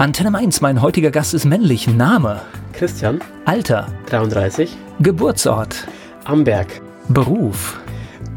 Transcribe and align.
Antenne 0.00 0.30
Mainz, 0.30 0.62
mein 0.62 0.80
heutiger 0.80 1.10
Gast 1.10 1.34
ist 1.34 1.44
männlich. 1.44 1.86
Name, 1.86 2.40
Christian, 2.72 3.20
Alter, 3.44 3.86
33, 4.08 4.74
Geburtsort, 5.00 5.86
Amberg, 6.24 6.80
Beruf. 7.10 7.78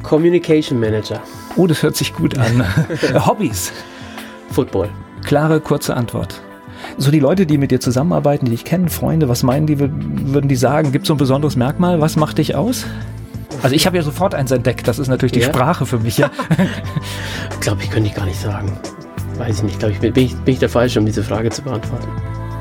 Communication 0.04 0.78
Manager, 0.78 1.22
Oh, 1.56 1.66
das 1.66 1.82
hört 1.82 1.96
sich 1.96 2.14
gut 2.14 2.38
an. 2.38 2.66
Hobbys. 3.26 3.72
Football. 4.52 4.90
Klare, 5.24 5.62
kurze 5.62 5.96
Antwort. 5.96 6.42
So 6.98 7.12
die 7.12 7.22
Leute, 7.22 7.46
die 7.46 7.58
mit 7.58 7.72
dir 7.72 7.80
zusammenarbeiten, 7.80 8.44
die 8.44 8.52
dich 8.52 8.66
kennen, 8.66 8.90
Freunde, 8.90 9.30
was 9.30 9.42
meinen 9.44 9.66
die, 9.66 9.80
würden 9.80 10.50
die 10.50 10.58
sagen? 10.58 10.92
Gibt 10.92 11.04
es 11.06 11.08
so 11.08 11.14
ein 11.14 11.18
besonderes 11.18 11.56
Merkmal? 11.56 12.02
Was 12.02 12.18
macht 12.18 12.40
dich 12.40 12.56
aus? 12.56 12.86
Also 13.62 13.74
ich 13.74 13.86
habe 13.86 13.96
ja 13.96 14.04
sofort 14.04 14.36
eins 14.36 14.52
entdeckt. 14.52 14.86
Das 14.90 15.00
ist 15.00 15.08
natürlich 15.08 15.32
die 15.32 15.40
Ja? 15.40 15.48
Sprache 15.48 15.86
für 15.86 16.00
mich. 16.00 16.18
Ja? 16.18 16.30
Glaube 17.62 17.84
ich, 17.84 17.90
könnte 17.90 18.10
ich 18.10 18.16
gar 18.16 18.26
nicht 18.26 18.42
sagen. 18.42 18.78
Weiß 19.38 19.58
ich 19.58 19.64
nicht. 19.64 19.80
Glaube 19.80 19.94
ich, 19.94 20.00
bin 20.00 20.14
ich, 20.16 20.36
bin 20.36 20.54
ich 20.54 20.60
der 20.60 20.70
Falsche, 20.70 21.00
um 21.00 21.06
diese 21.06 21.24
Frage 21.24 21.50
zu 21.50 21.64
beantworten. 21.64 22.08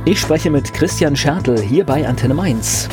Ich 0.04 0.18
spreche 0.18 0.50
mit 0.50 0.72
Christian 0.72 1.14
Schertl 1.14 1.60
hier 1.60 1.84
bei 1.84 2.06
Antenne 2.06 2.34
Mainz. 2.34 2.88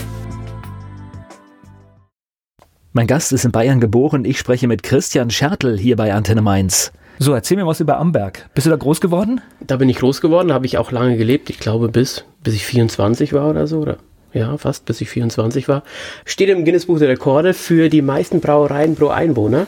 Mein 2.92 3.08
Gast 3.08 3.32
ist 3.32 3.46
in 3.46 3.52
Bayern 3.52 3.80
geboren. 3.80 4.26
Ich 4.26 4.38
spreche 4.38 4.68
mit 4.68 4.84
Christian 4.84 5.30
Schertl 5.30 5.78
hier 5.78 5.96
bei 5.96 6.14
Antenne 6.14 6.42
Mainz. 6.42 6.92
So, 7.18 7.34
erzähl 7.34 7.58
mir 7.58 7.66
was 7.66 7.80
über 7.80 7.98
Amberg. 7.98 8.50
Bist 8.54 8.68
du 8.68 8.72
da 8.72 8.78
groß 8.78 9.02
geworden? 9.02 9.42
Da 9.60 9.78
bin 9.78 9.90
ich 9.90 9.98
groß 9.98 10.22
geworden, 10.22 10.54
habe 10.54 10.66
ich 10.66 10.78
auch 10.78 10.92
lange 10.92 11.18
gelebt. 11.18 11.50
Ich 11.50 11.60
glaube, 11.60 11.90
bis, 11.90 12.26
bis 12.44 12.54
ich 12.54 12.66
24 12.66 13.34
war 13.34 13.50
oder 13.50 13.68
so. 13.68 13.80
Oder 13.80 13.98
ja, 14.34 14.58
fast 14.58 14.86
bis 14.86 15.02
ich 15.02 15.10
24 15.10 15.68
war. 15.68 15.84
Steht 16.26 16.50
im 16.50 16.64
Guinness 16.66 16.86
Buch 16.86 17.00
der 17.00 17.10
Rekorde 17.10 17.54
für 17.54 17.90
die 17.90 18.02
meisten 18.02 18.40
Brauereien 18.40 18.96
pro 18.96 19.08
Einwohner. 19.08 19.68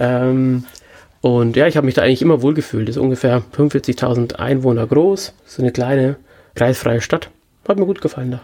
Ähm, 0.00 0.64
und 1.22 1.56
ja, 1.56 1.66
ich 1.66 1.76
habe 1.78 1.86
mich 1.86 1.94
da 1.94 2.02
eigentlich 2.02 2.20
immer 2.22 2.42
wohlgefühlt. 2.42 2.88
Das 2.88 2.96
ist 2.96 3.02
ungefähr 3.02 3.42
45.000 3.56 4.34
Einwohner 4.36 4.86
groß. 4.86 5.32
So 5.46 5.62
eine 5.62 5.72
kleine, 5.72 6.16
kreisfreie 6.54 7.00
Stadt. 7.00 7.30
Hat 7.66 7.78
mir 7.78 7.86
gut 7.86 8.00
gefallen 8.02 8.32
da. 8.32 8.40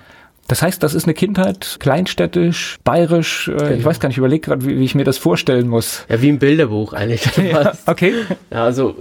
Das 0.47 0.63
heißt, 0.63 0.83
das 0.83 0.95
ist 0.95 1.05
eine 1.05 1.13
Kindheit, 1.13 1.77
kleinstädtisch, 1.79 2.79
bayerisch. 2.83 3.49
Äh, 3.49 3.53
Ich 3.53 3.69
Genau. 3.69 3.85
weiß 3.85 4.01
gar 4.01 4.09
nicht, 4.09 4.15
ich 4.15 4.19
überlege 4.19 4.41
gerade, 4.49 4.65
wie, 4.65 4.79
wie 4.79 4.85
ich 4.85 4.95
mir 4.95 5.05
das 5.05 5.19
vorstellen 5.19 5.69
muss. 5.69 6.07
Ja, 6.09 6.23
wie 6.23 6.31
ein 6.31 6.39
Bilderbuch 6.39 6.95
eigentlich. 6.95 7.23
Ja, 7.37 7.73
okay. 7.87 8.15
Ja, 8.51 8.65
also 8.65 8.95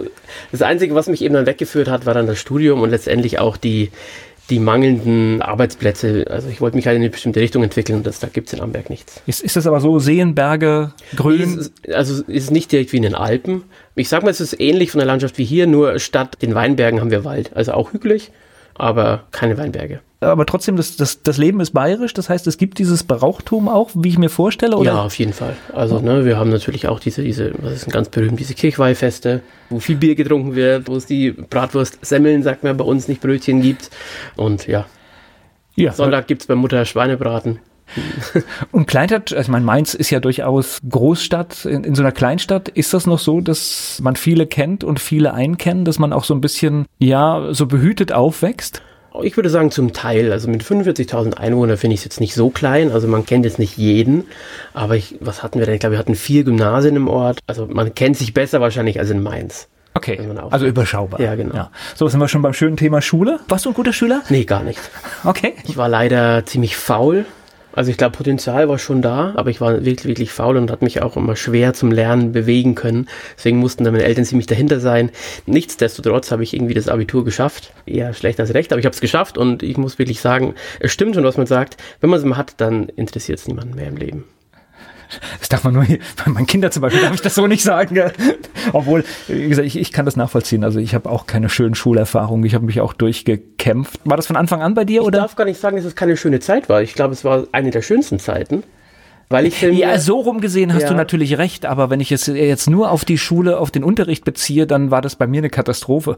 das 0.52 0.62
Einzige, 0.62 0.94
was 0.94 1.08
mich 1.08 1.22
eben 1.22 1.36
dann 1.36 1.46
weggeführt 1.46 1.88
hat, 1.88 2.06
war 2.06 2.14
dann 2.14 2.28
das 2.28 2.38
Studium 2.40 2.82
und 2.82 2.90
letztendlich 2.90 3.40
auch 3.40 3.56
die, 3.56 3.92
die 4.50 4.60
mangelnden 4.60 5.42
Arbeitsplätze. 5.42 6.26
Also 6.30 6.50
ich 6.50 6.62
wollte 6.62 6.78
mich 6.78 6.88
halt 6.88 6.96
in 6.96 7.02
eine 7.02 7.10
bestimmte 7.10 7.40
Richtung 7.40 7.64
entwickeln 7.64 7.98
und 7.98 8.08
das, 8.08 8.20
da 8.20 8.28
gibt's 8.28 8.54
in 8.54 8.62
Amberg 8.62 8.90
nichts. 8.90 9.22
Ist, 9.26 9.42
ist 9.42 9.56
das 9.56 9.68
aber 9.68 9.82
so, 9.82 10.00
Seen, 10.00 10.36
Berge, 10.36 10.94
Grün? 11.16 11.42
Es 11.42 11.56
ist, 11.56 11.94
also 11.94 12.24
es 12.24 12.28
ist 12.28 12.52
nicht 12.52 12.72
direkt 12.72 12.94
wie 12.94 12.98
in 12.98 13.04
den 13.04 13.16
Alpen. 13.16 13.64
Ich 13.96 14.10
sag 14.10 14.24
mal, 14.24 14.30
es 14.30 14.42
ist 14.42 14.60
ähnlich 14.60 14.92
von 14.92 15.00
der 15.00 15.08
Landschaft 15.08 15.38
wie 15.38 15.46
hier, 15.46 15.68
nur 15.68 16.00
statt 16.00 16.38
den 16.42 16.56
Weinbergen 16.56 17.02
haben 17.02 17.12
wir 17.12 17.26
Wald. 17.26 17.52
Also 17.56 17.74
auch 17.74 17.94
hügelig, 17.94 18.32
aber 18.76 19.24
keine 19.32 19.58
Weinberge. 19.58 20.00
Aber 20.20 20.46
trotzdem, 20.46 20.78
das, 20.78 20.98
das, 20.98 21.22
das 21.22 21.38
Leben 21.38 21.60
ist 21.60 21.72
bayerisch, 21.72 22.14
das 22.14 22.30
heißt, 22.30 22.48
es 22.48 22.58
gibt 22.58 22.80
dieses 22.80 23.04
Brauchtum 23.04 23.70
auch, 23.70 23.92
wie 23.94 24.10
ich 24.10 24.18
mir 24.18 24.30
vorstelle, 24.30 24.76
oder? 24.76 24.92
Ja, 24.92 25.04
auf 25.04 25.18
jeden 25.20 25.34
Fall. 25.34 25.56
Also, 25.74 26.00
ne, 26.00 26.26
wir 26.26 26.38
haben 26.38 26.50
natürlich 26.50 26.88
auch 26.88 27.00
diese, 27.00 27.24
diese, 27.24 27.54
was 27.60 27.74
ist 27.74 27.86
denn 27.86 27.94
ganz 27.94 28.10
berühmt, 28.10 28.40
diese 28.40 28.56
Kirchweihfeste, 28.56 29.42
wo 29.70 29.80
viel 29.80 29.98
Bier 29.98 30.16
getrunken 30.16 30.56
wird, 30.56 30.88
wo 30.88 30.96
es 30.96 31.06
die 31.06 31.32
Bratwurst 31.32 32.04
Semmeln, 32.04 32.42
sagt 32.42 32.64
man 32.64 32.76
bei 32.78 32.86
uns, 32.86 33.08
nicht 33.08 33.22
Brötchen 33.22 33.62
gibt. 33.62 33.92
Und 34.36 34.66
ja, 34.66 34.86
ja. 35.76 35.92
Sonntag 35.92 36.26
gibt's 36.26 36.48
bei 36.48 36.56
Mutter 36.56 36.84
Schweinebraten. 36.86 37.60
Und 38.72 38.88
Kleinstadt, 38.88 39.32
also 39.32 39.48
ich 39.48 39.48
meine, 39.52 39.66
Mainz 39.66 39.94
ist 39.94 40.10
ja 40.10 40.20
durchaus 40.20 40.80
Großstadt, 40.90 41.66
in, 41.66 41.84
in 41.84 41.96
so 41.96 42.02
einer 42.02 42.12
Kleinstadt, 42.12 42.70
ist 42.70 42.94
das 42.94 43.06
noch 43.06 43.20
so, 43.20 43.40
dass 43.40 44.00
man 44.02 44.16
viele 44.16 44.48
kennt 44.48 44.84
und 44.84 45.00
viele 45.00 45.34
einkennen, 45.34 45.86
dass 45.86 46.00
man 46.00 46.12
auch 46.12 46.24
so 46.24 46.34
ein 46.34 46.42
bisschen, 46.42 46.86
ja, 47.00 47.54
so 47.54 47.66
behütet 47.66 48.12
aufwächst? 48.12 48.82
Ich 49.24 49.38
würde 49.38 49.50
sagen 49.50 49.72
zum 49.72 49.94
Teil, 49.94 50.32
also 50.32 50.50
mit 50.50 50.64
45.000 50.64 51.36
Einwohnern 51.36 51.78
finde 51.78 51.94
ich 51.94 52.02
es 52.02 52.06
jetzt 52.06 52.20
nicht 52.20 52.34
so 52.34 52.50
klein, 52.50 52.92
also 52.92 53.08
man 53.08 53.26
kennt 53.26 53.46
jetzt 53.46 53.60
nicht 53.60 53.78
jeden, 53.78 54.26
aber 54.74 54.96
ich, 54.96 55.16
was 55.20 55.44
hatten 55.44 55.60
wir 55.60 55.66
denn? 55.66 55.76
Ich 55.76 55.80
glaube, 55.80 55.94
wir 55.94 56.00
hatten 56.00 56.16
vier 56.16 56.44
Gymnasien 56.44 56.96
im 56.96 57.08
Ort, 57.08 57.40
also 57.48 57.68
man 57.68 57.94
kennt 57.96 58.18
sich 58.18 58.34
besser 58.34 58.62
wahrscheinlich 58.62 59.00
als 59.00 59.10
in 59.10 59.22
Mainz. 59.22 59.68
Okay, 59.94 60.20
also 60.52 60.68
überschaubar. 60.68 61.20
Ja, 61.20 61.34
genau. 61.34 61.70
So, 61.96 62.08
sind 62.08 62.20
wir 62.20 62.28
schon 62.28 62.44
beim 62.44 62.54
schönen 62.54 62.78
Thema 62.78 63.02
Schule. 63.02 63.40
Warst 63.48 63.66
du 63.66 63.70
ein 63.70 63.74
guter 63.74 63.94
Schüler? 63.94 64.22
Nee, 64.30 64.44
gar 64.44 64.62
nicht. 64.62 64.80
Okay. 65.24 65.56
Ich 65.68 65.76
war 65.76 65.90
leider 65.90 66.46
ziemlich 66.46 66.78
faul. 66.78 67.26
Also 67.78 67.92
ich 67.92 67.98
glaube, 67.98 68.18
Potenzial 68.18 68.68
war 68.70 68.80
schon 68.80 69.04
da, 69.04 69.34
aber 69.36 69.52
ich 69.52 69.62
war 69.62 69.86
wirklich, 69.86 70.06
wirklich 70.06 70.32
faul 70.32 70.58
und 70.58 70.72
hat 70.72 70.82
mich 70.82 71.04
auch 71.04 71.16
immer 71.16 71.36
schwer 71.36 71.76
zum 71.76 71.92
Lernen 71.92 72.32
bewegen 72.32 72.74
können. 72.74 73.08
Deswegen 73.38 73.60
mussten 73.60 73.84
dann 73.84 73.94
meine 73.94 74.04
Eltern 74.04 74.26
ziemlich 74.26 74.48
dahinter 74.48 74.80
sein. 74.80 75.12
Nichtsdestotrotz 75.46 76.32
habe 76.32 76.42
ich 76.42 76.56
irgendwie 76.56 76.74
das 76.74 76.88
Abitur 76.88 77.24
geschafft. 77.24 77.74
Eher 77.86 78.16
schlecht 78.16 78.40
als 78.40 78.56
recht, 78.56 78.74
aber 78.74 78.80
ich 78.80 78.86
habe 78.88 78.96
es 78.96 79.00
geschafft 79.00 79.38
und 79.38 79.62
ich 79.62 79.78
muss 79.78 80.00
wirklich 80.00 80.22
sagen, 80.22 80.56
es 80.80 80.92
stimmt 80.92 81.14
schon, 81.14 81.24
was 81.24 81.38
man 81.38 81.46
sagt. 81.46 81.78
Wenn 82.02 82.10
man 82.10 82.18
es 82.18 82.26
mal 82.26 82.36
hat, 82.36 82.56
dann 82.58 82.90
interessiert 82.90 83.38
es 83.38 83.48
niemanden 83.48 83.76
mehr 83.76 83.90
im 83.90 83.98
Leben. 83.98 84.24
Das 85.40 85.50
darf 85.50 85.64
man 85.64 85.74
nur, 85.74 85.86
bei 85.86 86.32
meinen 86.32 86.46
Kindern 86.48 86.72
zum 86.72 86.82
Beispiel 86.82 87.02
darf 87.02 87.14
ich 87.14 87.22
das 87.22 87.36
so 87.36 87.48
nicht 87.48 87.64
sagen. 87.64 87.96
gell? 87.96 88.12
Obwohl, 88.74 89.04
wie 89.28 89.48
gesagt, 89.50 89.68
ich, 89.68 89.78
ich 89.80 89.92
kann 89.92 90.06
das 90.06 90.16
nachvollziehen. 90.16 90.64
Also 90.64 90.80
ich 90.80 90.94
habe 90.94 91.10
auch 91.10 91.26
keine 91.28 91.50
schönen 91.50 91.76
Schulerfahrungen. 91.76 92.46
Ich 92.46 92.54
habe 92.56 92.66
mich 92.66 92.82
auch 92.82 92.94
durchgekämpft. 92.94 94.00
War 94.04 94.18
das 94.18 94.28
von 94.28 94.36
Anfang 94.36 94.62
an 94.62 94.74
bei 94.74 94.86
dir, 94.86 95.02
Ich 95.02 95.08
oder? 95.08 95.20
darf 95.20 95.36
gar 95.36 95.46
nicht 95.46 95.60
sagen, 95.60 95.78
dass 95.78 95.86
es 95.86 95.96
keine 95.96 96.18
schöne 96.18 96.40
Zeit 96.40 96.70
war. 96.70 96.82
Ich 96.82 96.94
glaube, 96.94 97.14
es 97.14 97.24
war 97.24 97.46
eine 97.52 97.72
der 97.72 97.82
schönsten 97.82 98.20
Zeiten, 98.20 98.64
weil 99.30 99.46
ich 99.46 99.56
finde, 99.56 99.78
Ja, 99.80 100.00
so 100.00 100.20
rum 100.22 100.40
gesehen 100.40 100.74
hast 100.74 100.84
Ja. 100.84 100.90
du 100.90 100.96
natürlich 100.96 101.38
recht, 101.38 101.66
aber 101.66 101.90
wenn 101.90 102.00
ich 102.00 102.12
es 102.12 102.28
jetzt 102.28 102.70
nur 102.70 102.92
auf 102.92 103.04
die 103.04 103.18
Schule, 103.18 103.60
auf 103.60 103.72
den 103.72 103.84
Unterricht 103.84 104.24
beziehe, 104.24 104.66
dann 104.68 104.90
war 104.90 105.02
das 105.02 105.16
bei 105.18 105.28
mir 105.28 105.40
eine 105.40 105.50
Katastrophe. 105.50 106.16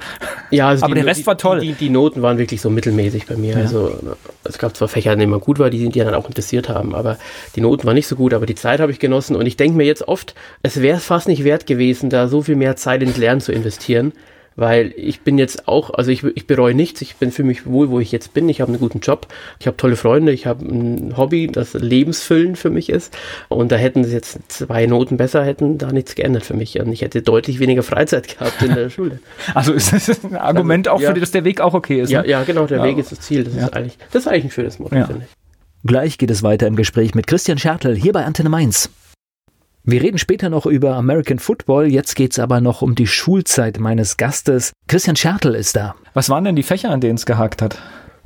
Ja, 0.52 0.68
also 0.68 0.84
Aber 0.86 0.94
die, 0.94 1.02
der 1.02 1.10
Rest 1.10 1.22
die, 1.22 1.26
war 1.28 1.38
toll. 1.38 1.60
Die, 1.62 1.74
die 1.74 1.90
Noten 1.90 2.22
waren 2.22 2.38
wirklich 2.38 2.62
so 2.62 2.70
mittelmäßig 2.70 3.26
bei 3.26 3.36
mir. 3.36 3.58
Also 3.58 3.98
es 4.44 4.58
gab 4.60 4.76
zwar 4.78 4.88
Fächer, 4.88 5.14
in 5.14 5.20
denen 5.20 5.32
man 5.32 5.40
gut 5.42 5.58
war, 5.60 5.70
die, 5.70 5.90
die 5.90 6.00
dann 6.00 6.14
auch 6.14 6.28
interessiert 6.28 6.70
haben, 6.70 6.94
aber 6.94 7.18
die 7.56 7.62
Noten 7.62 7.86
waren 7.88 7.96
nicht 7.96 8.08
so 8.08 8.16
gut, 8.16 8.34
aber 8.34 8.46
die 8.46 8.56
Zeit 8.56 8.80
habe 8.80 8.92
ich 8.92 9.00
genossen 9.00 9.36
und 9.36 9.46
ich 9.46 9.58
denke 9.58 9.76
mir 9.78 9.86
jetzt 9.86 10.08
oft, 10.08 10.36
es 10.62 10.82
wäre 10.82 11.00
fast 11.00 11.28
nicht 11.28 11.44
wert 11.44 11.66
gewesen, 11.66 12.10
da 12.10 12.28
so 12.28 12.42
viel 12.44 12.56
mehr 12.56 12.76
Zeit 12.76 13.02
ins 13.02 13.18
Lernen 13.18 13.42
zu 13.42 13.52
investieren. 13.52 14.14
Weil 14.60 14.94
ich 14.98 15.22
bin 15.22 15.38
jetzt 15.38 15.70
auch, 15.70 15.90
also 15.92 16.12
ich, 16.12 16.22
ich 16.36 16.46
bereue 16.46 16.74
nichts, 16.74 17.02
ich 17.02 17.16
bin 17.16 17.32
für 17.32 17.46
mich 17.46 17.66
wohl, 17.66 17.90
wo 17.90 18.02
ich 18.02 18.12
jetzt 18.12 18.34
bin. 18.34 18.50
Ich 18.50 18.60
habe 18.60 18.70
einen 18.74 18.80
guten 18.82 19.00
Job, 19.00 19.28
ich 19.58 19.68
habe 19.68 19.78
tolle 19.78 19.96
Freunde, 19.96 20.34
ich 20.34 20.46
habe 20.46 20.66
ein 20.66 21.16
Hobby, 21.16 21.48
das 21.48 21.74
lebensfüllend 21.76 22.58
für 22.58 22.70
mich 22.70 22.90
ist. 22.90 23.18
Und 23.48 23.72
da 23.72 23.78
hätten 23.78 24.04
sie 24.04 24.12
jetzt 24.14 24.38
zwei 24.50 24.86
Noten 24.86 25.16
besser, 25.16 25.46
hätten 25.46 25.78
da 25.78 25.94
nichts 25.94 26.14
geändert 26.14 26.44
für 26.44 26.56
mich. 26.56 26.78
Und 26.78 26.92
ich 26.92 27.04
hätte 27.04 27.22
deutlich 27.22 27.60
weniger 27.60 27.84
Freizeit 27.84 28.28
gehabt 28.38 28.62
in 28.62 28.76
der 28.76 28.90
Schule. 28.90 29.20
Also 29.54 29.72
ist 29.72 29.94
das 29.94 30.26
ein 30.26 30.36
Argument 30.36 30.90
auch 30.90 31.00
ja. 31.00 31.08
für 31.08 31.14
dich, 31.14 31.22
dass 31.22 31.32
der 31.32 31.46
Weg 31.46 31.62
auch 31.62 31.74
okay 31.74 32.02
ist? 32.02 32.10
Ja, 32.10 32.22
ne? 32.24 32.28
ja, 32.28 32.44
genau, 32.44 32.66
der 32.68 32.80
Ja. 32.80 32.84
Weg 32.84 32.98
ist 32.98 33.14
das 33.14 33.22
Ziel. 33.22 33.46
Das, 33.46 33.56
Ja. 33.56 33.68
ist 33.68 33.74
eigentlich, 33.74 33.98
das 34.12 34.24
ist 34.24 34.28
eigentlich 34.28 34.44
ein 34.46 34.52
schönes 34.52 34.78
Motto, 34.80 34.94
Ja. 34.96 35.06
finde 35.06 35.26
ich. 35.26 35.88
Gleich 35.88 36.18
geht 36.18 36.32
es 36.32 36.44
weiter 36.44 36.68
im 36.68 36.76
Gespräch 36.76 37.16
mit 37.16 37.28
Christian 37.28 37.58
Schertl 37.58 37.96
hier 37.96 38.12
bei 38.12 38.26
Antenne 38.26 38.50
Mainz. 38.50 38.90
Wir 39.84 40.02
reden 40.02 40.18
später 40.18 40.50
noch 40.50 40.66
über 40.66 40.96
American 40.96 41.40
Football, 41.40 41.88
jetzt 41.88 42.16
geht 42.16 42.34
es 42.34 42.40
aber 42.40 42.62
noch 42.62 42.82
um 42.82 42.96
die 42.96 43.08
Schulzeit 43.08 43.80
meines 43.80 44.18
Gastes. 44.18 44.74
Christian 44.88 45.16
Schertl 45.16 45.56
ist 45.56 45.76
da. 45.76 45.96
Was 46.14 46.30
waren 46.30 46.44
denn 46.44 46.56
die 46.56 46.64
Fächer, 46.64 46.92
an 46.92 47.02
denen 47.02 47.16
es 47.16 47.26
gehakt 47.26 47.62
hat? 47.62 47.78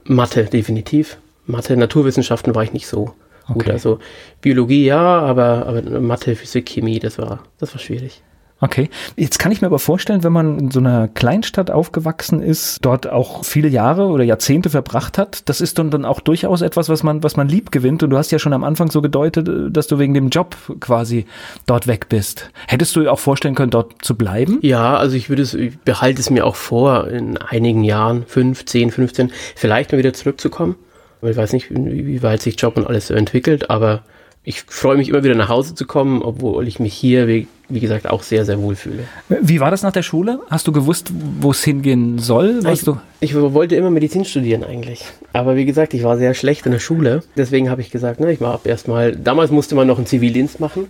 Mathe, 0.03 0.45
definitiv. 0.45 1.17
Mathe, 1.45 1.77
Naturwissenschaften 1.77 2.55
war 2.55 2.63
ich 2.63 2.73
nicht 2.73 2.87
so 2.87 3.13
gut. 3.47 3.63
Okay. 3.63 3.71
Also 3.71 3.99
Biologie 4.41 4.85
ja, 4.85 5.19
aber, 5.19 5.67
aber 5.67 5.99
Mathe, 5.99 6.35
Physik, 6.35 6.69
Chemie, 6.69 6.99
das 6.99 7.17
war, 7.17 7.43
das 7.59 7.73
war 7.73 7.79
schwierig. 7.79 8.23
Okay. 8.63 8.89
Jetzt 9.17 9.39
kann 9.39 9.51
ich 9.51 9.59
mir 9.59 9.67
aber 9.67 9.77
vorstellen, 9.77 10.23
wenn 10.23 10.31
man 10.31 10.57
in 10.57 10.71
so 10.71 10.79
einer 10.79 11.09
Kleinstadt 11.09 11.69
aufgewachsen 11.69 12.41
ist, 12.41 12.79
dort 12.81 13.09
auch 13.09 13.43
viele 13.43 13.67
Jahre 13.67 14.05
oder 14.05 14.23
Jahrzehnte 14.23 14.69
verbracht 14.69 15.17
hat, 15.17 15.49
das 15.49 15.59
ist 15.59 15.79
dann, 15.79 15.91
dann 15.91 16.05
auch 16.05 16.21
durchaus 16.21 16.61
etwas, 16.61 16.87
was 16.87 17.03
man, 17.03 17.23
was 17.23 17.35
man 17.35 17.49
lieb 17.49 17.73
gewinnt. 17.73 18.03
Und 18.03 18.11
du 18.11 18.17
hast 18.17 18.31
ja 18.31 18.39
schon 18.39 18.53
am 18.53 18.63
Anfang 18.63 18.89
so 18.89 19.01
gedeutet, 19.01 19.49
äh, 19.49 19.69
dass 19.69 19.87
du 19.87 19.99
wegen 19.99 20.13
dem 20.13 20.29
Job 20.29 20.55
quasi 20.79 21.25
dort 21.65 21.87
weg 21.87 22.07
bist. 22.07 22.51
Hättest 22.65 22.95
du 22.95 23.01
dir 23.01 23.11
auch 23.11 23.19
vorstellen 23.19 23.53
können, 23.53 23.69
dort 23.69 23.95
zu 24.01 24.15
bleiben? 24.15 24.59
Ja, 24.61 24.95
also 24.95 25.17
ich 25.17 25.27
würde 25.27 25.41
es, 25.41 25.53
ich 25.53 25.77
behalte 25.79 26.21
es 26.21 26.29
mir 26.29 26.45
auch 26.45 26.55
vor, 26.55 27.09
in 27.09 27.35
einigen 27.37 27.83
Jahren, 27.83 28.23
5, 28.25 28.63
10, 28.63 28.91
15, 28.91 29.31
vielleicht 29.57 29.91
mal 29.91 29.97
wieder 29.97 30.13
zurückzukommen. 30.13 30.77
Ich 31.21 31.35
weiß 31.35 31.51
nicht, 31.51 31.69
wie 31.69 32.23
weit 32.23 32.41
sich 32.41 32.59
Job 32.59 32.77
und 32.77 32.87
alles 32.87 33.07
so 33.07 33.13
entwickelt, 33.13 33.69
aber 33.69 34.03
ich 34.45 34.63
freue 34.63 34.97
mich 34.97 35.09
immer 35.09 35.23
wieder 35.23 35.35
nach 35.35 35.47
Hause 35.47 35.73
zu 35.73 35.85
kommen, 35.85 36.21
obwohl 36.21 36.67
ich 36.67 36.79
mich 36.79 36.93
hier, 36.93 37.27
wie, 37.27 37.47
wie 37.69 37.79
gesagt, 37.79 38.09
auch 38.09 38.23
sehr, 38.23 38.43
sehr 38.43 38.61
wohl 38.61 38.75
fühle. 38.75 39.05
Wie 39.29 39.61
war 39.61 39.71
das 39.71 39.83
nach 39.83 39.93
der 39.93 40.03
Schule? 40.03 40.39
Hast 40.49 40.67
du 40.67 40.73
gewusst, 40.73 41.11
wo 41.39 41.51
es 41.51 41.63
hingehen 41.63 42.19
soll? 42.19 42.59
Ich, 42.69 42.83
du 42.83 42.97
ich 43.21 43.33
wollte 43.35 43.75
immer 43.75 43.89
Medizin 43.89 44.25
studieren 44.25 44.65
eigentlich. 44.65 45.05
Aber 45.31 45.55
wie 45.55 45.63
gesagt, 45.63 45.93
ich 45.93 46.03
war 46.03 46.17
sehr 46.17 46.33
schlecht 46.33 46.65
in 46.65 46.73
der 46.73 46.79
Schule. 46.79 47.23
Deswegen 47.37 47.69
habe 47.69 47.79
ich 47.79 47.89
gesagt, 47.89 48.19
ne, 48.19 48.33
ich 48.33 48.41
war 48.41 48.53
ab 48.53 48.67
erstmal, 48.67 49.15
damals 49.15 49.49
musste 49.49 49.75
man 49.75 49.87
noch 49.87 49.97
einen 49.97 50.07
Zivildienst 50.07 50.59
machen. 50.59 50.87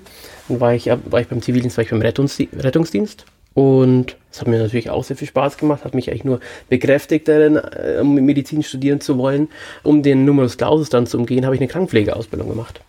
Dann 0.48 0.60
war 0.60 0.74
ich, 0.74 0.88
war 0.88 1.22
ich 1.22 1.28
beim 1.28 1.44
Zivildienst, 1.44 1.78
war 1.78 1.84
ich 1.84 1.92
beim 1.92 2.02
Rettungsdi 2.02 2.50
Rettungsdienst. 2.58 3.26
Und 3.54 4.18
es 4.32 4.42
hat 4.42 4.48
mir 4.48 4.58
natürlich 4.58 4.90
auch 4.90 5.04
sehr 5.04 5.16
viel 5.16 5.28
Spaß 5.28 5.58
gemacht, 5.58 5.86
hat 5.86 5.94
mich 5.94 6.10
eigentlich 6.10 6.24
nur 6.24 6.40
bekräftigt 6.70 7.28
darin, 7.28 7.58
äh, 7.58 8.00
um 8.02 8.16
Medizin 8.16 8.64
studieren 8.64 9.00
zu 9.00 9.20
wollen. 9.20 9.48
Um 9.84 10.02
den 10.02 10.26
Numerus 10.26 10.58
Clausus 10.58 10.90
dann 10.90 11.06
zu 11.06 11.20
umgehen, 11.20 11.46
habe 11.46 11.54
ich 11.54 11.62
eine 11.62 11.68
Krankenpflegeausbildung 11.68 12.50
gemacht. 12.50 12.82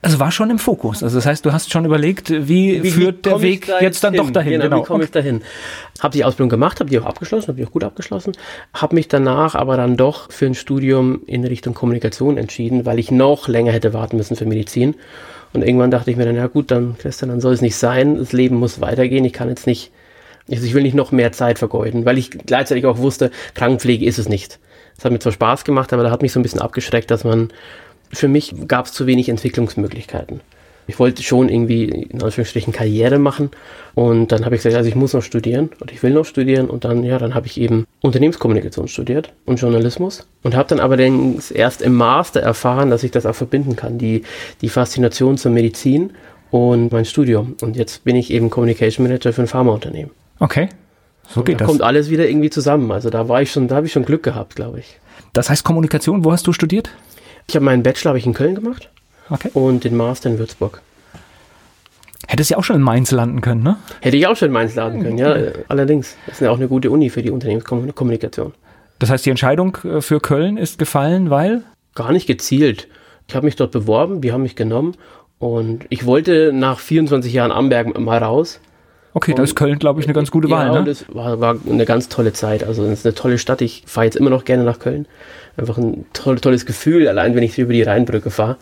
Also 0.00 0.20
war 0.20 0.30
schon 0.30 0.48
im 0.50 0.60
Fokus. 0.60 1.02
Also 1.02 1.16
das 1.18 1.26
heißt, 1.26 1.44
du 1.44 1.52
hast 1.52 1.72
schon 1.72 1.84
überlegt, 1.84 2.30
wie, 2.30 2.82
wie 2.84 2.90
führt 2.90 3.18
wie 3.18 3.30
der 3.30 3.42
Weg 3.42 3.66
da 3.66 3.80
jetzt 3.80 4.04
dann 4.04 4.14
hin? 4.14 4.22
doch 4.22 4.30
dahin? 4.30 4.52
Genau, 4.52 4.64
genau. 4.64 4.82
wie 4.82 4.86
komme 4.86 5.04
ich 5.04 5.10
dahin? 5.10 5.42
Habe 6.00 6.16
die 6.16 6.24
Ausbildung 6.24 6.50
gemacht, 6.50 6.78
habe 6.78 6.88
die 6.88 7.00
auch 7.00 7.04
abgeschlossen, 7.04 7.48
habe 7.48 7.58
die 7.58 7.66
auch 7.66 7.72
gut 7.72 7.82
abgeschlossen, 7.82 8.32
habe 8.72 8.94
mich 8.94 9.08
danach 9.08 9.56
aber 9.56 9.76
dann 9.76 9.96
doch 9.96 10.30
für 10.30 10.46
ein 10.46 10.54
Studium 10.54 11.22
in 11.26 11.44
Richtung 11.44 11.74
Kommunikation 11.74 12.38
entschieden, 12.38 12.86
weil 12.86 13.00
ich 13.00 13.10
noch 13.10 13.48
länger 13.48 13.72
hätte 13.72 13.92
warten 13.92 14.16
müssen 14.16 14.36
für 14.36 14.46
Medizin. 14.46 14.94
Und 15.52 15.62
irgendwann 15.62 15.90
dachte 15.90 16.10
ich 16.10 16.16
mir 16.16 16.26
dann, 16.26 16.36
ja 16.36 16.46
gut, 16.46 16.70
dann 16.70 16.96
Christian, 16.98 17.30
dann 17.30 17.40
soll 17.40 17.54
es 17.54 17.62
nicht 17.62 17.76
sein. 17.76 18.18
Das 18.18 18.32
Leben 18.32 18.56
muss 18.56 18.80
weitergehen. 18.80 19.24
Ich 19.24 19.32
kann 19.32 19.48
jetzt 19.48 19.66
nicht, 19.66 19.90
also 20.48 20.64
ich 20.64 20.74
will 20.74 20.82
nicht 20.82 20.94
noch 20.94 21.10
mehr 21.10 21.32
Zeit 21.32 21.58
vergeuden, 21.58 22.04
weil 22.04 22.18
ich 22.18 22.30
gleichzeitig 22.30 22.86
auch 22.86 22.98
wusste, 22.98 23.32
Krankenpflege 23.54 24.06
ist 24.06 24.18
es 24.18 24.28
nicht. 24.28 24.60
Es 24.96 25.04
hat 25.04 25.12
mir 25.12 25.18
zwar 25.18 25.32
Spaß 25.32 25.64
gemacht, 25.64 25.92
aber 25.92 26.02
da 26.02 26.10
hat 26.10 26.22
mich 26.22 26.32
so 26.32 26.40
ein 26.40 26.42
bisschen 26.42 26.60
abgeschreckt, 26.60 27.10
dass 27.10 27.24
man 27.24 27.50
für 28.12 28.28
mich 28.28 28.54
gab 28.66 28.86
es 28.86 28.92
zu 28.92 29.06
wenig 29.06 29.28
Entwicklungsmöglichkeiten. 29.28 30.40
Ich 30.88 30.98
wollte 30.98 31.22
schon 31.22 31.50
irgendwie 31.50 31.84
in 31.84 32.22
Anführungsstrichen 32.22 32.72
Karriere 32.72 33.18
machen 33.18 33.50
und 33.94 34.32
dann 34.32 34.46
habe 34.46 34.54
ich 34.54 34.62
gesagt, 34.62 34.74
also 34.74 34.88
ich 34.88 34.94
muss 34.94 35.12
noch 35.12 35.22
studieren 35.22 35.68
und 35.80 35.92
ich 35.92 36.02
will 36.02 36.12
noch 36.12 36.24
studieren 36.24 36.70
und 36.70 36.86
dann 36.86 37.04
ja, 37.04 37.18
dann 37.18 37.34
habe 37.34 37.46
ich 37.46 37.60
eben 37.60 37.86
Unternehmenskommunikation 38.00 38.88
studiert 38.88 39.34
und 39.44 39.60
Journalismus 39.60 40.26
und 40.42 40.56
habe 40.56 40.70
dann 40.70 40.80
aber 40.80 40.98
erst 40.98 41.82
im 41.82 41.94
Master 41.94 42.40
erfahren, 42.40 42.88
dass 42.88 43.02
ich 43.02 43.10
das 43.10 43.26
auch 43.26 43.34
verbinden 43.34 43.76
kann, 43.76 43.98
die 43.98 44.22
die 44.62 44.70
Faszination 44.70 45.36
zur 45.36 45.52
Medizin 45.52 46.12
und 46.50 46.90
mein 46.90 47.04
Studium 47.04 47.56
und 47.60 47.76
jetzt 47.76 48.04
bin 48.04 48.16
ich 48.16 48.30
eben 48.30 48.48
Communication 48.48 49.06
Manager 49.06 49.34
für 49.34 49.42
ein 49.42 49.46
Pharmaunternehmen. 49.46 50.10
Okay. 50.38 50.70
So 51.28 51.42
geht 51.42 51.56
da 51.56 51.58
das. 51.58 51.68
kommt 51.68 51.82
alles 51.82 52.08
wieder 52.08 52.26
irgendwie 52.26 52.48
zusammen. 52.48 52.90
Also 52.90 53.10
da 53.10 53.28
war 53.28 53.42
ich 53.42 53.52
schon, 53.52 53.68
da 53.68 53.76
habe 53.76 53.86
ich 53.86 53.92
schon 53.92 54.06
Glück 54.06 54.22
gehabt, 54.22 54.56
glaube 54.56 54.80
ich. 54.80 54.98
Das 55.34 55.50
heißt 55.50 55.64
Kommunikation, 55.64 56.24
wo 56.24 56.32
hast 56.32 56.46
du 56.46 56.54
studiert? 56.54 56.90
Ich 57.48 57.56
habe 57.56 57.64
meinen 57.64 57.82
Bachelor 57.82 58.14
ich 58.14 58.26
in 58.26 58.34
Köln 58.34 58.54
gemacht 58.54 58.90
okay. 59.30 59.48
und 59.54 59.82
den 59.84 59.96
Master 59.96 60.28
in 60.28 60.38
Würzburg. 60.38 60.82
Hättest 62.26 62.50
ja 62.50 62.58
auch 62.58 62.64
schon 62.64 62.76
in 62.76 62.82
Mainz 62.82 63.10
landen 63.10 63.40
können, 63.40 63.62
ne? 63.62 63.78
Hätte 64.02 64.18
ich 64.18 64.26
auch 64.26 64.36
schon 64.36 64.48
in 64.48 64.52
Mainz 64.52 64.74
landen 64.74 65.02
können, 65.02 65.16
ja. 65.16 65.34
Allerdings. 65.68 66.14
Das 66.26 66.34
ist 66.34 66.40
ja 66.42 66.50
auch 66.50 66.58
eine 66.58 66.68
gute 66.68 66.90
Uni 66.90 67.08
für 67.08 67.22
die 67.22 67.30
Unternehmenskommunikation. 67.30 68.52
Das 68.98 69.08
heißt, 69.08 69.24
die 69.24 69.30
Entscheidung 69.30 69.78
äh, 69.82 70.02
für 70.02 70.20
Köln 70.20 70.58
ist 70.58 70.78
gefallen, 70.78 71.30
weil? 71.30 71.62
Gar 71.94 72.12
nicht 72.12 72.26
gezielt. 72.26 72.86
Ich 73.28 73.34
habe 73.34 73.46
mich 73.46 73.56
dort 73.56 73.72
beworben, 73.72 74.20
die 74.20 74.30
haben 74.30 74.42
mich 74.42 74.54
genommen 74.54 74.94
und 75.38 75.86
ich 75.88 76.04
wollte 76.04 76.52
nach 76.52 76.80
24 76.80 77.32
Jahren 77.32 77.50
Amberg 77.50 77.98
mal 77.98 78.18
raus. 78.18 78.60
Okay, 79.14 79.34
da 79.34 79.42
ist 79.42 79.56
Köln, 79.56 79.78
glaube 79.78 80.00
ich, 80.00 80.06
eine 80.06 80.14
ganz 80.14 80.30
gute 80.30 80.50
Wahl. 80.50 80.66
Ja, 80.66 80.80
ne? 80.80 80.84
das 80.84 81.04
war, 81.08 81.40
war, 81.40 81.56
eine 81.68 81.84
ganz 81.84 82.08
tolle 82.08 82.32
Zeit. 82.32 82.62
Also 82.62 82.84
es 82.84 83.00
ist 83.00 83.06
eine 83.06 83.14
tolle 83.14 83.38
Stadt. 83.38 83.62
Ich 83.62 83.82
fahre 83.86 84.04
jetzt 84.04 84.16
immer 84.16 84.30
noch 84.30 84.44
gerne 84.44 84.64
nach 84.64 84.78
Köln 84.78 85.06
einfach 85.58 85.76
ein 85.76 86.06
toll, 86.12 86.38
tolles 86.38 86.64
Gefühl, 86.64 87.08
allein 87.08 87.34
wenn 87.34 87.42
ich 87.42 87.58
über 87.58 87.72
die 87.72 87.82
Rheinbrücke 87.82 88.30
fahre. 88.30 88.56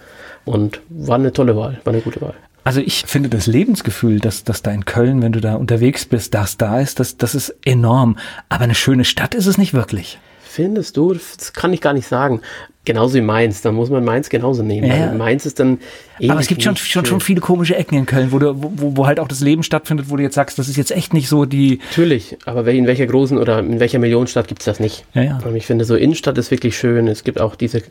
Und 0.44 0.80
war 0.88 1.16
eine 1.16 1.32
tolle 1.32 1.56
Wahl, 1.56 1.80
war 1.84 1.92
eine 1.92 2.02
gute 2.02 2.20
Wahl. 2.20 2.34
Also 2.64 2.80
ich 2.80 3.04
finde 3.06 3.28
das 3.28 3.46
Lebensgefühl, 3.46 4.20
dass, 4.20 4.44
dass 4.44 4.62
da 4.62 4.70
in 4.70 4.84
Köln, 4.84 5.22
wenn 5.22 5.32
du 5.32 5.40
da 5.40 5.54
unterwegs 5.54 6.04
bist, 6.04 6.34
das 6.34 6.56
da 6.56 6.80
ist, 6.80 6.98
das, 7.00 7.16
das 7.16 7.34
ist 7.34 7.54
enorm. 7.64 8.16
Aber 8.48 8.64
eine 8.64 8.74
schöne 8.74 9.04
Stadt 9.04 9.34
ist 9.34 9.46
es 9.46 9.58
nicht 9.58 9.74
wirklich. 9.74 10.18
Findest 10.42 10.96
du? 10.96 11.12
Das 11.12 11.52
kann 11.52 11.72
ich 11.72 11.80
gar 11.80 11.92
nicht 11.92 12.06
sagen. 12.06 12.40
Genauso 12.86 13.16
wie 13.16 13.20
Mainz, 13.20 13.62
dann 13.62 13.74
muss 13.74 13.90
man 13.90 14.04
Mainz 14.04 14.28
genauso 14.28 14.62
nehmen. 14.62 14.86
Ja. 14.86 15.12
Mainz 15.12 15.44
ist 15.44 15.58
dann 15.58 15.80
Aber 16.28 16.38
es 16.38 16.46
gibt 16.46 16.62
schon, 16.62 16.76
schon, 16.76 17.04
schon 17.04 17.20
viele 17.20 17.40
komische 17.40 17.74
Ecken 17.74 17.98
in 17.98 18.06
Köln, 18.06 18.30
wo, 18.30 18.38
du, 18.38 18.54
wo, 18.56 18.96
wo 18.96 19.06
halt 19.08 19.18
auch 19.18 19.26
das 19.26 19.40
Leben 19.40 19.64
stattfindet, 19.64 20.08
wo 20.08 20.16
du 20.16 20.22
jetzt 20.22 20.36
sagst, 20.36 20.56
das 20.58 20.68
ist 20.68 20.76
jetzt 20.76 20.92
echt 20.92 21.12
nicht 21.12 21.28
so 21.28 21.46
die. 21.46 21.80
Natürlich, 21.90 22.36
aber 22.44 22.64
in 22.68 22.86
welcher 22.86 23.06
großen 23.06 23.38
oder 23.38 23.58
in 23.58 23.80
welcher 23.80 23.98
Millionenstadt 23.98 24.46
gibt 24.46 24.62
es 24.62 24.66
das 24.66 24.78
nicht? 24.78 25.04
Ja, 25.14 25.22
ja. 25.22 25.38
Und 25.44 25.56
ich 25.56 25.66
finde, 25.66 25.84
so 25.84 25.96
Innenstadt 25.96 26.38
ist 26.38 26.52
wirklich 26.52 26.78
schön. 26.78 27.08
Es 27.08 27.24
gibt 27.24 27.40
auch 27.40 27.56
diese, 27.56 27.82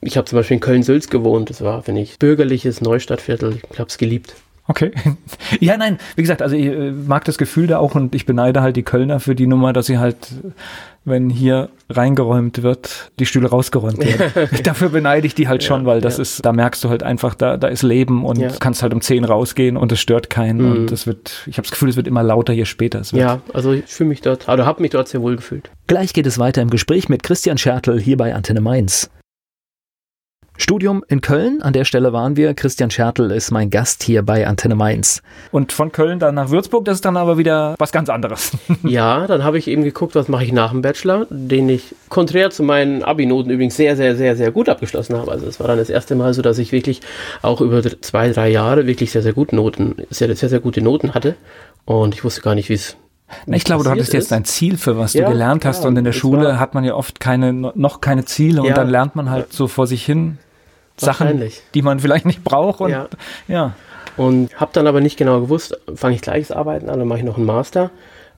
ich 0.00 0.16
habe 0.16 0.26
zum 0.26 0.36
Beispiel 0.36 0.56
in 0.56 0.60
Köln-Sülz 0.60 1.08
gewohnt, 1.08 1.48
das 1.48 1.62
war, 1.62 1.84
finde 1.84 2.00
ich, 2.00 2.18
bürgerliches 2.18 2.80
Neustadtviertel. 2.80 3.60
Ich 3.72 3.78
habe 3.78 3.88
es 3.88 3.98
geliebt. 3.98 4.34
Okay. 4.70 4.92
Ja, 5.58 5.76
nein, 5.76 5.98
wie 6.14 6.22
gesagt, 6.22 6.42
also 6.42 6.54
ich 6.54 6.66
äh, 6.66 6.92
mag 6.92 7.24
das 7.24 7.36
Gefühl 7.36 7.66
da 7.66 7.78
auch 7.78 7.96
und 7.96 8.14
ich 8.14 8.24
beneide 8.24 8.62
halt 8.62 8.76
die 8.76 8.84
Kölner 8.84 9.18
für 9.18 9.34
die 9.34 9.48
Nummer, 9.48 9.72
dass 9.72 9.86
sie 9.86 9.98
halt, 9.98 10.16
wenn 11.04 11.30
hier 11.30 11.70
reingeräumt 11.88 12.62
wird, 12.62 13.10
die 13.18 13.26
Stühle 13.26 13.48
rausgeräumt 13.48 13.98
werden. 13.98 14.48
Dafür 14.64 14.90
beneide 14.90 15.26
ich 15.26 15.34
die 15.34 15.48
halt 15.48 15.62
ja, 15.62 15.68
schon, 15.68 15.86
weil 15.86 16.00
das 16.00 16.18
ja. 16.18 16.22
ist, 16.22 16.44
da 16.44 16.52
merkst 16.52 16.84
du 16.84 16.90
halt 16.90 17.02
einfach, 17.02 17.34
da, 17.34 17.56
da 17.56 17.68
ist 17.68 17.82
Leben 17.82 18.24
und 18.24 18.38
ja. 18.38 18.50
kannst 18.60 18.82
halt 18.82 18.92
um 18.92 19.00
zehn 19.00 19.24
rausgehen 19.24 19.76
und 19.76 19.92
es 19.92 20.00
stört 20.00 20.30
keinen 20.30 20.60
mhm. 20.60 20.72
und 20.72 20.92
es 20.92 21.06
wird, 21.06 21.44
ich 21.46 21.56
habe 21.56 21.62
das 21.62 21.70
Gefühl, 21.70 21.88
es 21.88 21.96
wird 21.96 22.06
immer 22.06 22.22
lauter 22.22 22.52
hier 22.52 22.66
später. 22.66 23.02
ja, 23.12 23.40
also 23.54 23.72
ich 23.72 23.86
fühle 23.86 24.08
mich 24.08 24.20
dort, 24.20 24.48
oder 24.48 24.66
habe 24.66 24.82
mich 24.82 24.90
dort 24.90 25.08
sehr 25.08 25.22
wohl 25.22 25.36
gefühlt. 25.36 25.70
Gleich 25.86 26.12
geht 26.12 26.26
es 26.26 26.38
weiter 26.38 26.62
im 26.62 26.70
Gespräch 26.70 27.08
mit 27.08 27.22
Christian 27.22 27.58
Schertl 27.58 27.98
hier 27.98 28.16
bei 28.16 28.34
Antenne 28.34 28.60
Mainz. 28.60 29.10
Studium 30.60 31.02
in 31.08 31.22
Köln, 31.22 31.62
an 31.62 31.72
der 31.72 31.84
Stelle 31.84 32.12
waren 32.12 32.36
wir. 32.36 32.52
Christian 32.52 32.90
Schertl 32.90 33.30
ist 33.30 33.50
mein 33.50 33.70
Gast 33.70 34.02
hier 34.02 34.22
bei 34.22 34.46
Antenne 34.46 34.74
Mainz. 34.74 35.22
Und 35.52 35.72
von 35.72 35.90
Köln 35.90 36.18
dann 36.18 36.34
nach 36.34 36.50
Würzburg, 36.50 36.84
das 36.84 36.96
ist 36.96 37.04
dann 37.04 37.16
aber 37.16 37.38
wieder 37.38 37.74
was 37.78 37.92
ganz 37.92 38.10
anderes. 38.10 38.52
ja, 38.82 39.26
dann 39.26 39.42
habe 39.42 39.58
ich 39.58 39.68
eben 39.68 39.82
geguckt, 39.82 40.14
was 40.14 40.28
mache 40.28 40.44
ich 40.44 40.52
nach 40.52 40.70
dem 40.70 40.82
Bachelor, 40.82 41.26
den 41.30 41.68
ich 41.70 41.94
konträr 42.10 42.50
zu 42.50 42.62
meinen 42.62 43.02
Abi-Noten 43.02 43.50
übrigens 43.50 43.76
sehr, 43.76 43.96
sehr, 43.96 44.16
sehr, 44.16 44.36
sehr 44.36 44.50
gut 44.50 44.68
abgeschlossen 44.68 45.16
habe. 45.16 45.30
Also 45.30 45.46
es 45.46 45.60
war 45.60 45.66
dann 45.66 45.78
das 45.78 45.88
erste 45.88 46.14
Mal 46.14 46.34
so, 46.34 46.42
dass 46.42 46.58
ich 46.58 46.72
wirklich 46.72 47.00
auch 47.40 47.62
über 47.62 47.82
zwei, 48.02 48.30
drei 48.30 48.50
Jahre 48.50 48.86
wirklich 48.86 49.12
sehr, 49.12 49.22
sehr 49.22 49.32
gute 49.32 49.56
Noten, 49.56 49.96
sehr, 50.10 50.34
sehr, 50.36 50.48
sehr 50.50 50.60
gute 50.60 50.82
Noten 50.82 51.14
hatte. 51.14 51.36
Und 51.86 52.14
ich 52.14 52.22
wusste 52.22 52.42
gar 52.42 52.54
nicht, 52.54 52.68
wie 52.68 52.74
es 52.74 52.96
ich 53.46 53.64
glaube, 53.64 53.84
du 53.84 53.90
hattest 53.90 54.12
jetzt 54.12 54.32
ein 54.32 54.44
Ziel, 54.44 54.76
für 54.76 54.98
was 54.98 55.12
ja, 55.14 55.24
du 55.24 55.30
gelernt 55.30 55.64
hast. 55.64 55.82
Ja, 55.82 55.88
und 55.88 55.96
in 55.96 56.04
der 56.04 56.12
Schule 56.12 56.58
hat 56.58 56.74
man 56.74 56.84
ja 56.84 56.94
oft 56.94 57.20
keine, 57.20 57.52
noch 57.52 58.00
keine 58.00 58.24
Ziele 58.24 58.62
und 58.62 58.76
dann 58.76 58.88
lernt 58.88 59.16
man 59.16 59.30
halt 59.30 59.52
so 59.52 59.68
vor 59.68 59.86
sich 59.86 60.04
hin. 60.04 60.38
Sachen, 61.00 61.42
die 61.74 61.82
man 61.82 62.00
vielleicht 62.00 62.26
nicht 62.26 62.44
braucht. 62.44 62.80
Und, 62.80 62.90
ja. 62.90 63.08
ja. 63.48 63.74
Und 64.16 64.54
habe 64.60 64.70
dann 64.74 64.86
aber 64.86 65.00
nicht 65.00 65.16
genau 65.16 65.40
gewusst, 65.40 65.78
fange 65.94 66.14
ich 66.14 66.20
gleich 66.20 66.48
das 66.48 66.56
Arbeiten 66.56 66.88
an, 66.88 66.98
dann 66.98 67.08
mache 67.08 67.20
ich 67.20 67.24
noch 67.24 67.36
einen 67.36 67.46
Master. 67.46 67.90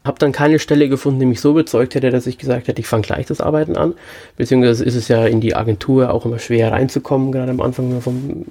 Habe 0.05 0.19
dann 0.19 0.33
keine 0.33 0.59
Stelle 0.59 0.89
gefunden, 0.89 1.21
die 1.21 1.27
mich 1.27 1.41
so 1.41 1.53
überzeugt 1.53 1.95
hätte, 1.95 2.11
dass 2.11 2.27
ich 2.27 2.37
gesagt 2.37 2.67
hätte, 2.67 2.81
ich 2.81 2.89
fange 2.89 3.03
gleich 3.03 3.27
das 3.27 3.41
Arbeiten 3.41 3.77
an. 3.77 3.95
Beziehungsweise 4.37 4.85
ist 4.85 4.97
es 4.97 5.07
ja 5.07 5.27
in 5.27 5.41
die 5.41 5.55
Agentur 5.55 6.13
auch 6.13 6.27
immer 6.27 6.41
schwer 6.41 6.73
reinzukommen, 6.73 7.31
gerade 7.31 7.53
am 7.53 7.61
Anfang, 7.61 7.87
wenn 7.87 7.93
man 7.93 8.03
vom, 8.03 8.47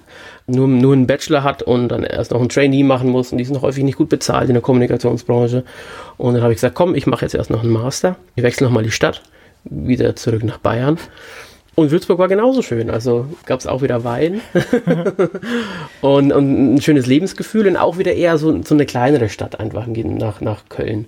nur, 0.47 0.67
nur 0.69 0.93
einen 0.93 1.07
Bachelor 1.07 1.43
hat 1.43 1.61
und 1.61 1.89
dann 1.89 2.03
erst 2.03 2.31
noch 2.31 2.41
ein 2.41 2.47
Trainee 2.47 2.83
machen 2.83 3.09
muss 3.09 3.33
und 3.33 3.37
die 3.37 3.43
sind 3.43 3.53
noch 3.53 3.63
häufig 3.63 3.83
nicht 3.83 3.97
gut 3.97 4.07
bezahlt 4.07 4.47
in 4.47 4.53
der 4.53 4.61
Kommunikationsbranche. 4.61 5.65
Und 6.17 6.35
dann 6.35 6.43
habe 6.43 6.53
ich 6.53 6.57
gesagt, 6.57 6.75
komm, 6.75 6.95
ich 6.95 7.05
mache 7.05 7.25
jetzt 7.25 7.35
erst 7.35 7.49
noch 7.49 7.63
einen 7.63 7.73
Master. 7.73 8.15
Ich 8.35 8.43
wechsle 8.43 8.65
nochmal 8.65 8.83
die 8.83 8.91
Stadt, 8.91 9.21
wieder 9.65 10.15
zurück 10.15 10.45
nach 10.45 10.57
Bayern 10.57 10.97
und 11.75 11.91
Würzburg 11.91 12.19
war 12.19 12.27
genauso 12.27 12.61
schön. 12.61 12.89
Also 12.89 13.27
gab 13.45 13.59
es 13.59 13.67
auch 13.67 13.81
wieder 13.81 14.03
Wein 14.03 14.41
und, 16.01 16.31
und, 16.31 16.75
ein 16.75 16.81
schönes 16.81 17.05
Lebensgefühl 17.05 17.67
und 17.67 17.77
auch 17.77 17.97
wieder 17.97 18.13
eher 18.13 18.37
so, 18.37 18.61
so 18.63 18.75
eine 18.75 18.85
kleinere 18.85 19.29
Stadt 19.29 19.59
einfach 19.59 19.87
nach, 19.87 20.41
nach 20.41 20.67
Köln. 20.69 21.05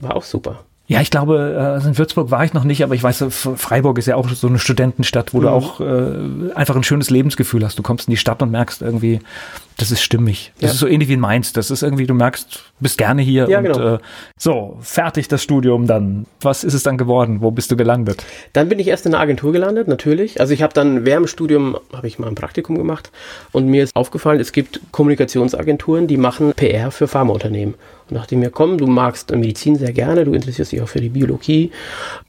War 0.00 0.16
auch 0.16 0.24
super. 0.24 0.64
Ja, 0.86 1.00
ich 1.00 1.10
glaube, 1.10 1.56
also 1.58 1.88
in 1.88 1.96
Würzburg 1.96 2.30
war 2.30 2.44
ich 2.44 2.52
noch 2.52 2.64
nicht, 2.64 2.84
aber 2.84 2.94
ich 2.94 3.02
weiß, 3.02 3.24
Freiburg 3.30 3.96
ist 3.96 4.06
ja 4.06 4.16
auch 4.16 4.28
so 4.28 4.48
eine 4.48 4.58
Studentenstadt, 4.58 5.32
wo 5.32 5.38
mhm. 5.38 5.42
du 5.42 5.48
auch 5.48 5.80
äh, 5.80 6.52
einfach 6.54 6.76
ein 6.76 6.82
schönes 6.82 7.08
Lebensgefühl 7.08 7.64
hast. 7.64 7.78
Du 7.78 7.82
kommst 7.82 8.06
in 8.06 8.10
die 8.10 8.18
Stadt 8.18 8.42
und 8.42 8.50
merkst 8.50 8.82
irgendwie, 8.82 9.20
das 9.78 9.90
ist 9.90 10.02
stimmig. 10.02 10.52
Das 10.60 10.68
ja. 10.68 10.74
ist 10.74 10.78
so 10.80 10.86
ähnlich 10.86 11.08
wie 11.08 11.14
in 11.14 11.20
Mainz. 11.20 11.54
Das 11.54 11.70
ist 11.70 11.82
irgendwie, 11.82 12.06
du 12.06 12.12
merkst, 12.12 12.64
bist 12.80 12.98
gerne 12.98 13.22
hier. 13.22 13.48
Ja, 13.48 13.58
und, 13.58 13.64
genau. 13.64 13.94
Äh, 13.94 13.98
so, 14.38 14.76
fertig 14.82 15.28
das 15.28 15.42
Studium 15.42 15.86
dann. 15.86 16.26
Was 16.42 16.64
ist 16.64 16.74
es 16.74 16.82
dann 16.82 16.98
geworden? 16.98 17.38
Wo 17.40 17.50
bist 17.50 17.70
du 17.70 17.76
gelandet? 17.76 18.22
Dann 18.52 18.68
bin 18.68 18.78
ich 18.78 18.88
erst 18.88 19.06
in 19.06 19.14
einer 19.14 19.22
Agentur 19.22 19.52
gelandet, 19.52 19.88
natürlich. 19.88 20.38
Also 20.38 20.52
ich 20.52 20.62
habe 20.62 20.74
dann 20.74 21.06
während 21.06 21.26
dem 21.26 21.28
Studium, 21.28 21.78
habe 21.94 22.06
ich 22.06 22.18
mal 22.18 22.28
ein 22.28 22.34
Praktikum 22.34 22.76
gemacht 22.76 23.10
und 23.52 23.66
mir 23.66 23.82
ist 23.82 23.96
aufgefallen, 23.96 24.38
es 24.38 24.52
gibt 24.52 24.80
Kommunikationsagenturen, 24.92 26.06
die 26.06 26.18
machen 26.18 26.52
PR 26.54 26.90
für 26.90 27.08
Pharmaunternehmen. 27.08 27.74
Und 28.14 28.20
dachte 28.20 28.36
ich 28.36 28.38
mir, 28.38 28.50
komm, 28.50 28.78
du 28.78 28.86
magst 28.86 29.34
Medizin 29.34 29.74
sehr 29.74 29.92
gerne, 29.92 30.24
du 30.24 30.34
interessierst 30.34 30.70
dich 30.70 30.80
auch 30.80 30.86
für 30.86 31.00
die 31.00 31.08
Biologie, 31.08 31.72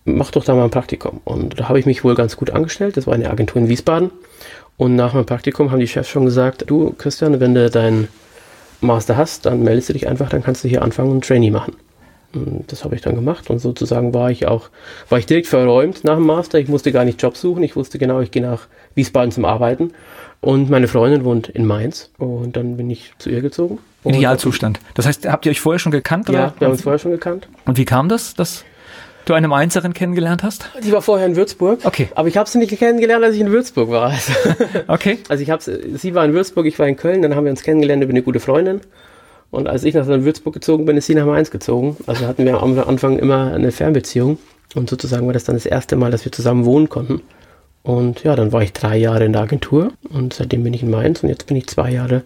mach 0.03 0.31
doch 0.31 0.43
da 0.43 0.55
mal 0.55 0.63
ein 0.63 0.71
Praktikum. 0.71 1.21
Und 1.25 1.59
da 1.59 1.69
habe 1.69 1.77
ich 1.77 1.85
mich 1.85 2.03
wohl 2.03 2.15
ganz 2.15 2.37
gut 2.37 2.49
angestellt. 2.49 2.97
Das 2.97 3.05
war 3.05 3.13
eine 3.13 3.29
Agentur 3.29 3.61
in 3.61 3.69
Wiesbaden. 3.69 4.09
Und 4.77 4.95
nach 4.95 5.13
meinem 5.13 5.27
Praktikum 5.27 5.69
haben 5.69 5.79
die 5.79 5.87
Chefs 5.87 6.09
schon 6.09 6.25
gesagt, 6.25 6.63
du 6.65 6.95
Christian, 6.97 7.39
wenn 7.39 7.53
du 7.53 7.69
deinen 7.69 8.07
Master 8.81 9.15
hast, 9.15 9.45
dann 9.45 9.61
meldest 9.61 9.89
du 9.89 9.93
dich 9.93 10.07
einfach, 10.07 10.27
dann 10.27 10.41
kannst 10.41 10.63
du 10.63 10.67
hier 10.67 10.81
anfangen 10.81 11.11
und 11.11 11.23
Trainee 11.23 11.51
machen. 11.51 11.75
Und 12.33 12.71
das 12.71 12.83
habe 12.83 12.95
ich 12.95 13.01
dann 13.01 13.13
gemacht 13.13 13.51
und 13.51 13.59
sozusagen 13.59 14.11
war 14.11 14.31
ich 14.31 14.47
auch, 14.47 14.69
war 15.09 15.19
ich 15.19 15.27
direkt 15.27 15.45
verräumt 15.45 16.03
nach 16.03 16.15
dem 16.15 16.25
Master. 16.25 16.57
Ich 16.57 16.67
musste 16.67 16.91
gar 16.91 17.05
nicht 17.05 17.21
Job 17.21 17.37
suchen, 17.37 17.61
ich 17.61 17.75
wusste 17.75 17.99
genau, 17.99 18.21
ich 18.21 18.31
gehe 18.31 18.41
nach 18.41 18.65
Wiesbaden 18.95 19.31
zum 19.31 19.45
Arbeiten. 19.45 19.91
Und 20.41 20.71
meine 20.71 20.87
Freundin 20.87 21.25
wohnt 21.25 21.47
in 21.47 21.63
Mainz 21.67 22.09
und 22.17 22.57
dann 22.57 22.75
bin 22.75 22.89
ich 22.89 23.13
zu 23.19 23.29
ihr 23.29 23.41
gezogen. 23.41 23.77
Idealzustand. 24.05 24.79
Das 24.93 25.05
heißt, 25.05 25.27
habt 25.27 25.45
ihr 25.45 25.51
euch 25.51 25.61
vorher 25.61 25.79
schon 25.79 25.91
gekannt? 25.91 26.29
Ja, 26.29 26.53
wir 26.57 26.65
haben 26.65 26.73
uns 26.73 26.83
vorher 26.83 26.99
schon 26.99 27.11
gekannt. 27.11 27.47
Und 27.65 27.77
wie 27.77 27.85
kam 27.85 28.09
das, 28.09 28.33
dass 28.33 28.63
du 29.25 29.33
eine 29.33 29.47
Mainzerin 29.47 29.93
kennengelernt 29.93 30.43
hast? 30.43 30.69
Die 30.83 30.91
war 30.91 31.01
vorher 31.01 31.25
in 31.25 31.35
Würzburg. 31.35 31.79
Okay. 31.83 32.09
Aber 32.15 32.27
ich 32.27 32.37
habe 32.37 32.49
sie 32.49 32.57
nicht 32.57 32.77
kennengelernt, 32.77 33.23
als 33.23 33.35
ich 33.35 33.41
in 33.41 33.51
Würzburg 33.51 33.89
war. 33.89 34.11
Also 34.11 34.33
okay. 34.87 35.19
Also 35.29 35.43
ich 35.43 35.49
habe 35.49 35.61
sie 35.63 36.15
war 36.15 36.25
in 36.25 36.33
Würzburg, 36.33 36.65
ich 36.65 36.77
war 36.79 36.87
in 36.87 36.95
Köln, 36.95 37.21
dann 37.21 37.35
haben 37.35 37.45
wir 37.45 37.51
uns 37.51 37.63
kennengelernt 37.63 38.03
über 38.03 38.11
eine 38.11 38.21
gute 38.21 38.39
Freundin. 38.39 38.81
Und 39.51 39.67
als 39.67 39.83
ich 39.83 39.93
nach 39.93 40.07
Würzburg 40.07 40.53
gezogen 40.53 40.85
bin, 40.85 40.97
ist 40.97 41.05
sie 41.05 41.15
nach 41.15 41.25
Mainz 41.25 41.49
gezogen. 41.49 41.97
Also 42.07 42.27
hatten 42.27 42.45
wir 42.45 42.61
am 42.61 42.77
Anfang 42.79 43.17
immer 43.17 43.53
eine 43.53 43.71
Fernbeziehung. 43.71 44.37
Und 44.75 44.89
sozusagen 44.89 45.25
war 45.25 45.33
das 45.33 45.45
dann 45.45 45.55
das 45.55 45.65
erste 45.65 45.95
Mal, 45.95 46.11
dass 46.11 46.25
wir 46.25 46.31
zusammen 46.31 46.65
wohnen 46.65 46.89
konnten. 46.89 47.21
Und 47.85 48.23
ja, 48.23 48.35
dann 48.35 48.51
war 48.51 48.63
ich 48.63 48.73
drei 48.73 48.97
Jahre 48.97 49.25
in 49.25 49.33
der 49.33 49.43
Agentur 49.43 49.91
und 50.09 50.33
seitdem 50.33 50.63
bin 50.63 50.73
ich 50.73 50.81
in 50.81 50.89
Mainz 50.89 51.21
und 51.21 51.29
jetzt 51.29 51.45
bin 51.45 51.55
ich 51.55 51.67
zwei 51.67 51.91
Jahre 51.91 52.23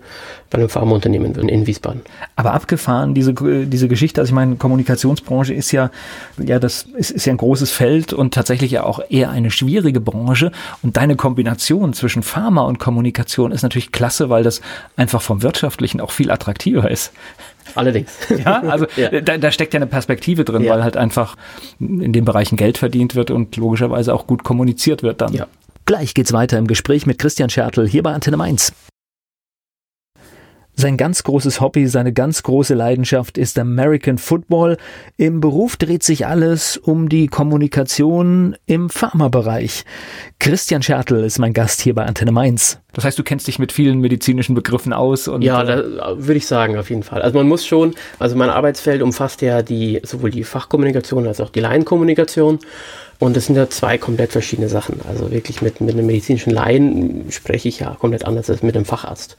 bei 0.50 0.58
einem 0.58 0.70
Pharmaunternehmen 0.70 1.36
in 1.36 1.68
Wiesbaden. 1.68 2.00
Aber 2.38 2.54
abgefahren, 2.54 3.14
diese, 3.14 3.34
diese 3.34 3.90
Geschichte, 3.90 4.22
also 4.22 4.32
ich 4.32 4.36
meine, 4.36 4.56
Kommunikationsbranche 4.56 5.54
ist 5.54 5.74
ja, 5.74 5.92
ja, 6.38 6.60
das 6.60 6.84
ist, 6.84 7.12
ist 7.12 7.26
ja 7.26 7.34
ein 7.34 7.38
großes 7.38 7.72
Feld 7.72 8.14
und 8.14 8.34
tatsächlich 8.34 8.72
ja 8.72 8.84
auch 8.84 9.02
eher 9.10 9.32
eine 9.32 9.52
schwierige 9.52 10.00
Branche. 10.00 10.54
Und 10.82 10.96
deine 10.96 11.18
Kombination 11.18 11.92
zwischen 11.92 12.24
Pharma 12.24 12.62
und 12.62 12.80
Kommunikation 12.80 13.52
ist 13.52 13.64
natürlich 13.64 13.92
klasse, 13.92 14.30
weil 14.30 14.44
das 14.44 14.62
einfach 14.96 15.22
vom 15.22 15.44
Wirtschaftlichen 15.44 16.00
auch 16.00 16.12
viel 16.12 16.32
attraktiver 16.32 16.90
ist. 16.90 17.12
Allerdings. 17.76 18.12
Ja, 18.40 18.62
also 18.62 18.86
ja. 18.96 19.22
Da, 19.22 19.38
da, 19.38 19.52
steckt 19.52 19.74
ja 19.74 19.80
eine 19.80 19.88
Perspektive 19.88 20.46
drin, 20.46 20.64
ja. 20.64 20.74
weil 20.74 20.84
halt 20.84 20.96
einfach 20.96 21.36
in 21.80 22.14
den 22.14 22.26
Bereichen 22.26 22.56
Geld 22.56 22.78
verdient 22.78 23.16
wird 23.16 23.32
und 23.32 23.58
logischerweise 23.58 24.14
auch 24.14 24.28
gut 24.28 24.44
kommuniziert 24.44 25.04
wird 25.04 25.22
dann. 25.22 25.34
Ja. 25.34 25.48
Gleich 25.86 26.14
geht's 26.14 26.32
weiter 26.32 26.58
im 26.58 26.68
Gespräch 26.68 27.06
mit 27.06 27.18
Christian 27.18 27.50
Schertl 27.50 27.88
hier 27.88 28.04
bei 28.04 28.14
Antenne 28.14 28.38
Mainz. 28.38 28.72
Sein 30.80 30.96
ganz 30.96 31.24
großes 31.24 31.60
Hobby, 31.60 31.88
seine 31.88 32.14
ganz 32.14 32.42
große 32.42 32.74
Leidenschaft 32.74 33.38
ist 33.38 33.60
American 33.60 34.18
Football. 34.18 34.78
Im 35.18 35.42
Beruf 35.42 35.76
dreht 35.76 36.04
sich 36.04 36.26
alles 36.26 36.78
um 36.78 37.10
die 37.10 37.28
Kommunikation 37.28 38.56
im 38.66 38.90
Pharmabereich. 38.90 39.84
Christian 40.40 40.82
Schertl 40.82 41.26
ist 41.26 41.38
mein 41.38 41.52
Gast 41.52 41.82
hier 41.82 41.96
bei 41.96 42.06
Antenne 42.06 42.32
Mainz. 42.32 42.80
Das 42.94 43.04
heißt, 43.04 43.20
du 43.20 43.24
kennst 43.24 43.48
dich 43.48 43.60
mit 43.60 43.74
vielen 43.74 44.00
medizinischen 44.00 44.56
Begriffen 44.56 44.94
aus 44.94 45.28
und 45.28 45.42
Ja, 45.42 45.64
äh, 45.64 45.84
würde 46.16 46.38
ich 46.38 46.48
sagen, 46.48 46.78
auf 46.78 46.90
jeden 46.90 47.04
Fall. 47.04 47.24
Also 47.24 47.38
man 47.38 47.50
muss 47.50 47.66
schon, 47.66 47.94
also 48.18 48.38
mein 48.38 48.50
Arbeitsfeld 48.50 49.02
umfasst 49.02 49.42
ja 49.42 49.62
die 49.62 50.00
sowohl 50.04 50.32
die 50.32 50.46
Fachkommunikation 50.46 51.28
als 51.28 51.42
auch 51.42 51.50
die 51.50 51.60
Laienkommunikation. 51.60 52.60
Und 53.20 53.36
das 53.36 53.48
sind 53.48 53.58
ja 53.58 53.70
zwei 53.70 53.98
komplett 53.98 54.32
verschiedene 54.32 54.70
Sachen. 54.70 55.02
Also 55.10 55.30
wirklich 55.30 55.62
mit, 55.62 55.82
mit 55.82 55.96
einem 55.96 56.06
medizinischen 56.06 56.52
Laien 56.52 57.26
spreche 57.32 57.68
ich 57.68 57.82
ja 57.82 57.98
komplett 58.00 58.24
anders 58.24 58.50
als 58.50 58.64
mit 58.64 58.78
einem 58.78 58.86
Facharzt. 58.86 59.36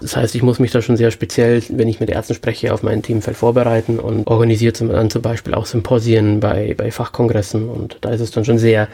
Das 0.00 0.16
heißt, 0.16 0.34
ich 0.34 0.42
muss 0.42 0.58
mich 0.58 0.70
da 0.70 0.82
schon 0.82 0.96
sehr 0.96 1.10
speziell, 1.10 1.62
wenn 1.70 1.88
ich 1.88 2.00
mit 2.00 2.10
Ärzten 2.10 2.34
spreche, 2.34 2.72
auf 2.72 2.82
mein 2.82 3.02
Themenfeld 3.02 3.36
vorbereiten 3.36 3.98
und 3.98 4.26
organisiert 4.26 4.80
dann 4.80 5.10
zum 5.10 5.22
Beispiel 5.22 5.54
auch 5.54 5.66
Symposien 5.66 6.40
bei, 6.40 6.74
bei 6.76 6.90
Fachkongressen 6.90 7.68
und 7.68 7.98
da 8.00 8.10
ist 8.10 8.20
es 8.20 8.30
dann 8.30 8.44
schon 8.44 8.58
sehr 8.58 8.88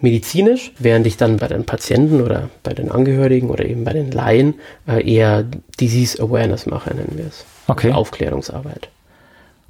medizinisch, 0.00 0.72
während 0.78 1.06
ich 1.06 1.16
dann 1.16 1.36
bei 1.36 1.48
den 1.48 1.64
Patienten 1.64 2.22
oder 2.22 2.48
bei 2.62 2.72
den 2.72 2.90
Angehörigen 2.90 3.50
oder 3.50 3.64
eben 3.64 3.84
bei 3.84 3.92
den 3.92 4.10
Laien 4.10 4.54
äh, 4.88 5.06
eher 5.06 5.44
Disease 5.78 6.22
Awareness 6.22 6.66
mache, 6.66 6.94
nennen 6.94 7.12
wir 7.16 7.26
es. 7.26 7.44
Okay. 7.66 7.88
Also 7.88 8.00
Aufklärungsarbeit. 8.00 8.88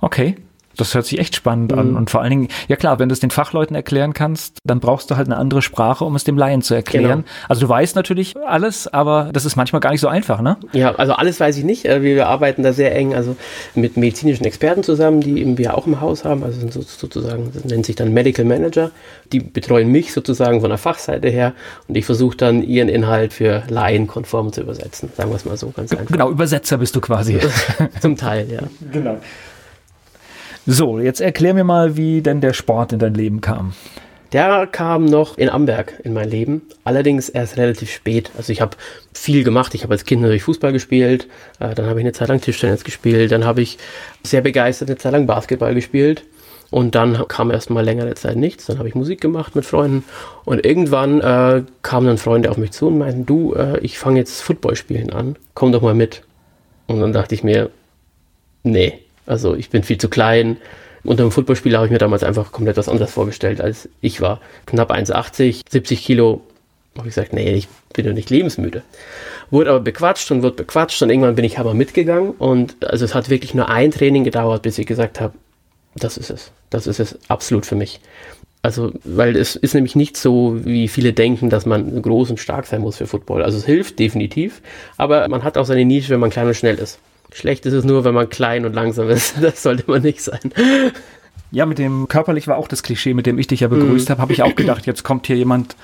Okay. 0.00 0.36
Das 0.76 0.94
hört 0.94 1.06
sich 1.06 1.18
echt 1.18 1.34
spannend 1.34 1.72
mhm. 1.72 1.78
an. 1.78 1.96
Und 1.96 2.10
vor 2.10 2.20
allen 2.20 2.30
Dingen, 2.30 2.48
ja 2.68 2.76
klar, 2.76 2.98
wenn 2.98 3.08
du 3.08 3.12
es 3.12 3.20
den 3.20 3.30
Fachleuten 3.30 3.74
erklären 3.74 4.12
kannst, 4.14 4.58
dann 4.64 4.80
brauchst 4.80 5.10
du 5.10 5.16
halt 5.16 5.26
eine 5.26 5.36
andere 5.36 5.62
Sprache, 5.62 6.04
um 6.04 6.14
es 6.16 6.24
dem 6.24 6.38
Laien 6.38 6.62
zu 6.62 6.74
erklären. 6.74 7.20
Genau. 7.22 7.24
Also 7.48 7.62
du 7.62 7.68
weißt 7.68 7.96
natürlich 7.96 8.36
alles, 8.36 8.86
aber 8.88 9.30
das 9.32 9.44
ist 9.44 9.56
manchmal 9.56 9.80
gar 9.80 9.90
nicht 9.90 10.00
so 10.00 10.08
einfach, 10.08 10.40
ne? 10.40 10.56
Ja, 10.72 10.94
also 10.94 11.12
alles 11.12 11.40
weiß 11.40 11.56
ich 11.58 11.64
nicht. 11.64 11.86
Äh, 11.86 12.02
wir 12.02 12.28
arbeiten 12.28 12.62
da 12.62 12.72
sehr 12.72 12.94
eng, 12.94 13.14
also 13.14 13.36
mit 13.74 13.96
medizinischen 13.96 14.44
Experten 14.44 14.82
zusammen, 14.82 15.20
die 15.20 15.40
eben 15.40 15.58
wir 15.58 15.76
auch 15.76 15.86
im 15.86 16.00
Haus 16.00 16.24
haben. 16.24 16.44
Also 16.44 16.60
sind 16.60 16.72
sozusagen, 16.72 17.50
das 17.52 17.64
nennt 17.64 17.86
sich 17.86 17.96
dann 17.96 18.12
Medical 18.12 18.44
Manager. 18.44 18.90
Die 19.32 19.40
betreuen 19.40 19.90
mich 19.90 20.12
sozusagen 20.12 20.60
von 20.60 20.70
der 20.70 20.78
Fachseite 20.78 21.28
her 21.28 21.52
und 21.88 21.96
ich 21.96 22.04
versuche 22.04 22.36
dann 22.36 22.62
ihren 22.62 22.88
Inhalt 22.88 23.32
für 23.32 23.62
Laien 23.68 24.06
konform 24.06 24.52
zu 24.52 24.62
übersetzen. 24.62 25.10
Sagen 25.16 25.30
wir 25.30 25.36
es 25.36 25.44
mal 25.44 25.56
so 25.56 25.70
ganz 25.70 25.92
einfach. 25.92 26.12
Genau, 26.12 26.30
Übersetzer 26.30 26.78
bist 26.78 26.94
du 26.96 27.00
quasi. 27.00 27.38
Zum 28.00 28.16
Teil, 28.16 28.50
ja. 28.50 28.60
Genau. 28.92 29.18
So, 30.66 30.98
jetzt 30.98 31.20
erklär 31.20 31.54
mir 31.54 31.64
mal, 31.64 31.96
wie 31.96 32.20
denn 32.20 32.40
der 32.40 32.52
Sport 32.52 32.92
in 32.92 32.98
dein 32.98 33.14
Leben 33.14 33.40
kam. 33.40 33.72
Der 34.32 34.68
kam 34.68 35.06
noch 35.06 35.38
in 35.38 35.48
Amberg 35.48 35.98
in 36.04 36.12
mein 36.12 36.28
Leben, 36.30 36.62
allerdings 36.84 37.28
erst 37.28 37.56
relativ 37.56 37.90
spät. 37.90 38.30
Also 38.36 38.52
ich 38.52 38.60
habe 38.60 38.76
viel 39.12 39.42
gemacht. 39.42 39.74
Ich 39.74 39.82
habe 39.82 39.94
als 39.94 40.04
Kind 40.04 40.22
natürlich 40.22 40.44
Fußball 40.44 40.72
gespielt, 40.72 41.26
äh, 41.58 41.74
dann 41.74 41.86
habe 41.86 41.98
ich 41.98 42.04
eine 42.04 42.12
Zeit 42.12 42.28
lang 42.28 42.40
Tischtennis 42.40 42.84
gespielt, 42.84 43.32
dann 43.32 43.44
habe 43.44 43.62
ich 43.62 43.78
sehr 44.22 44.40
begeistert 44.40 44.88
eine 44.88 44.98
Zeit 44.98 45.12
lang 45.12 45.26
Basketball 45.26 45.74
gespielt 45.74 46.24
und 46.70 46.94
dann 46.94 47.26
kam 47.26 47.50
erst 47.50 47.70
mal 47.70 47.84
längere 47.84 48.14
Zeit 48.14 48.36
nichts. 48.36 48.66
Dann 48.66 48.78
habe 48.78 48.88
ich 48.88 48.94
Musik 48.94 49.20
gemacht 49.20 49.56
mit 49.56 49.64
Freunden 49.64 50.04
und 50.44 50.64
irgendwann 50.64 51.20
äh, 51.20 51.64
kamen 51.82 52.06
dann 52.06 52.18
Freunde 52.18 52.50
auf 52.50 52.56
mich 52.56 52.70
zu 52.70 52.86
und 52.86 52.98
meinten, 52.98 53.26
du, 53.26 53.54
äh, 53.54 53.80
ich 53.80 53.98
fange 53.98 54.20
jetzt 54.20 54.42
Football 54.42 54.76
spielen 54.76 55.10
an, 55.10 55.36
komm 55.54 55.72
doch 55.72 55.82
mal 55.82 55.94
mit. 55.94 56.22
Und 56.86 57.00
dann 57.00 57.12
dachte 57.12 57.34
ich 57.34 57.42
mir, 57.42 57.70
nee, 58.62 59.00
also 59.30 59.54
ich 59.54 59.70
bin 59.70 59.82
viel 59.82 59.98
zu 59.98 60.08
klein. 60.08 60.56
Unter 61.04 61.22
einem 61.22 61.30
Footballspieler 61.30 61.78
habe 61.78 61.86
ich 61.86 61.92
mir 61.92 61.98
damals 61.98 62.24
einfach 62.24 62.52
komplett 62.52 62.76
was 62.76 62.88
anderes 62.88 63.12
vorgestellt, 63.12 63.60
als 63.60 63.88
ich 64.00 64.20
war. 64.20 64.40
Knapp 64.66 64.90
1,80, 64.90 65.62
70 65.70 66.04
Kilo. 66.04 66.42
Habe 66.98 67.08
ich 67.08 67.14
gesagt, 67.14 67.32
nee, 67.32 67.54
ich 67.54 67.68
bin 67.94 68.04
doch 68.04 68.12
nicht 68.12 68.28
lebensmüde. 68.28 68.82
Wurde 69.50 69.70
aber 69.70 69.80
bequatscht 69.80 70.30
und 70.32 70.42
wurde 70.42 70.56
bequatscht 70.56 71.00
und 71.02 71.10
irgendwann 71.10 71.36
bin 71.36 71.44
ich 71.44 71.58
aber 71.58 71.72
mitgegangen 71.74 72.32
und 72.32 72.84
also 72.84 73.04
es 73.04 73.14
hat 73.14 73.30
wirklich 73.30 73.54
nur 73.54 73.68
ein 73.68 73.92
Training 73.92 74.24
gedauert, 74.24 74.62
bis 74.62 74.78
ich 74.78 74.86
gesagt 74.86 75.20
habe, 75.20 75.34
das 75.94 76.16
ist 76.16 76.30
es. 76.30 76.50
Das 76.68 76.86
ist 76.86 77.00
es 77.00 77.18
absolut 77.28 77.66
für 77.66 77.76
mich. 77.76 78.00
Also, 78.62 78.92
weil 79.04 79.36
es 79.36 79.56
ist 79.56 79.74
nämlich 79.74 79.96
nicht 79.96 80.16
so, 80.16 80.58
wie 80.64 80.88
viele 80.88 81.12
denken, 81.12 81.48
dass 81.48 81.64
man 81.64 82.02
groß 82.02 82.30
und 82.30 82.40
stark 82.40 82.66
sein 82.66 82.82
muss 82.82 82.96
für 82.96 83.06
Football. 83.06 83.42
Also 83.42 83.56
es 83.56 83.64
hilft 83.64 83.98
definitiv, 83.98 84.60
aber 84.98 85.26
man 85.28 85.44
hat 85.44 85.56
auch 85.56 85.64
seine 85.64 85.84
Nische, 85.84 86.10
wenn 86.10 86.20
man 86.20 86.30
klein 86.30 86.48
und 86.48 86.54
schnell 86.54 86.76
ist. 86.76 86.98
Schlecht 87.32 87.66
ist 87.66 87.72
es 87.72 87.84
nur, 87.84 88.04
wenn 88.04 88.14
man 88.14 88.28
klein 88.28 88.64
und 88.64 88.74
langsam 88.74 89.08
ist. 89.08 89.34
Das 89.40 89.62
sollte 89.62 89.84
man 89.86 90.02
nicht 90.02 90.22
sein. 90.22 90.52
Ja, 91.52 91.66
mit 91.66 91.78
dem 91.78 92.06
körperlich 92.08 92.46
war 92.46 92.56
auch 92.56 92.68
das 92.68 92.82
Klischee, 92.82 93.14
mit 93.14 93.26
dem 93.26 93.38
ich 93.38 93.46
dich 93.46 93.60
ja 93.60 93.68
begrüßt 93.68 94.08
mm. 94.08 94.12
habe, 94.12 94.22
habe 94.22 94.32
ich 94.32 94.42
auch 94.42 94.54
gedacht, 94.54 94.86
jetzt 94.86 95.02
kommt 95.02 95.26
hier 95.26 95.36
jemand 95.36 95.74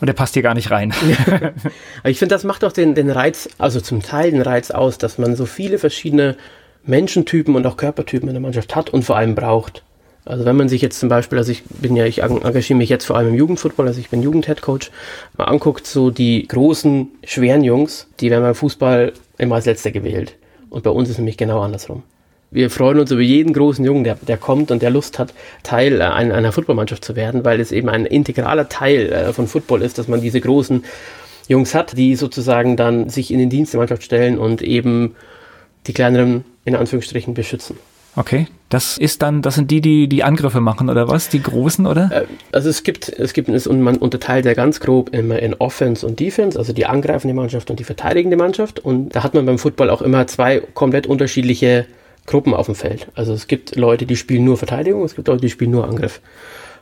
und 0.00 0.06
der 0.06 0.14
passt 0.14 0.34
hier 0.34 0.42
gar 0.42 0.54
nicht 0.54 0.70
rein. 0.70 0.94
Aber 1.26 2.10
ich 2.10 2.18
finde, 2.18 2.34
das 2.34 2.44
macht 2.44 2.62
doch 2.62 2.72
den, 2.72 2.94
den 2.94 3.10
Reiz, 3.10 3.48
also 3.58 3.80
zum 3.80 4.02
Teil 4.02 4.30
den 4.30 4.42
Reiz 4.42 4.70
aus, 4.70 4.98
dass 4.98 5.18
man 5.18 5.34
so 5.34 5.44
viele 5.44 5.78
verschiedene 5.78 6.36
Menschentypen 6.84 7.56
und 7.56 7.66
auch 7.66 7.76
Körpertypen 7.76 8.28
in 8.28 8.34
der 8.34 8.40
Mannschaft 8.40 8.76
hat 8.76 8.90
und 8.90 9.02
vor 9.02 9.16
allem 9.16 9.34
braucht. 9.34 9.82
Also 10.24 10.44
wenn 10.44 10.56
man 10.56 10.68
sich 10.68 10.82
jetzt 10.82 11.00
zum 11.00 11.08
Beispiel, 11.08 11.38
also 11.38 11.50
ich 11.50 11.64
bin 11.64 11.96
ja, 11.96 12.04
ich 12.04 12.22
engagiere 12.22 12.76
mich 12.76 12.90
jetzt 12.90 13.06
vor 13.06 13.16
allem 13.16 13.28
im 13.28 13.34
Jugendfootball, 13.34 13.86
also 13.86 13.98
ich 13.98 14.10
bin 14.10 14.22
Jugendheadcoach, 14.22 14.90
mal 15.36 15.44
anguckt, 15.44 15.86
so 15.86 16.10
die 16.10 16.46
großen, 16.46 17.08
schweren 17.24 17.64
Jungs, 17.64 18.08
die 18.20 18.30
werden 18.30 18.42
beim 18.42 18.54
Fußball 18.54 19.14
immer 19.38 19.56
als 19.56 19.64
Letzter 19.64 19.90
gewählt. 19.90 20.34
Und 20.70 20.82
bei 20.82 20.90
uns 20.90 21.08
ist 21.08 21.14
es 21.14 21.18
nämlich 21.18 21.36
genau 21.36 21.60
andersrum. 21.60 22.02
Wir 22.50 22.70
freuen 22.70 22.98
uns 22.98 23.10
über 23.10 23.20
jeden 23.20 23.52
großen 23.52 23.84
Jungen, 23.84 24.04
der, 24.04 24.14
der 24.14 24.38
kommt 24.38 24.70
und 24.70 24.80
der 24.80 24.90
Lust 24.90 25.18
hat, 25.18 25.34
Teil 25.62 26.00
äh, 26.00 26.04
einer, 26.04 26.34
einer 26.34 26.52
Footballmannschaft 26.52 27.04
zu 27.04 27.14
werden, 27.14 27.44
weil 27.44 27.60
es 27.60 27.72
eben 27.72 27.90
ein 27.90 28.06
integraler 28.06 28.68
Teil 28.68 29.12
äh, 29.12 29.32
von 29.34 29.46
Football 29.46 29.82
ist, 29.82 29.98
dass 29.98 30.08
man 30.08 30.22
diese 30.22 30.40
großen 30.40 30.84
Jungs 31.46 31.74
hat, 31.74 31.96
die 31.96 32.14
sozusagen 32.14 32.76
dann 32.76 33.10
sich 33.10 33.30
in 33.30 33.38
den 33.38 33.50
Dienst 33.50 33.74
der 33.74 33.78
Mannschaft 33.78 34.02
stellen 34.02 34.38
und 34.38 34.62
eben 34.62 35.14
die 35.86 35.92
kleineren 35.92 36.44
in 36.64 36.74
Anführungsstrichen 36.74 37.34
beschützen. 37.34 37.76
Okay, 38.18 38.48
das 38.68 38.98
ist 38.98 39.22
dann, 39.22 39.42
das 39.42 39.54
sind 39.54 39.70
die, 39.70 39.80
die 39.80 40.08
die 40.08 40.24
Angriffe 40.24 40.60
machen 40.60 40.90
oder 40.90 41.08
was? 41.08 41.28
Die 41.28 41.40
großen, 41.40 41.86
oder? 41.86 42.10
Äh, 42.12 42.24
also 42.50 42.68
es 42.68 42.82
gibt, 42.82 43.08
es 43.08 43.32
gibt, 43.32 43.48
und 43.48 43.80
man 43.80 43.96
unterteilt 43.96 44.44
ja 44.44 44.54
ganz 44.54 44.80
grob 44.80 45.14
immer 45.14 45.38
in 45.38 45.54
Offense 45.54 46.04
und 46.04 46.18
Defense, 46.18 46.58
also 46.58 46.72
die 46.72 46.84
angreifende 46.84 47.32
Mannschaft 47.32 47.70
und 47.70 47.78
die 47.78 47.84
verteidigende 47.84 48.36
Mannschaft. 48.36 48.80
Und 48.80 49.10
da 49.14 49.22
hat 49.22 49.34
man 49.34 49.46
beim 49.46 49.58
Football 49.58 49.88
auch 49.88 50.02
immer 50.02 50.26
zwei 50.26 50.60
komplett 50.74 51.06
unterschiedliche 51.06 51.86
Gruppen 52.26 52.54
auf 52.54 52.66
dem 52.66 52.74
Feld. 52.74 53.06
Also 53.14 53.32
es 53.32 53.46
gibt 53.46 53.76
Leute, 53.76 54.04
die 54.04 54.16
spielen 54.16 54.44
nur 54.44 54.56
Verteidigung, 54.56 55.04
es 55.04 55.14
gibt 55.14 55.28
Leute, 55.28 55.42
die 55.42 55.50
spielen 55.50 55.70
nur 55.70 55.86
Angriff. 55.86 56.20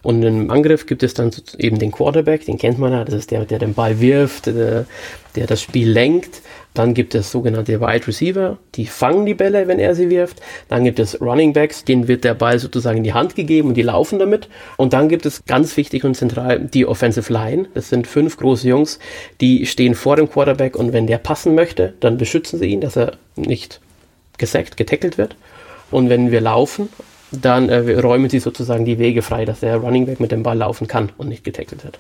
Und 0.07 0.23
im 0.23 0.53
Angriff 0.53 0.87
gibt 0.87 1.03
es 1.03 1.15
dann 1.15 1.33
eben 1.59 1.81
den 1.81 1.91
Quarterback, 1.91 2.47
den 2.47 2.59
kennt 2.59 2.79
man 2.79 2.93
ja, 2.93 3.05
das 3.05 3.13
ist 3.13 3.33
der, 3.33 3.45
der 3.45 3.59
den 3.59 3.75
Ball 3.75 4.01
wirft, 4.01 4.47
der, 4.47 4.87
der 5.35 5.49
das 5.49 5.61
Spiel 5.61 5.91
lenkt. 5.91 6.43
Dann 6.75 6.95
gibt 6.95 7.17
es 7.17 7.33
sogenannte 7.33 7.81
Wide 7.81 8.07
Receiver, 8.07 8.57
die 8.77 8.87
fangen 8.87 9.27
die 9.27 9.35
Bälle, 9.35 9.67
wenn 9.67 9.81
er 9.81 9.97
sie 9.97 10.09
wirft. 10.09 10.41
Dann 10.69 10.85
gibt 10.85 11.01
es 11.01 11.21
Running 11.21 11.53
Backs, 11.53 11.83
denen 11.83 12.07
wird 12.07 12.23
der 12.23 12.35
Ball 12.35 12.61
sozusagen 12.61 12.99
in 12.99 13.03
die 13.03 13.15
Hand 13.15 13.35
gegeben 13.35 13.67
und 13.71 13.75
die 13.75 13.83
laufen 13.83 14.21
damit. 14.21 14.49
Und 14.77 14.93
dann 14.93 15.09
gibt 15.09 15.27
es 15.27 15.45
ganz 15.45 15.77
wichtig 15.77 16.05
und 16.05 16.15
zentral 16.15 16.61
die 16.61 16.87
Offensive 16.87 17.33
Line. 17.33 17.67
Das 17.75 17.89
sind 17.89 18.07
fünf 18.07 18.37
große 18.37 18.69
Jungs, 18.69 19.01
die 19.41 19.67
stehen 19.67 19.97
vor 19.97 20.15
dem 20.15 20.31
Quarterback 20.31 20.77
und 20.77 20.93
wenn 20.93 21.09
der 21.09 21.19
passen 21.19 21.57
möchte, 21.57 21.95
dann 21.99 22.17
beschützen 22.17 22.61
sie 22.61 22.67
ihn, 22.67 22.81
dass 22.81 22.95
er 22.95 23.15
nicht 23.35 23.81
gesackt, 24.39 24.77
getackelt 24.77 25.19
wird. 25.19 25.35
Und 25.91 26.11
wenn 26.11 26.31
wir 26.31 26.41
laufen, 26.41 26.91
dann 27.41 27.69
äh, 27.69 27.99
räumen 27.99 28.31
sie 28.31 28.39
sozusagen 28.39 28.85
die 28.85 28.99
Wege 28.99 29.23
frei, 29.23 29.45
dass 29.45 29.61
der 29.61 29.77
Running 29.77 30.07
Back 30.07 30.21
mit 30.21 30.33
dem 30.33 30.43
Ball 30.43 30.57
laufen 30.57 30.87
kann 30.87 31.11
und 31.17 31.29
nicht 31.29 31.45
getackelt 31.45 31.85
wird. 31.85 31.99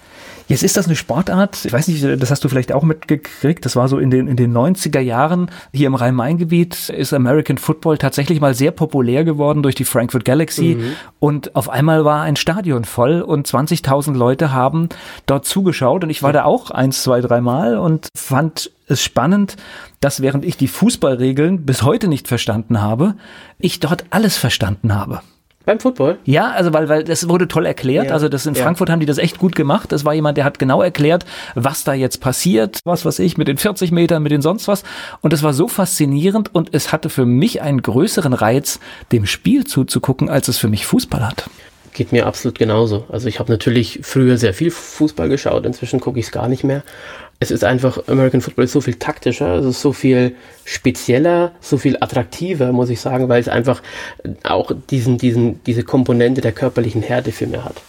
Jetzt 0.48 0.62
ist 0.62 0.76
das 0.76 0.86
eine 0.86 0.94
Sportart, 0.94 1.64
ich 1.64 1.72
weiß 1.72 1.88
nicht, 1.88 2.04
das 2.22 2.30
hast 2.30 2.44
du 2.44 2.48
vielleicht 2.48 2.72
auch 2.72 2.84
mitgekriegt, 2.84 3.64
das 3.64 3.74
war 3.74 3.88
so 3.88 3.98
in 3.98 4.10
den, 4.10 4.28
in 4.28 4.36
den 4.36 4.56
90er 4.56 5.00
Jahren 5.00 5.50
hier 5.72 5.88
im 5.88 5.96
Rhein-Main-Gebiet 5.96 6.88
ist 6.88 7.12
American 7.12 7.58
Football 7.58 7.98
tatsächlich 7.98 8.40
mal 8.40 8.54
sehr 8.54 8.70
populär 8.70 9.24
geworden 9.24 9.62
durch 9.62 9.74
die 9.74 9.84
Frankfurt 9.84 10.24
Galaxy 10.24 10.76
mhm. 10.78 10.92
und 11.18 11.56
auf 11.56 11.68
einmal 11.68 12.04
war 12.04 12.22
ein 12.22 12.36
Stadion 12.36 12.84
voll 12.84 13.22
und 13.22 13.48
20.000 13.48 14.14
Leute 14.14 14.52
haben 14.52 14.88
dort 15.26 15.46
zugeschaut 15.46 16.04
und 16.04 16.10
ich 16.10 16.22
war 16.22 16.32
da 16.32 16.44
auch 16.44 16.70
eins, 16.70 17.02
zwei, 17.02 17.20
dreimal 17.20 17.76
und 17.76 18.08
fand 18.16 18.70
es 18.86 19.02
spannend, 19.02 19.56
dass 20.00 20.22
während 20.22 20.44
ich 20.44 20.56
die 20.56 20.68
Fußballregeln 20.68 21.64
bis 21.64 21.82
heute 21.82 22.08
nicht 22.08 22.28
verstanden 22.28 22.80
habe, 22.80 23.14
ich 23.58 23.80
dort 23.80 24.04
alles 24.10 24.36
verstanden 24.36 24.94
habe. 24.94 25.20
Beim 25.66 25.80
Football? 25.80 26.18
Ja, 26.24 26.52
also 26.52 26.72
weil, 26.72 26.88
weil 26.88 27.02
das 27.02 27.28
wurde 27.28 27.48
toll 27.48 27.66
erklärt. 27.66 28.06
Ja. 28.06 28.12
Also 28.12 28.28
das 28.28 28.46
in 28.46 28.54
ja. 28.54 28.62
Frankfurt 28.62 28.88
haben 28.88 29.00
die 29.00 29.06
das 29.06 29.18
echt 29.18 29.38
gut 29.38 29.56
gemacht. 29.56 29.90
Das 29.90 30.04
war 30.04 30.14
jemand, 30.14 30.38
der 30.38 30.44
hat 30.44 30.60
genau 30.60 30.80
erklärt, 30.80 31.26
was 31.56 31.82
da 31.82 31.92
jetzt 31.92 32.20
passiert, 32.20 32.78
was 32.84 33.04
weiß 33.04 33.18
ich, 33.18 33.36
mit 33.36 33.48
den 33.48 33.58
40 33.58 33.90
Metern, 33.90 34.22
mit 34.22 34.30
den 34.30 34.42
sonst 34.42 34.68
was. 34.68 34.84
Und 35.22 35.32
es 35.32 35.42
war 35.42 35.52
so 35.52 35.66
faszinierend 35.66 36.54
und 36.54 36.72
es 36.72 36.92
hatte 36.92 37.10
für 37.10 37.26
mich 37.26 37.62
einen 37.62 37.82
größeren 37.82 38.32
Reiz, 38.32 38.78
dem 39.10 39.26
Spiel 39.26 39.64
zuzugucken, 39.64 40.30
als 40.30 40.46
es 40.46 40.56
für 40.56 40.68
mich 40.68 40.86
Fußball 40.86 41.26
hat. 41.26 41.50
Geht 41.96 42.12
mir 42.12 42.26
absolut 42.26 42.58
genauso. 42.58 43.06
Also 43.08 43.26
ich 43.26 43.38
habe 43.38 43.50
natürlich 43.50 44.00
früher 44.02 44.36
sehr 44.36 44.52
viel 44.54 44.70
Fußball 44.70 45.28
geschaut, 45.28 45.64
inzwischen 45.64 45.98
gucke 45.98 46.20
ich 46.20 46.26
es 46.26 46.32
gar 46.32 46.46
nicht 46.46 46.62
mehr 46.62 46.84
es 47.38 47.50
ist 47.50 47.64
einfach, 47.64 48.08
American 48.08 48.40
Football 48.40 48.64
ist 48.64 48.72
so 48.72 48.80
viel 48.80 48.94
taktischer, 48.94 49.56
es 49.56 49.66
ist 49.66 49.82
so 49.82 49.92
viel 49.92 50.34
spezieller, 50.64 51.52
so 51.60 51.76
viel 51.76 51.96
attraktiver, 52.00 52.72
muss 52.72 52.88
ich 52.88 53.00
sagen, 53.00 53.28
weil 53.28 53.40
es 53.40 53.48
einfach 53.48 53.82
auch 54.42 54.72
diesen, 54.90 55.18
diesen, 55.18 55.62
diese 55.64 55.82
Komponente 55.82 56.40
der 56.40 56.52
körperlichen 56.52 57.02
Härte 57.02 57.32
für 57.32 57.46
mich 57.46 57.62
hat. 57.62 57.82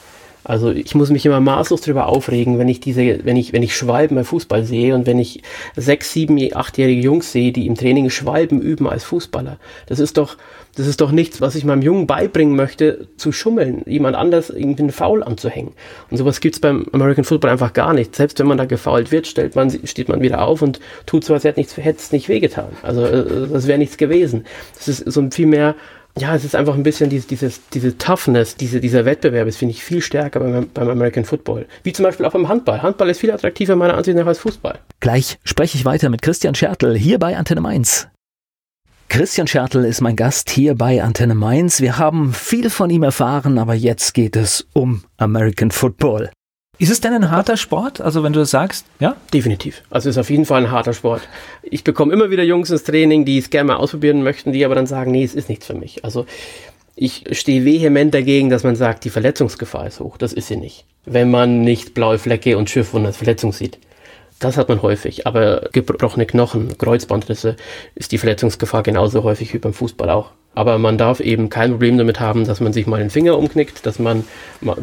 Also 0.43 0.71
ich 0.71 0.95
muss 0.95 1.09
mich 1.09 1.25
immer 1.25 1.41
maßlos 1.41 1.81
darüber 1.81 2.07
aufregen, 2.07 2.57
wenn 2.57 2.69
ich 2.69 2.79
diese, 2.79 3.25
wenn 3.25 3.35
ich, 3.35 3.51
wenn 3.51 3.63
ich 3.63 3.75
Schwalben 3.75 4.15
beim 4.15 4.23
Fußball 4.25 4.63
sehe 4.63 4.95
und 4.95 5.05
wenn 5.05 5.19
ich 5.19 5.41
sechs, 5.75 6.13
sieben, 6.13 6.37
achtjährige 6.53 7.01
Jungs 7.01 7.31
sehe, 7.33 7.51
die 7.51 7.67
im 7.67 7.75
Training 7.75 8.09
Schwalben 8.09 8.61
üben 8.61 8.87
als 8.87 9.03
Fußballer. 9.03 9.57
Das 9.87 9.99
ist 9.99 10.17
doch, 10.17 10.37
das 10.77 10.85
ist 10.85 11.01
doch 11.01 11.11
nichts, 11.11 11.41
was 11.41 11.55
ich 11.55 11.65
meinem 11.65 11.81
Jungen 11.81 12.05
beibringen 12.05 12.55
möchte, 12.55 13.07
zu 13.17 13.31
schummeln, 13.31 13.81
jemand 13.87 14.15
anders 14.15 14.51
irgendwie 14.51 14.83
einen 14.83 14.91
Foul 14.91 15.23
anzuhängen. 15.23 15.73
Und 16.11 16.17
sowas 16.17 16.39
gibt's 16.39 16.59
beim 16.59 16.85
American 16.91 17.23
Football 17.23 17.49
einfach 17.49 17.73
gar 17.73 17.93
nicht. 17.93 18.15
Selbst 18.15 18.37
wenn 18.37 18.45
man 18.45 18.59
da 18.59 18.65
gefault 18.65 19.11
wird, 19.11 19.25
stellt 19.25 19.55
man, 19.55 19.71
steht 19.87 20.07
man 20.07 20.21
wieder 20.21 20.43
auf 20.43 20.61
und 20.61 20.79
tut 21.07 21.23
so, 21.23 21.33
als 21.33 21.43
hätte 21.43 21.59
es 21.59 22.11
nicht 22.11 22.29
wehgetan. 22.29 22.69
Also 22.83 23.03
äh, 23.03 23.47
das 23.51 23.65
wäre 23.65 23.79
nichts 23.79 23.97
gewesen. 23.97 24.45
Das 24.75 24.87
ist 24.87 25.11
so 25.11 25.27
viel 25.31 25.47
mehr 25.47 25.75
ja, 26.19 26.33
es 26.35 26.43
ist 26.43 26.55
einfach 26.55 26.73
ein 26.73 26.81
bisschen 26.81 27.11
dieses, 27.11 27.27
dieses, 27.27 27.61
diese 27.69 27.95
Toughness, 27.97 28.55
diese, 28.55 28.79
dieser 28.79 29.05
Wettbewerb 29.05 29.47
ist, 29.47 29.57
finde 29.57 29.73
ich, 29.73 29.83
viel 29.83 30.01
stärker 30.01 30.39
beim, 30.39 30.67
beim 30.73 30.89
American 30.89 31.25
Football. 31.25 31.67
Wie 31.83 31.93
zum 31.93 32.03
Beispiel 32.03 32.25
auch 32.25 32.31
beim 32.31 32.47
Handball. 32.47 32.81
Handball 32.81 33.09
ist 33.09 33.19
viel 33.19 33.29
attraktiver 33.29 33.75
meiner 33.75 33.95
Ansicht 33.95 34.17
nach 34.17 34.25
als 34.25 34.39
Fußball. 34.39 34.79
Gleich 34.99 35.37
spreche 35.43 35.77
ich 35.77 35.85
weiter 35.85 36.09
mit 36.09 36.23
Christian 36.23 36.55
Schertl 36.55 36.95
hier 36.97 37.19
bei 37.19 37.37
Antenne 37.37 37.61
Mainz. 37.61 38.07
Christian 39.09 39.47
Schertl 39.47 39.85
ist 39.85 40.01
mein 40.01 40.15
Gast 40.15 40.49
hier 40.49 40.75
bei 40.75 41.01
Antenne 41.01 41.33
Mainz. 41.33 41.81
Wir 41.81 41.97
haben 41.97 42.33
viel 42.33 42.69
von 42.69 42.89
ihm 42.89 43.03
erfahren, 43.03 43.57
aber 43.57 43.73
jetzt 43.73 44.13
geht 44.13 44.35
es 44.35 44.67
um 44.73 45.03
American 45.15 45.71
Football. 45.71 46.29
Ist 46.77 46.91
es 46.91 47.01
denn 47.01 47.13
ein 47.13 47.31
harter 47.31 47.57
Sport? 47.57 48.01
Also 48.01 48.21
wenn 48.21 48.33
du 48.33 48.39
das 48.39 48.51
sagst, 48.51 48.85
ja? 48.99 49.15
Definitiv. 49.33 49.81
Also 49.89 50.09
es 50.09 50.17
ist 50.17 50.19
auf 50.19 50.29
jeden 50.29 50.45
Fall 50.45 50.65
ein 50.65 50.71
harter 50.71 50.93
Sport. 50.93 51.27
Ich 51.63 51.83
bekomme 51.83 52.13
immer 52.13 52.29
wieder 52.29 52.43
Jungs 52.43 52.69
ins 52.69 52.83
Training, 52.83 53.25
die 53.25 53.37
es 53.37 53.49
gerne 53.49 53.69
mal 53.69 53.77
ausprobieren 53.77 54.23
möchten, 54.23 54.51
die 54.51 54.63
aber 54.65 54.75
dann 54.75 54.87
sagen, 54.87 55.11
nee, 55.11 55.23
es 55.23 55.33
ist 55.33 55.49
nichts 55.49 55.65
für 55.65 55.73
mich. 55.73 56.03
Also 56.03 56.25
ich 56.95 57.23
stehe 57.31 57.63
vehement 57.63 58.13
dagegen, 58.13 58.49
dass 58.49 58.63
man 58.63 58.75
sagt, 58.75 59.05
die 59.05 59.09
Verletzungsgefahr 59.09 59.87
ist 59.87 59.99
hoch. 60.01 60.17
Das 60.17 60.33
ist 60.33 60.49
sie 60.49 60.57
nicht. 60.57 60.85
Wenn 61.05 61.31
man 61.31 61.61
nicht 61.61 61.93
blaue 61.93 62.19
Flecke 62.19 62.57
und 62.57 62.69
Schiffwunden 62.69 63.07
als 63.07 63.17
Verletzung 63.17 63.53
sieht. 63.53 63.79
Das 64.39 64.57
hat 64.57 64.69
man 64.69 64.81
häufig. 64.81 65.25
Aber 65.25 65.69
gebrochene 65.71 66.25
Knochen, 66.25 66.77
Kreuzbandrisse 66.77 67.55
ist 67.95 68.11
die 68.11 68.17
Verletzungsgefahr 68.19 68.83
genauso 68.83 69.23
häufig 69.23 69.53
wie 69.53 69.57
beim 69.57 69.73
Fußball 69.73 70.09
auch. 70.09 70.31
Aber 70.53 70.77
man 70.79 70.97
darf 70.97 71.19
eben 71.19 71.49
kein 71.49 71.71
Problem 71.71 71.97
damit 71.99 72.19
haben, 72.19 72.45
dass 72.45 72.59
man 72.59 72.73
sich 72.73 72.87
mal 72.87 72.97
den 72.99 73.09
Finger 73.11 73.37
umknickt, 73.37 73.85
dass 73.85 73.99
man 73.99 74.23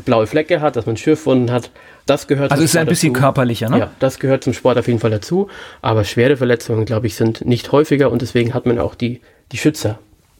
blaue 0.04 0.26
Flecke 0.28 0.60
hat, 0.60 0.76
dass 0.76 0.86
man 0.86 0.96
Schürfwunden 0.96 1.50
hat. 1.50 1.70
Das 2.06 2.26
gehört 2.28 2.52
Also 2.52 2.62
ist 2.62 2.76
ein 2.76 2.86
bisschen 2.86 3.12
dazu. 3.12 3.22
körperlicher, 3.22 3.68
ne? 3.70 3.78
Ja, 3.78 3.90
das 3.98 4.18
gehört 4.20 4.44
zum 4.44 4.52
Sport 4.52 4.78
auf 4.78 4.86
jeden 4.86 5.00
Fall 5.00 5.10
dazu. 5.10 5.48
Aber 5.82 6.04
schwere 6.04 6.36
Verletzungen, 6.36 6.84
glaube 6.84 7.06
ich, 7.08 7.16
sind 7.16 7.44
nicht 7.44 7.72
häufiger 7.72 8.10
und 8.12 8.22
deswegen 8.22 8.54
hat 8.54 8.66
man 8.66 8.78
auch 8.78 8.94
die, 8.94 9.20
die 9.52 9.56
Schützer 9.56 9.98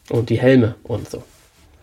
und 0.09 0.29
die 0.29 0.39
Helme 0.39 0.75
und 0.83 1.09
so. 1.09 1.23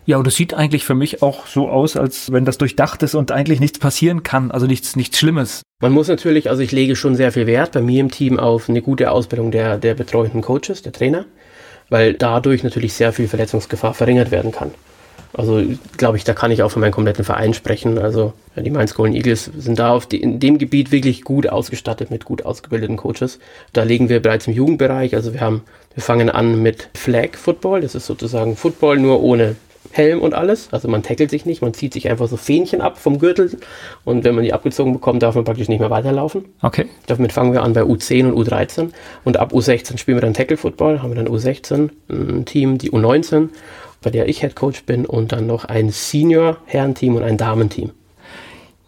Ja, 0.05 0.17
und 0.17 0.27
es 0.27 0.35
sieht 0.35 0.55
eigentlich 0.55 0.85
für 0.85 0.95
mich 0.95 1.23
auch 1.23 1.47
so 1.47 1.69
aus, 1.69 1.97
als 1.97 2.33
wenn 2.33 2.45
das 2.45 2.59
durchdacht 2.59 3.03
ist 3.03 3.15
und 3.15 3.31
eigentlich 3.31 3.61
nichts 3.61 3.79
passieren 3.79 4.23
kann, 4.23 4.51
also 4.51 4.67
nichts, 4.67 4.97
nichts 4.97 5.19
Schlimmes. 5.19 5.63
Man 5.81 5.93
muss 5.93 6.09
natürlich, 6.09 6.51
also 6.51 6.63
ich 6.63 6.73
lege 6.73 6.97
schon 6.97 7.15
sehr 7.15 7.33
viel 7.33 7.47
Wert 7.47 7.73
bei 7.73 7.81
mir 7.81 8.01
im 8.01 8.11
Team 8.11 8.39
auf 8.39 8.69
eine 8.69 8.83
gute 8.83 9.11
Ausbildung 9.11 9.51
der, 9.53 9.79
der 9.79 9.95
betreuenden 9.95 10.43
Coaches, 10.43 10.83
der 10.83 10.93
Trainer 10.93 11.25
weil 11.93 12.15
dadurch 12.15 12.65
natürlich 12.65 12.95
sehr 12.95 13.13
viel 13.13 13.29
Verletzungsgefahr 13.29 13.93
verringert 13.93 14.31
werden 14.31 14.51
kann. 14.51 14.71
Also 15.35 15.63
glaube 15.99 16.17
ich, 16.17 16.25
da 16.25 16.33
kann 16.33 16.51
ich 16.51 16.63
auch 16.63 16.71
für 16.71 16.79
meinen 16.79 16.93
kompletten 16.93 17.25
Verein 17.25 17.53
sprechen. 17.53 17.99
Also 17.99 18.33
die 18.57 18.71
Mainz 18.71 18.95
Golden 18.95 19.15
Eagles 19.15 19.51
sind 19.59 19.79
da 19.79 19.93
auf 19.93 20.07
die, 20.07 20.23
in 20.23 20.41
dem 20.41 20.57
Gebiet 20.57 20.91
wirklich 20.91 21.23
gut 21.23 21.49
ausgestattet 21.49 22.11
mit 22.11 22.25
gut 22.25 22.47
ausgebildeten 22.47 22.97
Coaches. 22.97 23.39
Da 23.75 23.83
legen 23.83 24.09
wir 24.09 24.21
bereits 24.21 24.47
im 24.47 24.55
Jugendbereich. 24.55 25.15
Also 25.15 25.35
wir 25.35 25.43
haben, 25.43 25.65
wir 25.93 26.03
fangen 26.03 26.31
an 26.31 26.63
mit 26.63 26.89
Flag 26.95 27.35
Football. 27.35 27.83
Das 27.83 27.95
ist 27.95 28.07
sozusagen 28.07 28.57
Football 28.57 28.99
nur 28.99 29.23
ohne 29.23 29.57
Helm 29.91 30.21
und 30.21 30.35
alles. 30.35 30.69
Also 30.73 30.89
man 30.89 31.03
tackelt 31.03 31.31
sich 31.31 31.45
nicht, 31.45 31.63
man 31.63 31.75
zieht 31.75 31.93
sich 31.93 32.09
einfach 32.09 32.29
so 32.29 32.37
Fähnchen 32.37 32.81
ab 32.81 32.99
vom 32.99 33.19
Gürtel 33.19 33.59
und 34.05 34.25
wenn 34.25 34.35
man 34.35 34.45
die 34.45 34.53
abgezogen 34.53 34.93
bekommt, 34.93 35.23
darf 35.23 35.35
man 35.35 35.45
praktisch 35.45 35.69
nicht 35.69 35.81
mehr 35.81 35.91
weiterlaufen. 35.91 36.47
Okay. 36.63 36.87
Damit 37.07 37.33
fangen 37.33 37.53
wir 37.53 37.63
an 37.63 37.73
bei 37.73 37.83
U10 37.83 38.31
und 38.31 38.49
U13 38.49 38.91
und 39.25 39.37
ab 39.37 39.53
U16 39.53 39.99
spielen 39.99 40.17
wir 40.17 40.23
dann 40.23 40.35
Tackle 40.35 40.57
Football, 40.57 41.03
haben 41.03 41.11
wir 41.11 41.23
dann 41.23 41.29
U16 41.29 41.91
ein 42.09 42.45
Team, 42.45 42.79
die 42.79 42.91
U19, 42.91 43.49
bei 44.01 44.11
der 44.11 44.29
ich 44.29 44.41
Head 44.41 44.57
Coach 44.57 44.85
bin 44.85 45.05
und 45.07 45.33
dann 45.33 45.47
noch 45.47 45.65
ein 45.65 45.91
Senior 45.91 46.59
Herrenteam 46.67 47.17
und 47.17 47.23
ein 47.23 47.37
Damenteam. 47.37 47.91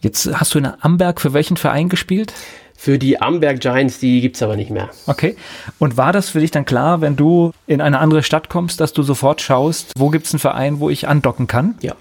Jetzt 0.01 0.29
hast 0.39 0.55
du 0.55 0.59
in 0.59 0.67
Amberg 0.67 1.21
für 1.21 1.33
welchen 1.33 1.57
Verein 1.57 1.89
gespielt? 1.89 2.35
Für 2.77 2.99
die 2.99 3.21
Amberg 3.21 3.61
Giants, 3.61 3.99
die 3.99 4.21
gibt 4.21 4.37
es 4.37 4.43
aber 4.43 4.57
nicht 4.57 4.71
mehr. 4.71 4.91
Okay. 5.07 5.37
Und 5.79 5.97
war 5.97 6.13
das 6.13 6.29
für 6.29 6.41
dich 6.41 6.51
dann 6.51 6.65
klar, 6.65 7.01
wenn 7.01 7.17
du 7.17 7.53
in 7.67 7.81
eine 7.81 7.99
andere 7.99 8.23
Stadt 8.23 8.49
kommst, 8.49 8.81
dass 8.81 8.93
du 8.93 9.03
sofort 9.03 9.41
schaust, 9.41 9.93
wo 9.97 10.11
gibt 10.11 10.27
es 10.27 10.35
einen 10.35 10.41
Verein, 10.41 10.81
wo 10.81 10.91
ich 10.91 11.09
andocken 11.09 11.47
kann? 11.47 11.77
Ja. 11.81 11.95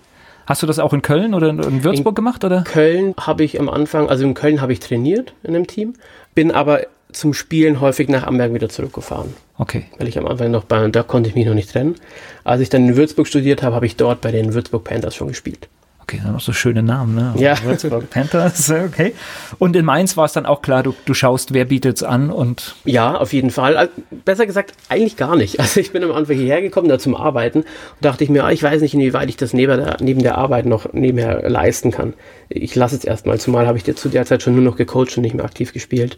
Hast 0.46 0.62
du 0.62 0.68
das 0.68 0.80
auch 0.80 0.92
in 0.92 1.02
Köln 1.02 1.34
oder 1.34 1.50
in 1.50 1.84
Würzburg 1.84 2.12
in 2.12 2.16
gemacht? 2.16 2.44
Oder? 2.44 2.64
Köln 2.64 3.14
habe 3.18 3.44
ich 3.44 3.60
am 3.60 3.70
Anfang, 3.70 4.10
also 4.10 4.26
in 4.26 4.34
Köln 4.34 4.60
habe 4.60 4.74
ich 4.74 4.82
trainiert 4.82 5.34
in 5.44 5.56
einem 5.56 5.68
Team, 5.68 5.94
bin 6.36 6.52
aber 6.52 6.82
zum 7.14 7.34
Spielen 7.34 7.80
häufig 7.80 8.10
nach 8.10 8.26
Amberg 8.26 8.54
wieder 8.54 8.70
zurückgefahren. 8.70 9.34
Okay. 9.58 9.86
Weil 9.98 10.08
ich 10.08 10.18
am 10.18 10.28
Anfang 10.28 10.52
noch 10.52 10.66
bei, 10.66 10.86
da 10.90 11.04
konnte 11.04 11.30
ich 11.30 11.36
mich 11.36 11.46
noch 11.46 11.54
nicht 11.54 11.72
trennen. 11.72 11.96
Als 12.44 12.60
ich 12.60 12.70
dann 12.70 12.88
in 12.90 12.98
Würzburg 12.98 13.28
studiert 13.28 13.64
habe, 13.64 13.76
habe 13.76 13.86
ich 13.86 13.96
dort 13.96 14.22
bei 14.22 14.32
den 14.32 14.54
Würzburg 14.54 14.84
Panthers 14.84 15.16
schon 15.16 15.30
gespielt. 15.30 15.70
Okay, 16.04 16.20
dann 16.22 16.34
noch 16.34 16.42
so 16.42 16.52
schöne 16.52 16.84
Namen, 16.84 17.16
ne? 17.16 17.34
Ja. 17.38 17.56
Würzburg 17.64 18.10
Panthers, 18.10 18.70
okay. 18.70 19.14
Und 19.58 19.74
in 19.76 19.86
Mainz 19.86 20.18
war 20.18 20.26
es 20.26 20.34
dann 20.34 20.46
auch 20.46 20.62
klar, 20.62 20.84
du, 20.84 20.94
du 21.06 21.14
schaust, 21.14 21.54
wer 21.54 21.64
bietet 21.64 21.98
es 21.98 22.04
an 22.04 22.30
und. 22.30 22.76
Ja, 22.84 23.16
auf 23.16 23.32
jeden 23.32 23.52
Fall. 23.52 23.78
Also, 23.78 23.94
besser 24.26 24.46
gesagt, 24.46 24.74
eigentlich 24.90 25.18
gar 25.18 25.36
nicht. 25.36 25.60
Also 25.64 25.80
ich 25.80 25.94
bin 25.94 26.04
am 26.04 26.12
Anfang 26.12 26.36
hierher 26.36 26.62
gekommen, 26.62 26.90
da 26.90 27.00
zum 27.00 27.16
Arbeiten 27.16 27.60
und 27.60 27.68
dachte 28.02 28.26
ich 28.26 28.30
mir, 28.30 28.44
ah, 28.44 28.52
ich 28.52 28.62
weiß 28.62 28.82
nicht, 28.82 28.94
inwieweit 28.94 29.30
ich 29.30 29.38
das 29.38 29.54
neben 29.54 29.78
der, 29.78 29.98
neben 30.02 30.22
der 30.22 30.38
Arbeit 30.38 30.66
noch 30.66 30.92
nebenher 30.92 31.50
leisten 31.50 31.90
kann. 31.90 32.14
Ich 32.50 32.76
lasse 32.76 32.98
es 32.98 33.06
erstmal, 33.06 33.40
zumal 33.40 33.66
habe 33.66 33.78
ich 33.78 33.96
zu 33.96 34.10
der 34.10 34.26
Zeit 34.26 34.44
schon 34.44 34.56
nur 34.56 34.64
noch 34.64 34.76
gecoacht 34.76 35.16
und 35.16 35.24
nicht 35.24 35.36
mehr 35.36 35.46
aktiv 35.46 35.72
gespielt 35.72 36.18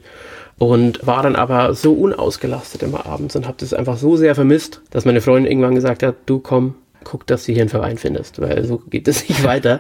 und 0.58 1.06
war 1.06 1.22
dann 1.22 1.36
aber 1.36 1.74
so 1.74 1.94
unausgelastet 1.94 2.82
immer 2.84 3.06
abends 3.06 3.36
und 3.36 3.46
habe 3.46 3.58
das 3.60 3.74
einfach 3.74 3.98
so 3.98 4.16
sehr 4.18 4.36
vermisst, 4.36 4.82
dass 4.90 5.06
meine 5.06 5.22
Freundin 5.22 5.52
irgendwann 5.52 5.76
gesagt 5.76 6.02
hat, 6.02 6.16
du 6.26 6.40
komm, 6.40 6.76
guck, 7.06 7.26
dass 7.26 7.46
du 7.46 7.54
hier 7.54 7.62
einen 7.62 7.70
Verein 7.70 7.98
findest, 7.98 8.42
weil 8.42 8.66
so 8.66 8.80
geht 8.90 9.08
es 9.08 9.30
nicht 9.30 9.44
weiter. 9.46 9.80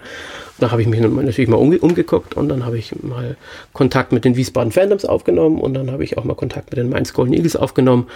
Da 0.58 0.72
habe 0.72 0.82
ich 0.82 0.88
mich 0.88 1.02
natürlich 1.02 1.50
mal 1.50 1.58
umge 1.58 1.80
umgeguckt 1.80 2.36
und 2.36 2.48
dann 2.48 2.66
habe 2.66 2.78
ich 2.78 2.94
mal 3.04 3.36
Kontakt 3.74 4.14
mit 4.14 4.24
den 4.24 4.38
Wiesbaden 4.38 4.72
Fandoms 4.72 5.04
aufgenommen 5.04 5.60
und 5.60 5.74
dann 5.74 5.92
habe 5.92 6.06
ich 6.06 6.18
auch 6.18 6.24
mal 6.24 6.36
Kontakt 6.36 6.70
mit 6.72 6.78
den 6.78 6.90
Mainz 6.90 7.12
Golden 7.12 7.34
Eagles 7.34 7.58
aufgenommen 7.58 8.08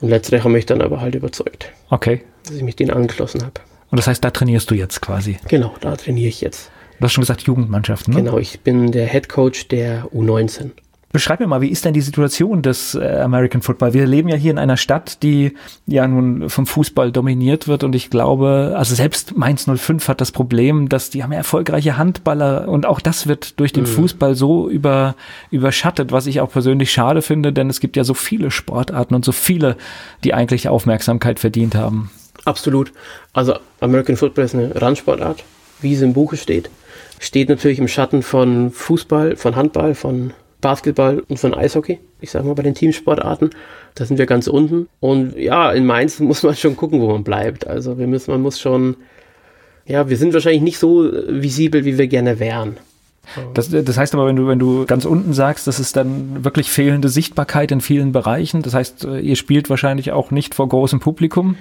und 0.00 0.10
letztere 0.10 0.44
haben 0.44 0.52
mich 0.52 0.66
dann 0.66 0.82
aber 0.82 1.00
halt 1.00 1.14
überzeugt. 1.14 1.72
Okay. 1.88 2.22
Dass 2.44 2.56
ich 2.56 2.62
mich 2.62 2.76
denen 2.76 2.90
angeschlossen 2.90 3.42
habe. 3.42 3.54
Und 3.90 3.96
das 3.96 4.06
heißt, 4.06 4.22
da 4.22 4.30
trainierst 4.30 4.70
du 4.70 4.74
jetzt 4.74 5.00
quasi? 5.00 5.38
Genau, 5.48 5.74
da 5.80 5.96
trainiere 5.96 6.28
ich 6.28 6.42
jetzt. 6.42 6.70
Du 6.98 7.04
hast 7.04 7.12
schon 7.12 7.22
gesagt 7.22 7.42
Jugendmannschaften, 7.42 8.12
ne? 8.12 8.22
Genau, 8.22 8.38
ich 8.38 8.60
bin 8.60 8.92
der 8.92 9.06
Head 9.06 9.28
Coach 9.28 9.68
der 9.68 10.06
U19. 10.06 10.72
Beschreib 11.10 11.40
mir 11.40 11.46
mal, 11.46 11.62
wie 11.62 11.70
ist 11.70 11.86
denn 11.86 11.94
die 11.94 12.02
Situation 12.02 12.60
des 12.60 12.94
äh, 12.94 13.20
American 13.20 13.62
Football? 13.62 13.94
Wir 13.94 14.06
leben 14.06 14.28
ja 14.28 14.36
hier 14.36 14.50
in 14.50 14.58
einer 14.58 14.76
Stadt, 14.76 15.22
die 15.22 15.54
ja 15.86 16.06
nun 16.06 16.50
vom 16.50 16.66
Fußball 16.66 17.12
dominiert 17.12 17.66
wird 17.66 17.82
und 17.82 17.94
ich 17.94 18.10
glaube, 18.10 18.74
also 18.76 18.94
selbst 18.94 19.34
Mainz 19.34 19.64
05 19.64 20.06
hat 20.06 20.20
das 20.20 20.32
Problem, 20.32 20.90
dass 20.90 21.08
die 21.08 21.22
haben 21.22 21.32
ja 21.32 21.38
erfolgreiche 21.38 21.96
Handballer 21.96 22.68
und 22.68 22.84
auch 22.84 23.00
das 23.00 23.26
wird 23.26 23.58
durch 23.58 23.72
den 23.72 23.84
mhm. 23.84 23.88
Fußball 23.88 24.34
so 24.34 24.68
über, 24.68 25.14
überschattet, 25.50 26.12
was 26.12 26.26
ich 26.26 26.42
auch 26.42 26.50
persönlich 26.50 26.92
schade 26.92 27.22
finde, 27.22 27.54
denn 27.54 27.70
es 27.70 27.80
gibt 27.80 27.96
ja 27.96 28.04
so 28.04 28.12
viele 28.12 28.50
Sportarten 28.50 29.14
und 29.14 29.24
so 29.24 29.32
viele, 29.32 29.76
die 30.24 30.34
eigentlich 30.34 30.68
Aufmerksamkeit 30.68 31.40
verdient 31.40 31.74
haben. 31.74 32.10
Absolut. 32.44 32.92
Also 33.32 33.54
American 33.80 34.16
Football 34.16 34.44
ist 34.44 34.54
eine 34.54 34.78
Randsportart, 34.78 35.42
wie 35.80 35.94
es 35.94 36.02
im 36.02 36.12
Buche 36.12 36.36
steht. 36.36 36.68
Steht 37.18 37.48
natürlich 37.48 37.78
im 37.78 37.88
Schatten 37.88 38.22
von 38.22 38.70
Fußball, 38.70 39.36
von 39.36 39.56
Handball, 39.56 39.94
von 39.94 40.34
Basketball 40.60 41.22
und 41.28 41.38
von 41.38 41.54
Eishockey. 41.54 41.98
Ich 42.20 42.30
sage 42.30 42.46
mal 42.46 42.54
bei 42.54 42.62
den 42.62 42.74
Teamsportarten, 42.74 43.50
da 43.94 44.04
sind 44.04 44.18
wir 44.18 44.26
ganz 44.26 44.46
unten. 44.48 44.88
Und 45.00 45.36
ja, 45.36 45.72
in 45.72 45.86
Mainz 45.86 46.18
muss 46.20 46.42
man 46.42 46.54
schon 46.54 46.76
gucken, 46.76 47.00
wo 47.00 47.08
man 47.08 47.24
bleibt. 47.24 47.66
Also 47.66 47.98
wir 47.98 48.06
müssen, 48.06 48.30
man 48.30 48.42
muss 48.42 48.60
schon, 48.60 48.96
ja, 49.86 50.08
wir 50.08 50.16
sind 50.16 50.34
wahrscheinlich 50.34 50.62
nicht 50.62 50.78
so 50.78 51.10
visibel, 51.28 51.84
wie 51.84 51.98
wir 51.98 52.08
gerne 52.08 52.38
wären. 52.38 52.76
Das, 53.52 53.68
das 53.70 53.98
heißt 53.98 54.14
aber, 54.14 54.26
wenn 54.26 54.36
du, 54.36 54.46
wenn 54.46 54.58
du 54.58 54.86
ganz 54.86 55.04
unten 55.04 55.34
sagst, 55.34 55.66
das 55.66 55.78
ist 55.78 55.96
dann 55.96 56.44
wirklich 56.44 56.70
fehlende 56.70 57.10
Sichtbarkeit 57.10 57.70
in 57.70 57.82
vielen 57.82 58.12
Bereichen. 58.12 58.62
Das 58.62 58.72
heißt, 58.72 59.06
ihr 59.20 59.36
spielt 59.36 59.68
wahrscheinlich 59.68 60.12
auch 60.12 60.30
nicht 60.30 60.54
vor 60.54 60.68
großem 60.68 60.98
Publikum. 60.98 61.56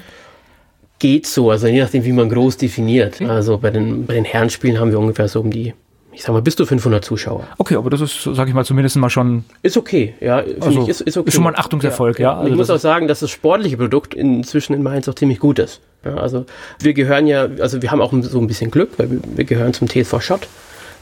geht 0.99 1.27
so, 1.27 1.51
also 1.51 1.67
je 1.67 1.81
nachdem, 1.81 2.05
wie 2.05 2.13
man 2.13 2.29
groß 2.29 2.57
definiert. 2.57 3.21
Also 3.21 3.57
bei 3.57 3.69
den, 3.69 4.05
bei 4.05 4.13
den 4.13 4.23
Herrenspielen 4.23 4.79
haben 4.79 4.91
wir 4.91 4.99
ungefähr 4.99 5.27
so 5.27 5.41
um 5.41 5.51
die, 5.51 5.73
ich 6.17 6.23
sag 6.23 6.33
mal, 6.33 6.41
bis 6.41 6.55
zu 6.55 6.65
500 6.65 7.05
Zuschauer. 7.05 7.47
Okay, 7.59 7.75
aber 7.75 7.91
das 7.91 8.01
ist, 8.01 8.23
sag 8.23 8.47
ich 8.47 8.53
mal, 8.55 8.65
zumindest 8.65 8.95
mal 8.95 9.11
schon. 9.11 9.45
Ist 9.61 9.77
okay, 9.77 10.15
ja. 10.19 10.37
Also, 10.37 10.81
ich, 10.81 10.87
ist, 10.87 11.01
ist, 11.01 11.15
okay. 11.15 11.27
ist 11.27 11.35
schon 11.35 11.43
mal 11.43 11.51
ein 11.51 11.59
Achtungserfolg, 11.59 12.17
ja. 12.17 12.31
ja. 12.31 12.37
Also 12.39 12.49
ich 12.49 12.55
muss 12.55 12.71
auch 12.71 12.79
sagen, 12.79 13.07
dass 13.07 13.19
das 13.19 13.29
sportliche 13.29 13.77
Produkt 13.77 14.15
inzwischen 14.15 14.73
in 14.73 14.81
Mainz 14.81 15.07
auch 15.07 15.13
ziemlich 15.13 15.39
gut 15.39 15.59
ist. 15.59 15.79
Ja, 16.03 16.15
also 16.15 16.47
wir 16.79 16.95
gehören 16.95 17.27
ja, 17.27 17.47
also 17.59 17.83
wir 17.83 17.91
haben 17.91 18.01
auch 18.01 18.11
so 18.19 18.39
ein 18.39 18.47
bisschen 18.47 18.71
Glück, 18.71 18.97
weil 18.97 19.21
wir, 19.35 19.45
gehören 19.45 19.73
zum 19.73 19.87
TSV 19.87 20.19
Schott, 20.19 20.47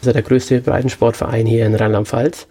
also 0.02 0.12
der 0.12 0.22
größte 0.22 0.60
Breitensportverein 0.60 1.46
hier 1.46 1.66
in 1.66 1.76
Rheinland-Pfalz 1.76 2.48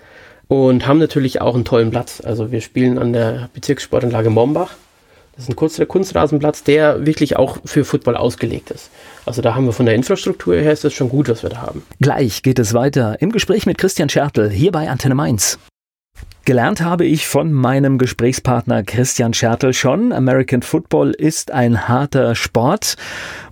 und 0.48 0.86
haben 0.86 0.98
natürlich 0.98 1.42
auch 1.42 1.54
einen 1.54 1.66
tollen 1.66 1.90
Platz. 1.90 2.22
Also 2.24 2.50
wir 2.50 2.62
spielen 2.62 2.96
an 2.98 3.12
der 3.12 3.50
Bezirkssportanlage 3.52 4.30
Mombach 4.30 4.70
das 5.36 5.44
ist 5.44 5.50
ein 5.50 5.56
kurzer 5.56 5.84
Kunstrasenplatz, 5.86 6.62
der 6.62 7.06
wirklich 7.06 7.36
auch 7.36 7.58
für 7.64 7.84
Football 7.84 8.16
ausgelegt 8.16 8.70
ist. 8.70 8.90
Also 9.26 9.42
da 9.42 9.54
haben 9.54 9.66
wir 9.66 9.72
von 9.72 9.86
der 9.86 9.94
Infrastruktur 9.94 10.56
her 10.56 10.72
ist 10.72 10.84
das 10.84 10.92
schon 10.92 11.08
gut, 11.08 11.28
was 11.28 11.42
wir 11.42 11.50
da 11.50 11.62
haben. 11.62 11.82
Gleich 12.00 12.42
geht 12.42 12.58
es 12.58 12.74
weiter 12.74 13.20
im 13.20 13.32
Gespräch 13.32 13.66
mit 13.66 13.78
Christian 13.78 14.08
Schertl 14.08 14.50
hier 14.50 14.72
bei 14.72 14.88
Antenne 14.88 15.14
Mainz. 15.14 15.58
Gelernt 16.44 16.82
habe 16.82 17.06
ich 17.06 17.26
von 17.26 17.54
meinem 17.54 17.96
Gesprächspartner 17.96 18.82
Christian 18.82 19.32
Schertl 19.32 19.72
schon. 19.72 20.12
American 20.12 20.60
Football 20.60 21.12
ist 21.12 21.50
ein 21.50 21.88
harter 21.88 22.34
Sport. 22.34 22.96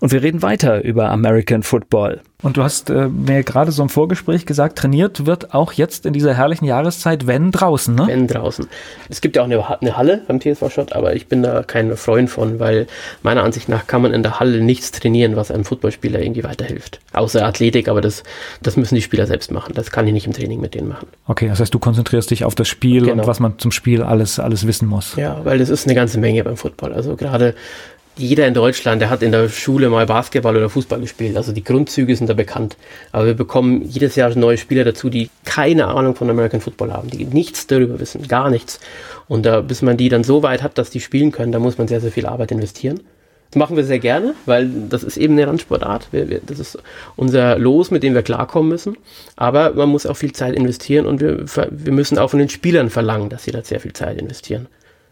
Und 0.00 0.12
wir 0.12 0.22
reden 0.22 0.42
weiter 0.42 0.84
über 0.84 1.08
American 1.08 1.62
Football. 1.62 2.20
Und 2.42 2.56
du 2.56 2.62
hast 2.62 2.90
äh, 2.90 3.08
mir 3.08 3.44
gerade 3.44 3.70
so 3.70 3.82
im 3.82 3.88
Vorgespräch 3.88 4.46
gesagt, 4.46 4.78
trainiert 4.78 5.26
wird 5.26 5.54
auch 5.54 5.72
jetzt 5.72 6.06
in 6.06 6.12
dieser 6.12 6.34
herrlichen 6.34 6.64
Jahreszeit, 6.64 7.26
wenn 7.26 7.52
draußen, 7.52 7.94
ne? 7.94 8.06
Wenn 8.08 8.26
draußen. 8.26 8.66
Es 9.08 9.20
gibt 9.20 9.36
ja 9.36 9.42
auch 9.42 9.46
eine, 9.46 9.80
eine 9.80 9.96
Halle 9.96 10.22
beim 10.26 10.40
TSV 10.40 10.70
Schott, 10.70 10.92
aber 10.92 11.14
ich 11.14 11.28
bin 11.28 11.42
da 11.42 11.62
kein 11.62 11.96
Freund 11.96 12.28
von, 12.30 12.58
weil 12.58 12.88
meiner 13.22 13.44
Ansicht 13.44 13.68
nach 13.68 13.86
kann 13.86 14.02
man 14.02 14.12
in 14.12 14.22
der 14.22 14.40
Halle 14.40 14.60
nichts 14.60 14.90
trainieren, 14.90 15.36
was 15.36 15.50
einem 15.50 15.64
Footballspieler 15.64 16.20
irgendwie 16.20 16.42
weiterhilft. 16.42 17.00
Außer 17.12 17.46
Athletik, 17.46 17.88
aber 17.88 18.00
das, 18.00 18.24
das 18.60 18.76
müssen 18.76 18.96
die 18.96 19.02
Spieler 19.02 19.26
selbst 19.26 19.52
machen. 19.52 19.72
Das 19.74 19.90
kann 19.90 20.06
ich 20.06 20.12
nicht 20.12 20.26
im 20.26 20.32
Training 20.32 20.60
mit 20.60 20.74
denen 20.74 20.88
machen. 20.88 21.06
Okay, 21.28 21.46
das 21.48 21.60
heißt, 21.60 21.72
du 21.72 21.78
konzentrierst 21.78 22.30
dich 22.30 22.44
auf 22.44 22.56
das 22.56 22.66
Spiel 22.66 23.06
genau. 23.06 23.22
und 23.22 23.28
was 23.28 23.38
man 23.38 23.58
zum 23.58 23.70
Spiel 23.70 24.02
alles, 24.02 24.40
alles 24.40 24.66
wissen 24.66 24.88
muss. 24.88 25.14
Ja, 25.16 25.44
weil 25.44 25.58
das 25.58 25.68
ist 25.68 25.86
eine 25.86 25.94
ganze 25.94 26.18
Menge 26.18 26.42
beim 26.42 26.56
Football. 26.56 26.92
Also 26.92 27.14
gerade 27.14 27.54
jeder 28.16 28.46
in 28.46 28.54
Deutschland, 28.54 29.00
der 29.00 29.10
hat 29.10 29.22
in 29.22 29.32
der 29.32 29.48
Schule 29.48 29.88
mal 29.88 30.06
Basketball 30.06 30.56
oder 30.56 30.68
Fußball 30.68 31.00
gespielt. 31.00 31.36
Also 31.36 31.52
die 31.52 31.64
Grundzüge 31.64 32.14
sind 32.14 32.28
da 32.28 32.34
bekannt. 32.34 32.76
Aber 33.10 33.26
wir 33.26 33.34
bekommen 33.34 33.82
jedes 33.88 34.16
Jahr 34.16 34.34
neue 34.36 34.58
Spieler 34.58 34.84
dazu, 34.84 35.08
die 35.08 35.30
keine 35.44 35.86
Ahnung 35.86 36.14
von 36.14 36.28
American 36.28 36.60
Football 36.60 36.92
haben, 36.92 37.10
die 37.10 37.24
nichts 37.24 37.66
darüber 37.66 37.98
wissen, 38.00 38.28
gar 38.28 38.50
nichts. 38.50 38.80
Und 39.28 39.46
da, 39.46 39.60
bis 39.60 39.82
man 39.82 39.96
die 39.96 40.08
dann 40.08 40.24
so 40.24 40.42
weit 40.42 40.62
hat, 40.62 40.76
dass 40.76 40.90
die 40.90 41.00
spielen 41.00 41.32
können, 41.32 41.52
da 41.52 41.58
muss 41.58 41.78
man 41.78 41.88
sehr, 41.88 42.00
sehr 42.00 42.12
viel 42.12 42.26
Arbeit 42.26 42.52
investieren. 42.52 43.00
Das 43.50 43.58
machen 43.58 43.76
wir 43.76 43.84
sehr 43.84 43.98
gerne, 43.98 44.34
weil 44.46 44.70
das 44.88 45.02
ist 45.02 45.18
eben 45.18 45.34
eine 45.34 45.46
Randsportart. 45.46 46.08
Wir, 46.10 46.30
wir, 46.30 46.40
das 46.46 46.58
ist 46.58 46.78
unser 47.16 47.58
Los, 47.58 47.90
mit 47.90 48.02
dem 48.02 48.14
wir 48.14 48.22
klarkommen 48.22 48.70
müssen. 48.70 48.96
Aber 49.36 49.74
man 49.74 49.90
muss 49.90 50.06
auch 50.06 50.16
viel 50.16 50.32
Zeit 50.32 50.54
investieren 50.54 51.06
und 51.06 51.20
wir, 51.20 51.44
wir 51.70 51.92
müssen 51.92 52.18
auch 52.18 52.30
von 52.30 52.38
den 52.38 52.48
Spielern 52.48 52.88
verlangen, 52.88 53.28
dass 53.28 53.44
sie 53.44 53.50
da 53.50 53.62
sehr 53.62 53.80
viel 53.80 53.92
Zeit 53.92 54.18
investieren. 54.18 54.68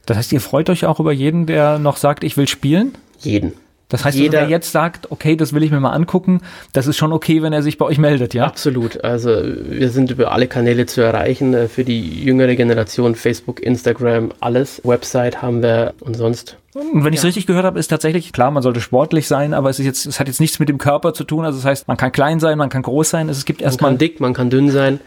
Das 0.07 0.17
heißt, 0.17 0.33
ihr 0.33 0.41
freut 0.41 0.71
euch 0.71 0.87
auch 0.87 1.01
über 1.01 1.13
jeden, 1.13 1.47
der 1.47 1.79
noch 1.79 1.97
sagt, 1.97 2.25
ich 2.25 2.37
will 2.37 2.49
spielen? 2.49 2.93
Jeden. 3.19 3.53
Das 3.91 4.05
heißt, 4.05 4.17
Jeder, 4.17 4.43
wer 4.43 4.49
jetzt 4.49 4.71
sagt, 4.71 5.11
okay, 5.11 5.35
das 5.35 5.53
will 5.53 5.65
ich 5.65 5.73
mir 5.73 5.81
mal 5.81 5.91
angucken, 5.91 6.43
das 6.73 6.87
ist 6.87 6.97
schon 6.97 7.13
okay, 7.13 7.43
wenn 7.43 7.53
er 7.53 7.63
sich 7.63 7.77
bei 7.77 7.85
euch 7.85 7.99
meldet, 7.99 8.35
ja? 8.35 8.47
Absolut. 8.47 9.03
Also 9.03 9.31
wir 9.43 9.91
sind 9.91 10.13
über 10.13 10.31
alle 10.31 10.47
Kanäle 10.47 10.87
zu 10.87 11.01
erreichen. 11.01 11.55
Äh, 11.55 11.67
für 11.67 11.83
die 11.83 12.23
jüngere 12.23 12.55
Generation, 12.55 13.17
Facebook, 13.17 13.61
Instagram, 13.61 14.31
alles. 14.39 14.81
Website 14.85 15.43
haben 15.43 15.61
wir 15.63 15.95
und 16.01 16.17
sonst. 16.17 16.57
Und 16.73 17.05
wenn 17.05 17.13
ich 17.13 17.19
es 17.19 17.25
richtig 17.25 17.49
gehört 17.49 17.65
habe, 17.65 17.81
ist 17.81 17.89
tatsächlich, 17.89 18.33
klar, 18.33 18.53
man 18.53 18.63
sollte 18.63 18.81
sportlich 18.81 19.27
sein, 19.27 19.55
aber 19.55 19.71
es 19.71 19.81
ist 19.81 19.87
jetzt, 19.87 20.07
es 20.07 20.21
hat 20.21 20.29
jetzt 20.29 20.41
nichts 20.41 20.61
mit 20.61 20.69
dem 20.69 20.79
Körper 20.79 21.13
zu 21.13 21.25
tun. 21.25 21.45
Also 21.45 21.59
das 21.59 21.65
heißt, 21.65 21.89
man 21.89 21.97
kann 21.97 22.13
klein 22.13 22.39
sein, 22.39 22.59
man 22.59 22.69
kann 22.69 22.83
groß 22.83 23.11
sein. 23.11 23.29
Es 23.29 23.45
gibt 23.45 23.61
erstmal. 23.61 23.91
Man 23.91 23.99
kann 23.99 24.07
dick, 24.07 24.21
man 24.21 24.35
kann 24.35 24.51
dünn 24.51 24.71
sein. 24.71 25.01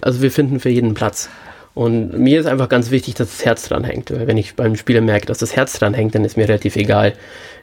Also 0.00 0.20
wir 0.20 0.32
finden 0.32 0.58
für 0.58 0.68
jeden 0.68 0.94
Platz. 0.94 1.30
Und 1.76 2.18
mir 2.18 2.40
ist 2.40 2.46
einfach 2.46 2.70
ganz 2.70 2.90
wichtig, 2.90 3.16
dass 3.16 3.28
das 3.28 3.44
Herz 3.44 3.68
dran 3.68 3.84
hängt. 3.84 4.10
Weil 4.10 4.26
wenn 4.26 4.38
ich 4.38 4.54
beim 4.54 4.76
Spieler 4.76 5.02
merke, 5.02 5.26
dass 5.26 5.36
das 5.36 5.54
Herz 5.54 5.78
dran 5.78 5.92
hängt, 5.92 6.14
dann 6.14 6.24
ist 6.24 6.38
mir 6.38 6.48
relativ 6.48 6.74
egal, 6.74 7.12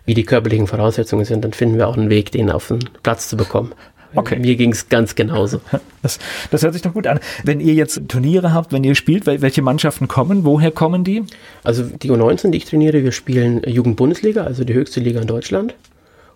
wie 0.06 0.14
die 0.14 0.24
körperlichen 0.24 0.68
Voraussetzungen 0.68 1.26
sind. 1.26 1.44
Dann 1.44 1.52
finden 1.52 1.80
wir 1.80 1.88
auch 1.88 1.98
einen 1.98 2.12
Weg, 2.12 2.32
den 2.32 2.52
auf 2.52 2.68
den 2.68 2.78
Platz 3.02 3.28
zu 3.28 3.38
bekommen. 3.38 3.74
Okay. 4.14 4.38
Mir 4.38 4.56
ging 4.56 4.72
es 4.72 4.88
ganz 4.88 5.16
genauso. 5.16 5.62
Das, 6.04 6.20
das 6.52 6.64
hört 6.64 6.74
sich 6.74 6.82
doch 6.82 6.94
gut 6.94 7.08
an. 7.08 7.22
Wenn 7.46 7.62
ihr 7.62 7.74
jetzt 7.74 8.10
Turniere 8.10 8.54
habt, 8.54 8.74
wenn 8.74 8.84
ihr 8.84 8.94
spielt, 8.94 9.26
welche 9.26 9.62
Mannschaften 9.62 10.10
kommen? 10.10 10.44
Woher 10.44 10.70
kommen 10.70 11.06
die? 11.06 11.24
Also 11.64 11.84
die 11.84 12.12
U19, 12.12 12.52
die 12.52 12.58
ich 12.58 12.66
trainiere, 12.66 13.04
wir 13.04 13.14
spielen 13.14 13.64
Jugendbundesliga, 13.66 14.44
also 14.44 14.66
die 14.66 14.74
höchste 14.74 15.00
Liga 15.00 15.22
in 15.22 15.28
Deutschland. 15.28 15.76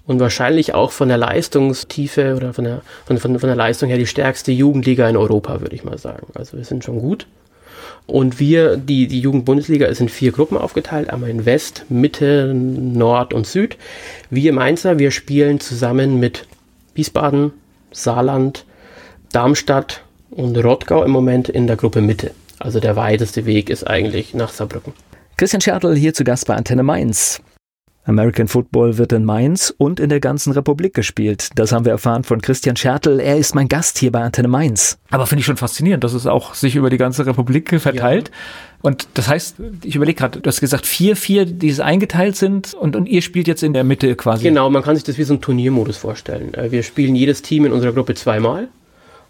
Und 0.06 0.22
wahrscheinlich 0.22 0.74
auch 0.74 0.92
von 0.92 1.10
der 1.10 1.18
Leistungstiefe 1.18 2.36
oder 2.38 2.54
von 2.54 2.64
der, 2.64 2.82
von, 3.06 3.18
von, 3.18 3.38
von 3.38 3.48
der 3.48 3.58
Leistung 3.58 3.90
her 3.90 3.98
die 3.98 4.08
stärkste 4.08 4.54
Jugendliga 4.54 5.08
in 5.10 5.18
Europa, 5.18 5.60
würde 5.60 5.76
ich 5.76 5.84
mal 5.84 5.98
sagen. 5.98 6.28
Also 6.34 6.56
wir 6.56 6.64
sind 6.64 6.86
schon 6.86 7.00
gut. 7.00 7.28
Und 8.08 8.40
wir, 8.40 8.78
die, 8.78 9.08
die 9.08 9.20
Jugendbundesliga 9.20 9.86
ist 9.86 10.00
in 10.00 10.08
vier 10.08 10.32
Gruppen 10.32 10.58
aufgeteilt, 10.58 11.10
einmal 11.10 11.30
in 11.30 11.46
West, 11.46 11.86
Mitte, 11.90 12.54
Nord 12.54 13.34
und 13.34 13.46
Süd. 13.46 13.78
Wir 14.30 14.54
Mainzer, 14.54 14.98
wir 14.98 15.12
spielen 15.12 15.60
zusammen 15.60 16.18
mit 16.18 16.48
Wiesbaden, 16.96 17.52
Saarland, 17.92 18.66
Darmstadt 19.34 20.04
und 20.32 20.58
Rottgau 20.58 21.04
im 21.04 21.12
Moment 21.12 21.50
in 21.50 21.68
der 21.68 21.76
Gruppe 21.76 22.02
Mitte. 22.02 22.32
Also 22.60 22.80
der 22.80 22.96
weiteste 22.96 23.46
Weg 23.46 23.70
ist 23.70 23.86
eigentlich 23.86 24.34
nach 24.34 24.52
Saarbrücken. 24.52 24.94
Christian 25.36 25.62
Schertl 25.62 25.96
hier 25.96 26.14
zu 26.14 26.24
Gast 26.24 26.48
bei 26.48 26.56
Antenne 26.56 26.84
Mainz. 26.84 27.42
American 28.08 28.48
Football 28.48 28.98
wird 28.98 29.12
in 29.12 29.26
Mainz 29.26 29.74
und 29.78 30.00
in 30.00 30.08
der 30.08 30.22
ganzen 30.22 30.54
Republik 30.54 30.94
gespielt. 30.94 31.50
Das 31.56 31.74
haben 31.74 31.84
wir 31.84 31.92
erfahren 31.92 32.24
von 32.24 32.42
Christian 32.42 32.78
Schertl. 32.78 33.20
Er 33.20 33.38
ist 33.38 33.54
mein 33.54 33.68
Gast 33.68 33.98
hier 33.98 34.14
bei 34.14 34.22
Antenne 34.22 34.48
Mainz. 34.48 34.98
Aber 35.10 35.28
finde 35.28 35.42
ich 35.42 35.46
schon 35.46 35.58
faszinierend, 35.58 36.06
dass 36.06 36.14
es 36.14 36.26
auch 36.26 36.54
sich 36.54 36.78
über 36.78 36.90
die 36.90 36.98
ganze 36.98 37.26
Republik 37.26 37.80
verteilt. 37.82 38.30
Ja. 38.30 38.34
Und 38.82 39.10
das 39.16 39.28
heißt, 39.28 39.58
ich 39.84 39.98
überlege 39.98 40.20
gerade, 40.20 40.40
du 40.40 40.48
hast 40.48 40.62
gesagt, 40.62 40.86
vier, 40.86 41.18
vier, 41.18 41.46
die 41.46 41.68
es 41.68 41.82
eingeteilt 41.82 42.38
sind 42.38 42.74
und, 42.74 42.96
und 42.96 43.08
ihr 43.08 43.22
spielt 43.22 43.48
jetzt 43.48 43.62
in 43.62 43.74
der 43.74 43.84
Mitte 43.84 44.16
quasi. 44.16 44.44
Genau, 44.44 44.70
man 44.70 44.84
kann 44.84 44.96
sich 44.96 45.04
das 45.04 45.18
wie 45.18 45.24
so 45.24 45.34
ein 45.34 45.42
Turniermodus 45.42 45.98
vorstellen. 45.98 46.54
Äh, 46.54 46.72
wir 46.72 46.84
spielen 46.84 47.14
jedes 47.14 47.42
Team 47.42 47.66
in 47.66 47.74
unserer 47.74 47.92
Gruppe 47.92 48.16
zweimal. 48.16 48.70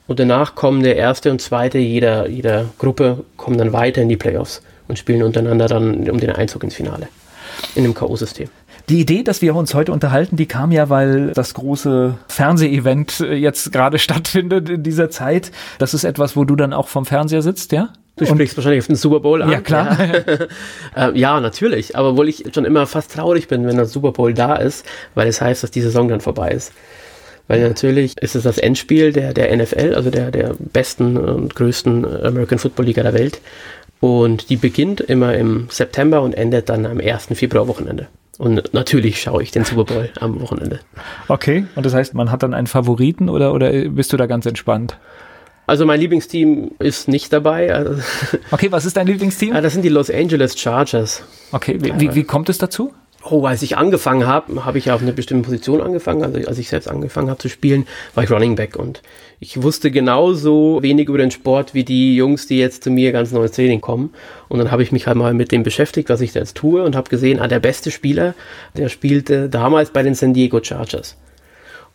Und 0.05 0.19
danach 0.19 0.53
kommen 0.53 0.83
der 0.83 0.97
erste 0.97 1.31
und 1.31 1.41
zweite 1.41 1.79
jeder, 1.79 2.29
jeder 2.29 2.65
Gruppe, 2.77 3.25
kommen 3.35 3.57
dann 3.57 3.73
weiter 3.73 4.03
in 4.03 4.09
die 4.09 4.17
Playoffs 4.17 4.61
und 4.87 4.99
spielen 4.99 5.23
untereinander 5.23 5.67
dann 5.67 6.09
um 6.09 6.19
den 6.19 6.29
Einzug 6.29 6.63
ins 6.63 6.75
Finale. 6.75 7.09
In 7.75 7.83
dem 7.83 7.93
K.O.-System. 7.93 8.49
Die 8.89 9.01
Idee, 9.01 9.23
dass 9.23 9.41
wir 9.41 9.53
uns 9.53 9.73
heute 9.73 9.91
unterhalten, 9.91 10.37
die 10.37 10.45
kam 10.45 10.71
ja, 10.71 10.89
weil 10.89 11.33
das 11.33 11.53
große 11.53 12.17
Fernsehevent 12.29 13.19
äh, 13.19 13.33
jetzt 13.33 13.73
gerade 13.73 13.99
stattfindet 13.99 14.69
in 14.69 14.83
dieser 14.83 15.09
Zeit. 15.09 15.51
Das 15.77 15.93
ist 15.93 16.05
etwas, 16.05 16.37
wo 16.37 16.45
du 16.45 16.55
dann 16.55 16.71
auch 16.71 16.87
vom 16.87 17.05
Fernseher 17.05 17.41
sitzt, 17.41 17.73
ja? 17.73 17.89
Du 18.15 18.25
sprichst 18.25 18.53
und, 18.53 18.57
wahrscheinlich 18.57 18.81
auf 18.81 18.87
den 18.87 18.95
Super 18.95 19.19
Bowl 19.19 19.41
an. 19.41 19.51
Ja, 19.51 19.59
klar. 19.59 19.97
Ja. 20.95 21.09
äh, 21.09 21.19
ja, 21.19 21.39
natürlich. 21.41 21.97
Aber 21.97 22.11
obwohl 22.11 22.29
ich 22.29 22.45
schon 22.53 22.63
immer 22.63 22.87
fast 22.87 23.13
traurig 23.13 23.47
bin, 23.49 23.67
wenn 23.67 23.75
der 23.75 23.85
Super 23.85 24.13
Bowl 24.13 24.33
da 24.33 24.55
ist, 24.55 24.85
weil 25.15 25.27
es 25.27 25.41
heißt, 25.41 25.63
dass 25.63 25.71
die 25.71 25.81
Saison 25.81 26.07
dann 26.07 26.21
vorbei 26.21 26.51
ist. 26.51 26.71
Weil 27.49 27.61
natürlich 27.61 28.17
ist 28.21 28.35
es 28.35 28.43
das 28.43 28.57
Endspiel 28.57 29.13
der, 29.13 29.33
der 29.33 29.55
NFL, 29.55 29.93
also 29.95 30.09
der, 30.09 30.31
der 30.31 30.55
besten 30.59 31.17
und 31.17 31.55
größten 31.55 32.05
American 32.25 32.57
Football 32.57 32.85
Liga 32.85 33.03
der 33.03 33.13
Welt. 33.13 33.39
Und 33.99 34.49
die 34.49 34.57
beginnt 34.57 35.01
immer 35.01 35.35
im 35.35 35.67
September 35.69 36.21
und 36.21 36.33
endet 36.33 36.69
dann 36.69 36.85
am 36.85 36.99
1. 36.99 37.27
Februarwochenende. 37.33 38.07
Und 38.37 38.73
natürlich 38.73 39.21
schaue 39.21 39.41
ich 39.41 39.51
den 39.51 39.63
Super 39.63 39.85
Bowl 39.85 40.09
am 40.19 40.39
Wochenende. 40.41 40.79
Okay, 41.27 41.65
und 41.75 41.85
das 41.85 41.93
heißt, 41.93 42.13
man 42.13 42.31
hat 42.31 42.43
dann 42.43 42.53
einen 42.53 42.67
Favoriten 42.67 43.29
oder, 43.29 43.53
oder 43.53 43.71
bist 43.89 44.13
du 44.13 44.17
da 44.17 44.27
ganz 44.27 44.45
entspannt? 44.45 44.97
Also 45.65 45.85
mein 45.85 45.99
Lieblingsteam 45.99 46.71
ist 46.79 47.09
nicht 47.09 47.33
dabei. 47.33 47.73
Also 47.73 48.01
okay, 48.51 48.71
was 48.71 48.85
ist 48.85 48.95
dein 48.95 49.07
Lieblingsteam? 49.07 49.53
das 49.53 49.73
sind 49.73 49.83
die 49.83 49.89
Los 49.89 50.09
Angeles 50.09 50.57
Chargers. 50.57 51.23
Okay, 51.51 51.77
wie, 51.81 51.99
wie, 51.99 52.15
wie 52.15 52.23
kommt 52.23 52.47
es 52.49 52.57
dazu? 52.57 52.93
Oh, 53.29 53.45
als 53.45 53.61
ich 53.61 53.77
angefangen 53.77 54.25
habe, 54.25 54.63
habe 54.63 54.77
ich 54.77 54.85
ja 54.85 54.95
auf 54.95 55.01
eine 55.01 55.11
bestimmte 55.11 55.45
Position 55.45 55.81
angefangen. 55.81 56.23
Also 56.23 56.47
als 56.47 56.57
ich 56.57 56.69
selbst 56.69 56.87
angefangen 56.87 57.29
habe 57.29 57.39
zu 57.39 57.49
spielen, 57.49 57.85
war 58.15 58.23
ich 58.23 58.31
Running 58.31 58.55
Back 58.55 58.77
und 58.77 59.01
ich 59.39 59.61
wusste 59.61 59.91
genauso 59.91 60.81
wenig 60.81 61.09
über 61.09 61.17
den 61.17 61.31
Sport 61.31 61.73
wie 61.73 61.83
die 61.83 62.15
Jungs, 62.15 62.47
die 62.47 62.57
jetzt 62.57 62.83
zu 62.83 62.89
mir 62.89 63.11
ganz 63.11 63.31
neues 63.31 63.51
Training 63.51 63.81
kommen. 63.81 64.13
Und 64.47 64.59
dann 64.59 64.71
habe 64.71 64.81
ich 64.81 64.91
mich 64.91 65.07
halt 65.07 65.17
mal 65.17 65.33
mit 65.33 65.51
dem 65.51 65.63
beschäftigt, 65.63 66.09
was 66.09 66.21
ich 66.21 66.31
da 66.31 66.39
jetzt 66.39 66.55
tue 66.55 66.83
und 66.83 66.95
habe 66.95 67.09
gesehen, 67.09 67.39
ah, 67.39 67.47
der 67.47 67.59
beste 67.59 67.91
Spieler, 67.91 68.33
der 68.77 68.87
spielte 68.87 69.49
damals 69.49 69.91
bei 69.91 70.03
den 70.03 70.15
San 70.15 70.33
Diego 70.33 70.63
Chargers. 70.63 71.17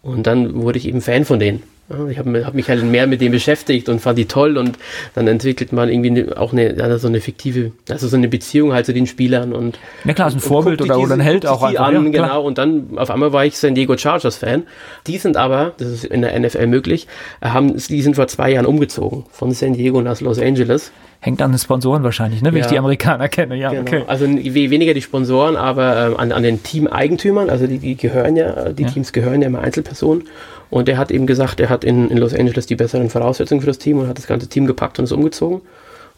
Und 0.02 0.26
dann 0.26 0.62
wurde 0.62 0.78
ich 0.78 0.86
eben 0.86 1.00
Fan 1.00 1.24
von 1.24 1.38
denen. 1.38 1.62
Ich 2.10 2.18
habe 2.18 2.44
hab 2.44 2.54
mich 2.54 2.68
halt 2.68 2.82
mehr 2.84 3.06
mit 3.06 3.20
dem 3.20 3.32
beschäftigt 3.32 3.88
und 3.88 4.00
fand 4.00 4.18
die 4.18 4.26
toll 4.26 4.56
und 4.56 4.78
dann 5.14 5.26
entwickelt 5.26 5.72
man 5.72 5.88
irgendwie 5.88 6.32
auch 6.34 6.52
eine, 6.52 6.98
so 6.98 7.08
eine 7.08 7.20
fiktive, 7.20 7.72
also 7.88 8.08
so 8.08 8.16
eine 8.16 8.28
Beziehung 8.28 8.72
halt 8.72 8.86
zu 8.86 8.92
den 8.92 9.06
Spielern 9.06 9.52
und. 9.52 9.78
Ja 10.04 10.14
klar, 10.14 10.28
ist 10.28 10.34
ein 10.34 10.40
Vorbild 10.40 10.80
oder, 10.82 10.98
oder 10.98 11.14
ein 11.14 11.20
Held 11.20 11.46
auch 11.46 11.62
einfach. 11.62 11.86
An, 11.86 12.04
ja, 12.04 12.10
genau, 12.10 12.42
und 12.42 12.58
dann 12.58 12.98
auf 12.98 13.10
einmal 13.10 13.32
war 13.32 13.44
ich 13.44 13.58
San 13.58 13.74
Diego 13.74 13.96
Chargers 13.96 14.36
Fan. 14.36 14.64
Die 15.06 15.18
sind 15.18 15.36
aber, 15.36 15.72
das 15.78 15.88
ist 15.88 16.04
in 16.04 16.22
der 16.22 16.38
NFL 16.38 16.66
möglich, 16.66 17.06
haben, 17.42 17.76
die 17.76 18.02
sind 18.02 18.16
vor 18.16 18.28
zwei 18.28 18.50
Jahren 18.52 18.66
umgezogen 18.66 19.24
von 19.30 19.52
San 19.52 19.74
Diego 19.74 20.00
nach 20.00 20.20
Los 20.20 20.38
Angeles 20.38 20.92
hängt 21.22 21.40
an 21.40 21.52
den 21.52 21.58
Sponsoren 21.58 22.02
wahrscheinlich, 22.02 22.42
ne? 22.42 22.52
wie 22.52 22.58
ja. 22.58 22.64
ich 22.64 22.70
die 22.70 22.78
Amerikaner 22.78 23.28
kenne. 23.28 23.54
Ja, 23.54 23.70
genau. 23.70 23.82
okay. 23.82 24.02
Also 24.08 24.26
weniger 24.26 24.92
die 24.92 25.02
Sponsoren, 25.02 25.54
aber 25.54 26.08
ähm, 26.08 26.16
an, 26.16 26.32
an 26.32 26.42
den 26.42 26.64
Teameigentümern, 26.64 27.48
also 27.48 27.68
die, 27.68 27.78
die 27.78 27.96
gehören 27.96 28.34
ja, 28.34 28.70
die 28.70 28.82
ja. 28.82 28.88
Teams 28.88 29.12
gehören 29.12 29.40
ja 29.40 29.46
immer 29.46 29.60
Einzelpersonen. 29.60 30.24
Und 30.68 30.88
er 30.88 30.98
hat 30.98 31.12
eben 31.12 31.28
gesagt, 31.28 31.60
er 31.60 31.70
hat 31.70 31.84
in, 31.84 32.10
in 32.10 32.18
Los 32.18 32.34
Angeles 32.34 32.66
die 32.66 32.74
besseren 32.74 33.08
Voraussetzungen 33.08 33.60
für 33.60 33.68
das 33.68 33.78
Team 33.78 34.00
und 34.00 34.08
hat 34.08 34.18
das 34.18 34.26
ganze 34.26 34.48
Team 34.48 34.66
gepackt 34.66 34.98
und 34.98 35.04
ist 35.04 35.12
umgezogen. 35.12 35.60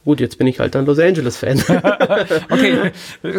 Gut, 0.05 0.21
jetzt 0.21 0.37
bin 0.37 0.47
ich 0.47 0.61
halt 0.61 0.75
dann 0.75 0.85
Los 0.85 0.99
Angeles-Fan. 0.99 1.63
okay, 2.51 2.93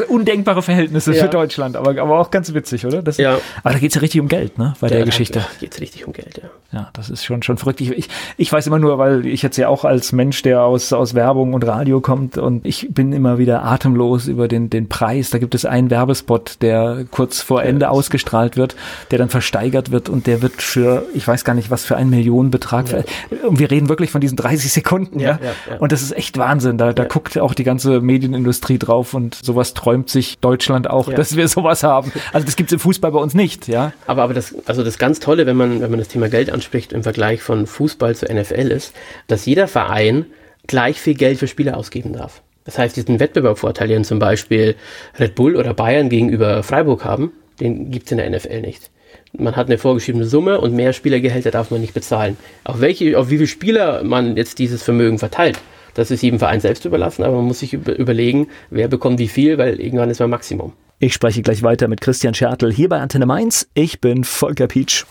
undenkbare 0.07 0.63
Verhältnisse 0.63 1.13
ja. 1.13 1.23
für 1.23 1.29
Deutschland, 1.29 1.75
aber, 1.75 2.01
aber 2.01 2.19
auch 2.19 2.31
ganz 2.31 2.53
witzig, 2.55 2.85
oder? 2.87 3.03
Das, 3.03 3.17
ja. 3.17 3.37
Aber 3.63 3.73
da 3.73 3.79
geht 3.79 3.91
es 3.91 3.95
ja 3.95 4.01
richtig 4.01 4.19
um 4.19 4.27
Geld, 4.27 4.57
ne? 4.57 4.73
Bei 4.79 4.87
ja, 4.87 4.95
der 4.95 5.05
Geschichte. 5.05 5.39
Da 5.39 5.47
geht 5.59 5.73
es 5.73 5.81
richtig 5.81 6.07
um 6.07 6.13
Geld, 6.13 6.39
ja. 6.41 6.49
Ja, 6.71 6.89
das 6.93 7.09
ist 7.09 7.23
schon, 7.23 7.43
schon 7.43 7.57
verrückt. 7.57 7.81
Ich, 7.81 8.09
ich 8.37 8.51
weiß 8.51 8.65
immer 8.67 8.79
nur, 8.79 8.97
weil 8.97 9.25
ich 9.27 9.43
jetzt 9.43 9.57
ja 9.57 9.69
auch 9.69 9.85
als 9.85 10.11
Mensch, 10.11 10.41
der 10.41 10.63
aus, 10.63 10.91
aus 10.91 11.13
Werbung 11.13 11.53
und 11.53 11.65
Radio 11.65 12.01
kommt 12.01 12.37
und 12.37 12.65
ich 12.65 12.87
bin 12.89 13.13
immer 13.13 13.37
wieder 13.37 13.63
atemlos 13.63 14.27
über 14.27 14.47
den, 14.47 14.69
den 14.69 14.89
Preis. 14.89 15.29
Da 15.29 15.37
gibt 15.37 15.55
es 15.55 15.65
einen 15.65 15.89
Werbespot, 15.91 16.61
der 16.61 17.05
kurz 17.11 17.41
vor 17.41 17.63
Ende 17.63 17.89
ausgestrahlt 17.91 18.57
wird, 18.57 18.75
der 19.11 19.19
dann 19.19 19.29
versteigert 19.29 19.91
wird 19.91 20.09
und 20.09 20.27
der 20.27 20.41
wird 20.41 20.61
für, 20.61 21.05
ich 21.13 21.27
weiß 21.27 21.45
gar 21.45 21.53
nicht, 21.53 21.69
was 21.69 21.85
für 21.85 21.95
einen 21.95 22.09
Millionenbetrag. 22.09 22.91
Ja. 22.91 23.03
Und 23.47 23.59
wir 23.59 23.69
reden 23.69 23.87
wirklich 23.87 24.11
von 24.11 24.19
diesen 24.19 24.35
30 24.35 24.73
Sekunden, 24.73 25.19
ja. 25.19 25.39
ja. 25.69 25.77
Und 25.77 25.91
das 25.91 26.01
ist 26.01 26.11
echt 26.11 26.37
Wahnsinn. 26.37 26.54
Wahnsinn. 26.55 26.77
Da, 26.77 26.93
da 26.93 27.03
ja. 27.03 27.09
guckt 27.09 27.37
auch 27.37 27.53
die 27.53 27.63
ganze 27.63 28.01
Medienindustrie 28.01 28.79
drauf 28.79 29.13
und 29.13 29.35
sowas 29.35 29.73
träumt 29.73 30.09
sich 30.09 30.39
Deutschland 30.39 30.89
auch, 30.89 31.09
ja. 31.09 31.15
dass 31.15 31.35
wir 31.35 31.47
sowas 31.47 31.83
haben. 31.83 32.11
Also 32.31 32.45
das 32.45 32.55
gibt 32.55 32.69
es 32.69 32.73
im 32.73 32.79
Fußball 32.79 33.11
bei 33.11 33.19
uns 33.19 33.33
nicht, 33.33 33.67
ja. 33.67 33.93
Aber, 34.07 34.23
aber 34.23 34.33
das, 34.33 34.55
also 34.65 34.83
das 34.83 34.97
ganz 34.97 35.19
Tolle, 35.19 35.45
wenn 35.45 35.57
man, 35.57 35.81
wenn 35.81 35.89
man 35.89 35.99
das 35.99 36.07
Thema 36.07 36.29
Geld 36.29 36.49
anspricht 36.49 36.93
im 36.93 37.03
Vergleich 37.03 37.41
von 37.41 37.67
Fußball 37.67 38.15
zu 38.15 38.25
NFL 38.25 38.71
ist, 38.71 38.93
dass 39.27 39.45
jeder 39.45 39.67
Verein 39.67 40.25
gleich 40.67 40.99
viel 40.99 41.15
Geld 41.15 41.39
für 41.39 41.47
Spieler 41.47 41.77
ausgeben 41.77 42.13
darf. 42.13 42.41
Das 42.63 42.77
heißt, 42.77 42.95
diesen 42.95 43.19
Wettbewerbsvorteil, 43.19 43.87
den 43.87 44.03
zum 44.03 44.17
Beispiel 44.17 44.75
Red 45.19 45.35
Bull 45.35 45.55
oder 45.55 45.73
Bayern 45.73 46.09
gegenüber 46.09 46.63
Freiburg 46.63 47.05
haben, 47.05 47.31
den 47.59 47.91
gibt 47.91 48.07
es 48.07 48.11
in 48.11 48.17
der 48.17 48.29
NFL 48.29 48.61
nicht 48.61 48.89
man 49.37 49.55
hat 49.55 49.67
eine 49.67 49.77
vorgeschriebene 49.77 50.25
Summe 50.25 50.61
und 50.61 50.73
mehr 50.73 50.93
Spielergehälter 50.93 51.51
darf 51.51 51.71
man 51.71 51.81
nicht 51.81 51.93
bezahlen. 51.93 52.37
Auf 52.63 52.81
welche, 52.81 53.17
auf 53.17 53.29
wie 53.29 53.37
viele 53.37 53.47
Spieler 53.47 54.03
man 54.03 54.37
jetzt 54.37 54.59
dieses 54.59 54.83
Vermögen 54.83 55.19
verteilt, 55.19 55.59
das 55.95 56.11
ist 56.11 56.21
jedem 56.21 56.37
Verein 56.37 56.59
selbst 56.59 56.85
überlassen, 56.85 57.23
aber 57.23 57.37
man 57.37 57.45
muss 57.45 57.59
sich 57.59 57.73
überlegen, 57.73 58.47
wer 58.69 58.87
bekommt 58.87 59.17
wie 59.19 59.27
viel, 59.27 59.57
weil 59.57 59.79
irgendwann 59.79 60.11
ist 60.11 60.19
man 60.19 60.29
Maximum. 60.29 60.73
Ich 60.99 61.13
spreche 61.13 61.41
gleich 61.41 61.63
weiter 61.63 61.87
mit 61.87 61.99
Christian 61.99 62.33
Schertl 62.33 62.71
hier 62.71 62.87
bei 62.87 62.99
Antenne 62.99 63.25
Mainz. 63.25 63.67
Ich 63.73 63.99
bin 63.99 64.23
Volker 64.23 64.67
Pietsch. 64.67 65.05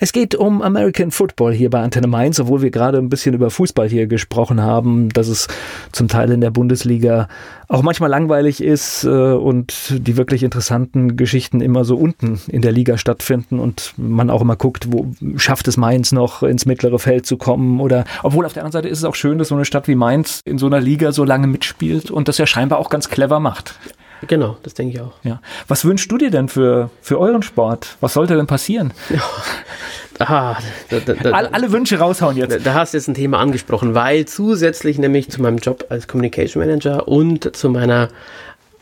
Es 0.00 0.12
geht 0.12 0.36
um 0.36 0.62
American 0.62 1.10
Football 1.10 1.52
hier 1.52 1.70
bei 1.70 1.80
Antenne 1.80 2.06
Mainz, 2.06 2.38
obwohl 2.38 2.62
wir 2.62 2.70
gerade 2.70 2.98
ein 2.98 3.08
bisschen 3.08 3.34
über 3.34 3.50
Fußball 3.50 3.88
hier 3.88 4.06
gesprochen 4.06 4.62
haben, 4.62 5.08
dass 5.08 5.26
es 5.26 5.48
zum 5.90 6.06
Teil 6.06 6.30
in 6.30 6.40
der 6.40 6.50
Bundesliga 6.50 7.26
auch 7.66 7.82
manchmal 7.82 8.08
langweilig 8.08 8.62
ist 8.62 9.02
äh, 9.04 9.08
und 9.08 9.94
die 10.06 10.16
wirklich 10.16 10.44
interessanten 10.44 11.16
Geschichten 11.16 11.60
immer 11.60 11.84
so 11.84 11.96
unten 11.96 12.40
in 12.46 12.62
der 12.62 12.70
Liga 12.70 12.96
stattfinden 12.96 13.58
und 13.58 13.94
man 13.96 14.30
auch 14.30 14.40
immer 14.40 14.56
guckt, 14.56 14.92
wo 14.92 15.10
schafft 15.36 15.66
es 15.66 15.76
Mainz 15.76 16.12
noch 16.12 16.44
ins 16.44 16.64
mittlere 16.64 17.00
Feld 17.00 17.26
zu 17.26 17.36
kommen 17.36 17.80
oder 17.80 18.04
obwohl 18.22 18.46
auf 18.46 18.52
der 18.52 18.62
anderen 18.62 18.72
Seite 18.80 18.88
ist 18.88 18.98
es 18.98 19.04
auch 19.04 19.16
schön, 19.16 19.38
dass 19.38 19.48
so 19.48 19.56
eine 19.56 19.64
Stadt 19.64 19.88
wie 19.88 19.96
Mainz 19.96 20.40
in 20.44 20.58
so 20.58 20.66
einer 20.66 20.80
Liga 20.80 21.10
so 21.10 21.24
lange 21.24 21.48
mitspielt 21.48 22.10
und 22.10 22.28
das 22.28 22.38
ja 22.38 22.46
scheinbar 22.46 22.78
auch 22.78 22.88
ganz 22.88 23.08
clever 23.08 23.40
macht. 23.40 23.74
Genau, 24.26 24.56
das 24.62 24.74
denke 24.74 24.94
ich 24.94 25.00
auch. 25.00 25.12
Ja. 25.22 25.40
Was 25.68 25.84
wünschst 25.84 26.10
du 26.10 26.18
dir 26.18 26.30
denn 26.30 26.48
für, 26.48 26.90
für 27.00 27.18
euren 27.18 27.42
Sport? 27.42 27.96
Was 28.00 28.14
sollte 28.14 28.36
denn 28.36 28.46
passieren? 28.46 28.92
Ja. 29.10 29.22
Ah, 30.20 30.56
da, 30.90 30.98
da, 30.98 31.12
da, 31.14 31.30
alle, 31.30 31.54
alle, 31.54 31.70
Wünsche 31.70 31.96
raushauen 31.98 32.36
jetzt. 32.36 32.66
Da, 32.66 32.74
hast 32.74 32.92
du 32.92 32.98
jetzt 32.98 33.06
ein 33.06 33.14
Thema 33.14 33.38
angesprochen, 33.38 33.94
weil 33.94 34.24
zusätzlich 34.24 34.98
nämlich 34.98 35.30
zu 35.30 35.40
meinem 35.40 35.58
Job 35.58 35.86
als 35.90 36.08
Communication 36.08 36.60
Manager 36.60 37.06
und 37.06 37.54
zu 37.54 37.70
meiner 37.70 38.08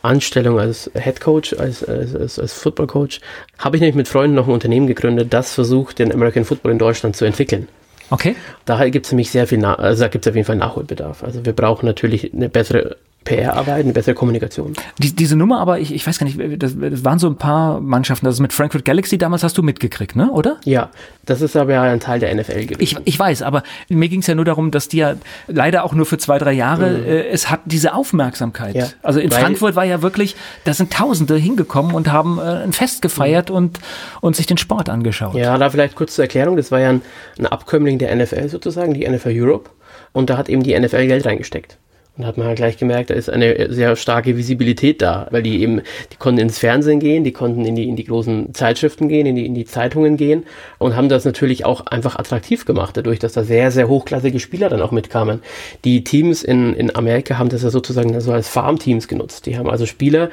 Anstellung 0.01 0.59
als 0.59 0.89
Head 0.95 1.21
Coach, 1.21 1.53
als, 1.53 1.83
als, 1.83 2.39
als, 2.39 2.53
Football 2.53 2.87
Coach, 2.87 3.19
habe 3.59 3.77
ich 3.77 3.81
nämlich 3.81 3.95
mit 3.95 4.07
Freunden 4.07 4.35
noch 4.35 4.47
ein 4.47 4.53
Unternehmen 4.53 4.87
gegründet, 4.87 5.31
das 5.31 5.53
versucht, 5.53 5.99
den 5.99 6.11
American 6.11 6.45
Football 6.45 6.71
in 6.71 6.79
Deutschland 6.79 7.15
zu 7.15 7.25
entwickeln. 7.25 7.67
Okay. 8.09 8.35
Daher 8.65 8.89
gibt 8.89 9.05
es 9.05 9.11
nämlich 9.11 9.31
sehr 9.31 9.47
viel, 9.47 9.63
also 9.65 10.03
da 10.03 10.07
gibt 10.07 10.25
es 10.25 10.29
auf 10.29 10.35
jeden 10.35 10.45
Fall 10.45 10.55
Nachholbedarf. 10.55 11.23
Also 11.23 11.45
wir 11.45 11.53
brauchen 11.53 11.85
natürlich 11.85 12.33
eine 12.33 12.49
bessere 12.49 12.97
PR-Arbeit, 13.27 13.83
eine 13.83 13.93
bessere 13.93 14.15
Kommunikation. 14.15 14.73
Die, 14.99 15.13
diese 15.13 15.35
Nummer 15.35 15.59
aber, 15.59 15.79
ich, 15.79 15.93
ich 15.93 16.07
weiß 16.07 16.17
gar 16.17 16.25
nicht, 16.25 16.39
das, 16.63 16.75
das, 16.79 17.03
waren 17.03 17.19
so 17.19 17.27
ein 17.27 17.35
paar 17.35 17.81
Mannschaften, 17.81 18.25
das 18.25 18.35
ist 18.35 18.39
mit 18.39 18.53
Frankfurt 18.53 18.85
Galaxy 18.85 19.17
damals 19.17 19.43
hast 19.43 19.57
du 19.57 19.63
mitgekriegt, 19.63 20.15
ne, 20.15 20.31
oder? 20.31 20.57
Ja, 20.63 20.91
das 21.25 21.41
ist 21.41 21.57
aber 21.57 21.73
ja 21.73 21.83
ein 21.83 21.99
Teil 21.99 22.21
der 22.21 22.33
NFL 22.33 22.65
gewesen. 22.65 22.79
Ich, 22.79 22.95
ich 23.03 23.19
weiß, 23.19 23.41
aber 23.41 23.63
mir 23.89 24.07
ging 24.07 24.21
es 24.21 24.27
ja 24.27 24.35
nur 24.35 24.45
darum, 24.45 24.71
dass 24.71 24.87
die 24.87 24.97
ja 24.97 25.15
leider 25.47 25.83
auch 25.83 25.93
nur 25.93 26.05
für 26.05 26.17
zwei, 26.17 26.37
drei 26.37 26.53
Jahre, 26.53 26.89
mhm. 26.89 27.05
äh, 27.05 27.27
es 27.27 27.49
hat 27.49 27.61
diese 27.65 27.93
Aufmerksamkeit. 27.93 28.75
Ja, 28.75 28.87
also 29.03 29.19
in 29.19 29.29
Frankfurt 29.29 29.75
war 29.75 29.83
ja 29.83 30.01
wirklich, 30.01 30.37
da 30.63 30.73
sind 30.73 30.93
Tausende 30.93 31.35
hingekommen 31.35 31.93
und 31.93 32.09
haben 32.11 32.39
äh, 32.39 32.63
ein 32.63 32.71
Fest 32.71 33.01
gefeiert 33.01 33.49
mhm. 33.49 33.55
und, 33.55 33.79
und 34.21 34.35
sich 34.37 34.45
den 34.45 34.57
Sport 34.57 34.87
angeschaut. 34.87 35.35
Ja, 35.35 35.57
da 35.57 35.69
vielleicht 35.69 35.95
kurz 35.95 36.15
zur 36.15 36.23
Erklärung, 36.23 36.55
das 36.55 36.71
war 36.71 36.79
ja 36.79 36.89
ein, 36.89 37.01
ein 37.37 37.45
Abkömmling 37.45 37.99
der 37.99 38.15
NFL 38.15 38.47
sozusagen, 38.47 38.93
die 38.93 39.07
NFL 39.07 39.33
Europe. 39.33 39.69
Und 40.13 40.29
da 40.29 40.37
hat 40.37 40.47
eben 40.47 40.63
die 40.63 40.79
NFL 40.79 41.07
Geld 41.07 41.25
reingesteckt. 41.25 41.77
Und 42.17 42.25
hat 42.25 42.37
man 42.37 42.47
halt 42.47 42.57
gleich 42.57 42.77
gemerkt, 42.77 43.11
da 43.11 43.13
ist 43.13 43.29
eine 43.29 43.71
sehr 43.71 43.95
starke 43.95 44.37
Visibilität 44.37 45.03
da, 45.03 45.27
weil 45.29 45.43
die 45.43 45.61
eben, 45.61 45.81
die 46.11 46.15
konnten 46.17 46.39
ins 46.39 46.57
Fernsehen 46.57 46.99
gehen, 46.99 47.23
die 47.23 47.31
konnten 47.31 47.63
in 47.63 47.75
die, 47.75 47.87
in 47.87 47.95
die 47.95 48.05
großen 48.05 48.55
Zeitschriften 48.55 49.07
gehen, 49.07 49.27
in 49.27 49.35
die, 49.35 49.45
in 49.45 49.53
die 49.53 49.65
Zeitungen 49.65 50.17
gehen 50.17 50.45
und 50.79 50.95
haben 50.95 51.09
das 51.09 51.25
natürlich 51.25 51.63
auch 51.65 51.85
einfach 51.85 52.15
attraktiv 52.15 52.65
gemacht, 52.65 52.97
dadurch, 52.97 53.19
dass 53.19 53.33
da 53.33 53.43
sehr, 53.43 53.69
sehr 53.69 53.87
hochklassige 53.87 54.39
Spieler 54.39 54.69
dann 54.69 54.81
auch 54.81 54.91
mitkamen. 54.91 55.41
Die 55.83 56.03
Teams 56.03 56.43
in, 56.43 56.73
in 56.73 56.95
Amerika 56.95 57.37
haben 57.37 57.49
das 57.49 57.61
ja 57.61 57.69
sozusagen 57.69 58.19
so 58.19 58.31
als 58.31 58.49
Farmteams 58.49 59.07
genutzt. 59.07 59.45
Die 59.45 59.57
haben 59.57 59.69
also 59.69 59.85
Spieler 59.85 60.31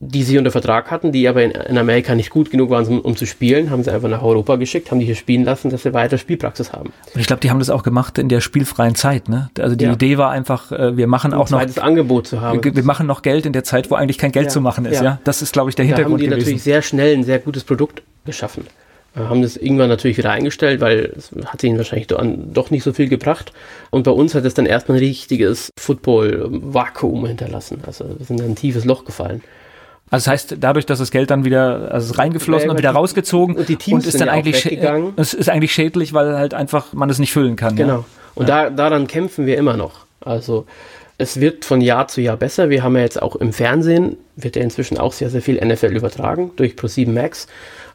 die 0.00 0.22
sie 0.22 0.38
unter 0.38 0.50
Vertrag 0.50 0.90
hatten, 0.90 1.12
die 1.12 1.28
aber 1.28 1.42
in, 1.42 1.52
in 1.52 1.78
Amerika 1.78 2.14
nicht 2.14 2.30
gut 2.30 2.50
genug 2.50 2.70
waren, 2.70 2.86
um, 2.86 3.00
um, 3.00 3.16
zu 3.16 3.26
spielen, 3.26 3.70
haben 3.70 3.82
sie 3.82 3.92
einfach 3.92 4.08
nach 4.08 4.22
Europa 4.22 4.56
geschickt, 4.56 4.90
haben 4.90 4.98
die 4.98 5.06
hier 5.06 5.14
spielen 5.14 5.44
lassen, 5.44 5.70
dass 5.70 5.82
sie 5.82 5.94
weiter 5.94 6.18
Spielpraxis 6.18 6.72
haben. 6.72 6.92
Und 7.14 7.20
ich 7.20 7.26
glaube, 7.26 7.40
die 7.40 7.50
haben 7.50 7.58
das 7.58 7.70
auch 7.70 7.82
gemacht 7.82 8.18
in 8.18 8.28
der 8.28 8.40
spielfreien 8.40 8.94
Zeit. 8.94 9.28
Ne? 9.28 9.50
Also 9.58 9.76
die 9.76 9.84
ja. 9.84 9.92
Idee 9.92 10.18
war 10.18 10.30
einfach, 10.30 10.72
äh, 10.72 10.96
wir 10.96 11.06
machen 11.06 11.32
auch 11.32 11.48
noch 11.50 11.60
ein 11.60 11.78
Angebot 11.78 12.26
zu 12.26 12.40
haben. 12.40 12.62
Wir, 12.62 12.76
wir, 12.76 12.82
machen 12.82 13.06
noch 13.06 13.22
Geld 13.22 13.46
in 13.46 13.52
der 13.52 13.64
Zeit, 13.64 13.90
wo 13.90 13.94
eigentlich 13.94 14.18
kein 14.18 14.32
Geld 14.32 14.46
ja. 14.46 14.50
zu 14.50 14.60
machen 14.60 14.84
ist. 14.84 14.98
Ja. 14.98 15.04
ja, 15.04 15.20
das 15.24 15.42
ist, 15.42 15.52
glaube 15.52 15.70
ich, 15.70 15.76
der 15.76 15.84
Hintergrund. 15.84 16.08
Da 16.08 16.12
haben 16.14 16.20
die 16.20 16.26
gewesen. 16.26 16.40
natürlich 16.40 16.62
sehr 16.62 16.82
schnell 16.82 17.16
ein 17.16 17.24
sehr 17.24 17.38
gutes 17.38 17.64
Produkt 17.64 18.02
geschaffen. 18.26 18.66
Äh, 19.16 19.20
haben 19.20 19.42
das 19.42 19.56
irgendwann 19.56 19.88
natürlich 19.88 20.18
wieder 20.18 20.32
eingestellt, 20.32 20.80
weil 20.80 21.12
es 21.16 21.30
hat 21.46 21.62
ihnen 21.62 21.78
wahrscheinlich 21.78 22.08
doch 22.08 22.70
nicht 22.70 22.82
so 22.82 22.92
viel 22.92 23.08
gebracht. 23.08 23.52
Und 23.90 24.02
bei 24.02 24.10
uns 24.10 24.34
hat 24.34 24.44
es 24.44 24.54
dann 24.54 24.66
erstmal 24.66 24.98
ein 24.98 25.04
richtiges 25.04 25.70
Football-Vakuum 25.78 27.26
hinterlassen. 27.26 27.82
Also 27.86 28.06
wir 28.18 28.26
sind 28.26 28.40
in 28.40 28.50
ein 28.50 28.56
tiefes 28.56 28.84
Loch 28.84 29.04
gefallen. 29.04 29.42
Also 30.10 30.24
das 30.24 30.32
heißt, 30.32 30.56
dadurch, 30.60 30.86
dass 30.86 30.98
das 30.98 31.10
Geld 31.10 31.30
dann 31.30 31.44
wieder 31.44 31.90
also 31.92 32.14
reingeflossen 32.14 32.66
ja, 32.66 32.70
und 32.72 32.78
wieder 32.78 32.90
die, 32.90 32.96
rausgezogen 32.96 33.56
und 33.56 33.68
die 33.68 33.76
Teams 33.76 34.04
und 34.04 34.08
ist 34.08 34.20
dann 34.20 34.28
ja 34.28 34.34
eigentlich 34.34 34.66
es 35.16 35.34
ist 35.34 35.48
eigentlich 35.48 35.72
schädlich, 35.72 36.12
weil 36.12 36.36
halt 36.36 36.54
einfach 36.54 36.92
man 36.92 37.10
es 37.10 37.18
nicht 37.18 37.32
füllen 37.32 37.56
kann. 37.56 37.74
Genau. 37.74 37.98
Ja. 37.98 38.04
Und 38.34 38.48
da, 38.48 38.70
daran 38.70 39.06
kämpfen 39.06 39.46
wir 39.46 39.56
immer 39.56 39.76
noch. 39.76 40.06
Also 40.20 40.66
es 41.18 41.40
wird 41.40 41.64
von 41.64 41.80
Jahr 41.80 42.08
zu 42.08 42.20
Jahr 42.20 42.36
besser. 42.36 42.70
Wir 42.70 42.82
haben 42.82 42.96
ja 42.96 43.02
jetzt 43.02 43.22
auch 43.22 43.36
im 43.36 43.52
Fernsehen, 43.52 44.16
wird 44.36 44.56
ja 44.56 44.62
inzwischen 44.62 44.98
auch 44.98 45.12
sehr, 45.12 45.30
sehr 45.30 45.42
viel 45.42 45.64
NFL 45.64 45.96
übertragen 45.96 46.50
durch 46.56 46.72
Pro7 46.72 47.10
Max. 47.10 47.46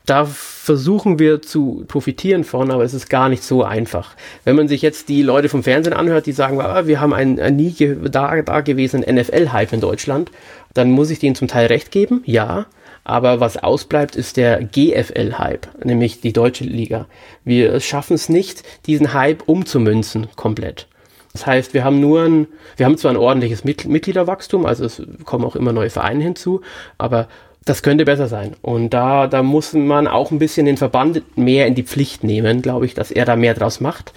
Da 0.10 0.26
versuchen 0.26 1.20
wir 1.20 1.44
zu 1.44 1.84
profitieren 1.88 2.44
von, 2.44 2.72
aber 2.72 2.84
es 2.84 2.96
ist 2.96 3.12
gar 3.12 3.30
nicht 3.30 3.44
so 3.44 3.64
einfach. 3.64 4.16
Wenn 4.44 4.56
man 4.56 4.68
sich 4.68 4.82
jetzt 4.82 5.08
die 5.08 5.22
Leute 5.22 5.50
vom 5.50 5.62
Fernsehen 5.62 5.94
anhört, 5.94 6.26
die 6.26 6.32
sagen, 6.32 6.60
ah, 6.60 6.88
wir 6.88 7.00
haben 7.00 7.14
einen, 7.14 7.40
einen 7.40 7.58
nie 7.58 7.76
da, 8.10 8.42
da 8.42 8.62
gewesenen 8.62 9.16
NFL-Hype 9.16 9.72
in 9.72 9.82
Deutschland, 9.82 10.32
dann 10.74 10.90
muss 10.90 11.12
ich 11.12 11.20
denen 11.20 11.36
zum 11.36 11.48
Teil 11.48 11.68
recht 11.68 11.92
geben, 11.92 12.24
ja. 12.26 12.66
Aber 13.04 13.40
was 13.40 13.58
ausbleibt, 13.58 14.16
ist 14.16 14.38
der 14.38 14.64
GFL-Hype, 14.64 15.86
nämlich 15.86 16.22
die 16.22 16.34
deutsche 16.34 16.64
Liga. 16.64 17.06
Wir 17.44 17.80
schaffen 17.80 18.16
es 18.16 18.30
nicht, 18.30 18.64
diesen 18.88 19.14
Hype 19.14 19.48
umzumünzen 19.48 20.28
komplett. 20.36 20.88
Das 21.34 21.46
heißt, 21.46 21.76
wir 21.76 21.84
haben 21.84 22.00
nur 22.00 22.24
ein, 22.24 22.48
wir 22.78 22.88
haben 22.88 22.98
zwar 22.98 23.12
ein 23.12 23.18
ordentliches 23.18 23.64
Mitgliederwachstum, 23.64 24.66
also 24.66 24.86
es 24.86 25.04
kommen 25.26 25.46
auch 25.46 25.56
immer 25.56 25.72
neue 25.72 25.92
Vereine 25.92 26.24
hinzu, 26.24 26.62
aber 26.98 27.28
das 27.70 27.84
könnte 27.84 28.04
besser 28.04 28.28
sein. 28.28 28.56
Und 28.64 28.90
da, 28.96 29.28
da 29.28 29.44
muss 29.44 29.74
man 29.74 30.08
auch 30.08 30.32
ein 30.32 30.40
bisschen 30.40 30.66
den 30.66 30.78
Verband 30.78 31.38
mehr 31.38 31.68
in 31.68 31.76
die 31.76 31.84
Pflicht 31.84 32.24
nehmen, 32.24 32.64
glaube 32.64 32.88
ich, 32.88 32.96
dass 32.96 33.12
er 33.12 33.26
da 33.26 33.36
mehr 33.36 33.54
draus 33.54 33.80
macht. 33.80 34.12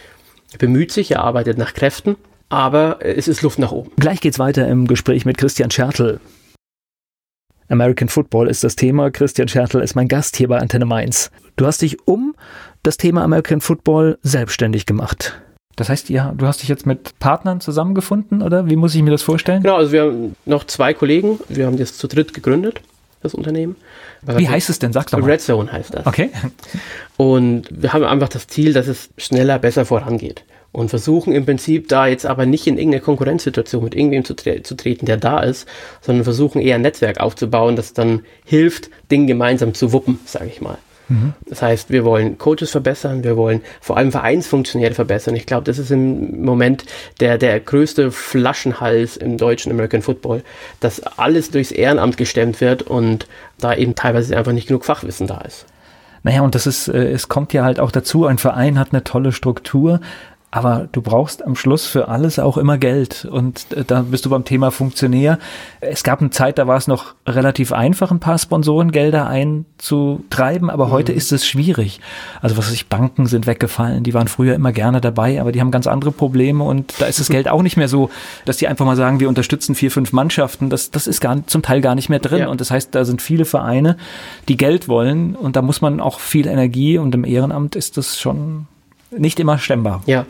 Er 0.53 0.59
bemüht 0.59 0.91
sich, 0.91 1.11
er 1.11 1.23
arbeitet 1.23 1.59
nach 1.59 1.75
Kräften, 1.75 2.17
aber 2.49 2.99
es 3.01 3.29
ist 3.29 3.43
Luft 3.43 3.59
nach 3.59 3.73
oben. 3.73 3.91
Gleich 3.97 4.21
geht's 4.21 4.39
weiter 4.39 4.67
im 4.69 4.87
Gespräch 4.87 5.27
mit 5.27 5.37
Christian 5.37 5.71
Schertl. 5.71 6.19
American 7.69 8.09
Football 8.09 8.49
ist 8.49 8.65
das 8.65 8.75
Thema. 8.75 9.11
Christian 9.11 9.49
Schertl 9.49 9.81
ist 9.81 9.95
mein 9.95 10.09
Gast 10.09 10.37
hier 10.37 10.49
bei 10.49 10.59
Antenne 10.59 10.87
Mainz. 10.87 11.31
Du 11.57 11.67
hast 11.67 11.83
dich 11.83 12.07
um 12.07 12.35
das 12.83 12.97
Thema 12.97 13.23
American 13.23 13.61
Football 13.61 14.19
selbstständig 14.23 14.87
gemacht. 14.87 15.41
Das 15.77 15.89
heißt, 15.89 16.11
ja, 16.11 16.33
du 16.37 16.47
hast 16.47 16.63
dich 16.63 16.69
jetzt 16.69 16.87
mit 16.87 17.19
Partnern 17.19 17.61
zusammengefunden 17.61 18.43
oder 18.43 18.69
wie 18.69 18.77
muss 18.77 18.95
ich 18.95 19.03
mir 19.03 19.11
das 19.11 19.23
vorstellen? 19.23 19.63
Genau, 19.63 19.77
also 19.77 19.93
wir 19.93 20.03
haben 20.03 20.37
noch 20.45 20.65
zwei 20.65 20.93
Kollegen. 20.93 21.39
Wir 21.49 21.67
haben 21.67 21.79
das 21.79 21.97
zu 21.97 22.09
dritt 22.09 22.35
gegründet, 22.35 22.83
das 23.23 23.35
Unternehmen. 23.35 23.77
Wie 24.23 24.49
heißt 24.49 24.71
es 24.71 24.79
denn? 24.79 24.93
Sag's 24.93 25.13
doch 25.13 25.19
mal. 25.19 25.31
Red 25.31 25.41
Zone 25.41 25.73
heißt 25.73 25.95
das. 25.95 26.07
Okay. 26.07 26.31
Und 27.17 27.69
wir 27.71 27.93
haben 27.93 28.05
einfach 28.05 28.29
das 28.29 28.47
Ziel, 28.47 28.73
dass 28.73 28.87
es 28.87 29.11
schneller, 29.17 29.59
besser 29.59 29.85
vorangeht. 29.85 30.45
Und 30.73 30.89
versuchen 30.89 31.35
im 31.35 31.45
Prinzip 31.45 31.89
da 31.89 32.07
jetzt 32.07 32.25
aber 32.25 32.47
nicht 32.47 32.67
in 32.67 32.79
irgendeine 32.79 33.03
Konkurrenzsituation 33.03 33.85
mit 33.85 33.95
irgendwem 33.95 34.25
zu, 34.25 34.35
tre 34.35 34.63
zu 34.63 34.75
treten, 34.75 35.05
der 35.05 35.19
da 35.19 35.41
ist, 35.41 35.69
sondern 36.01 36.25
versuchen 36.25 36.63
eher 36.63 36.77
ein 36.77 36.81
Netzwerk 36.81 37.21
aufzubauen, 37.21 37.77
das 37.77 37.93
dann 37.93 38.23
hilft, 38.45 38.89
Dinge 39.11 39.27
gemeinsam 39.27 39.75
zu 39.75 39.93
wuppen, 39.93 40.19
sage 40.25 40.47
ich 40.47 40.63
mal. 40.63 40.79
Das 41.47 41.63
heißt, 41.63 41.91
wir 41.91 42.05
wollen 42.05 42.39
Coaches 42.39 42.71
verbessern, 42.71 43.25
wir 43.25 43.37
wollen 43.37 43.63
vor 43.81 43.97
allem 43.97 44.13
Vereinsfunktionäre 44.13 44.95
verbessern. 44.95 45.35
Ich 45.37 45.47
glaube, 45.47 45.65
das 45.65 45.79
ist 45.79 45.91
im 45.91 46.45
Moment 46.45 46.85
der, 47.21 47.39
der 47.39 47.61
größte 47.61 48.11
Flaschenhals 48.11 49.17
im 49.17 49.37
deutschen 49.37 49.73
American 49.73 50.03
Football, 50.03 50.43
dass 50.81 51.03
alles 51.19 51.51
durchs 51.51 51.71
Ehrenamt 51.71 52.17
gestemmt 52.17 52.61
wird 52.61 52.83
und 52.83 53.27
da 53.59 53.75
eben 53.75 53.95
teilweise 53.95 54.37
einfach 54.37 54.53
nicht 54.53 54.69
genug 54.69 54.85
Fachwissen 54.85 55.27
da 55.27 55.39
ist. 55.43 55.67
Naja, 56.25 56.43
und 56.43 56.55
das 56.55 56.67
ist, 56.67 56.89
äh, 56.89 57.11
es 57.11 57.29
kommt 57.29 57.53
ja 57.53 57.65
halt 57.65 57.81
auch 57.81 57.91
dazu, 57.91 58.27
ein 58.27 58.39
Verein 58.39 58.79
hat 58.79 58.93
eine 58.93 59.03
tolle 59.03 59.33
Struktur, 59.33 60.01
aber 60.55 60.87
du 60.93 61.01
brauchst 61.01 61.43
am 61.43 61.57
Schluss 61.57 61.87
für 61.87 62.09
alles 62.09 62.39
auch 62.39 62.59
immer 62.59 62.77
Geld. 62.77 63.25
Und 63.25 63.73
äh, 63.73 63.85
da 63.87 64.03
bist 64.03 64.27
du 64.27 64.31
beim 64.31 64.45
Thema 64.45 64.71
Funktionär. 64.71 65.39
Es 65.81 66.05
gab 66.05 66.21
eine 66.21 66.29
Zeit, 66.29 66.59
da 66.59 66.67
war 66.67 66.77
es 66.77 66.87
noch 66.87 67.15
relativ 67.27 67.73
einfach, 67.73 68.11
ein 68.11 68.21
paar 68.21 68.37
Sponsorengelder 68.37 69.27
einzutreiben, 69.27 70.69
aber 70.69 70.89
mhm. 70.89 70.91
heute 70.91 71.13
ist 71.13 71.33
es 71.33 71.47
schwierig. 71.47 72.01
Also 72.43 72.59
was 72.59 72.67
weiß 72.67 72.75
ich, 72.75 72.89
Banken 72.89 73.27
sind 73.27 73.47
weggefallen, 73.47 74.05
die 74.05 74.13
waren 74.13 74.29
früher 74.29 74.55
immer 74.55 74.73
gerne 74.73 75.01
dabei, 75.01 75.41
aber 75.41 75.53
die 75.53 75.61
haben 75.61 75.71
ganz 75.71 75.87
andere 75.87 76.13
Probleme 76.13 76.63
und 76.65 77.01
da 77.01 77.07
ist 77.07 77.19
das 77.19 77.29
Geld 77.31 77.49
auch 77.49 77.63
nicht 77.63 77.79
mehr 77.79 77.89
so, 77.89 78.11
dass 78.45 78.59
die 78.59 78.69
einfach 78.69 78.85
mal 78.85 78.97
sagen, 78.97 79.21
wir 79.21 79.31
unterstützen 79.31 79.75
vier, 79.75 79.91
fünf 79.91 80.13
Mannschaften. 80.13 80.69
Das, 80.69 80.91
das 80.91 81.07
ist 81.07 81.23
gar, 81.23 81.47
zum 81.47 81.63
Teil 81.63 81.81
gar 81.81 81.95
nicht 81.95 82.11
mehr 82.11 82.19
drin. 82.19 82.41
Ja. 82.41 82.49
Und 82.49 82.61
das 82.61 82.71
heißt, 82.71 82.95
da 82.95 83.07
sind 83.07 83.23
viele 83.23 83.47
Vereine, 83.47 83.97
die 84.49 84.59
Geld 84.59 84.87
wollen 84.87 85.35
und 85.35 85.57
da 85.57 85.63
muss 85.63 85.81
man 85.81 85.99
auch 85.99 86.21
viel 86.21 86.47
Energie 86.47 86.99
und 86.99 87.15
im 87.15 87.25
Ehrenamt 87.25 87.75
ist 87.75 87.97
das 87.97 88.21
schon 88.21 88.67
nicht 89.11 89.41
immer 89.41 89.59
stemmbar. 89.59 90.03
Ja, 90.05 90.27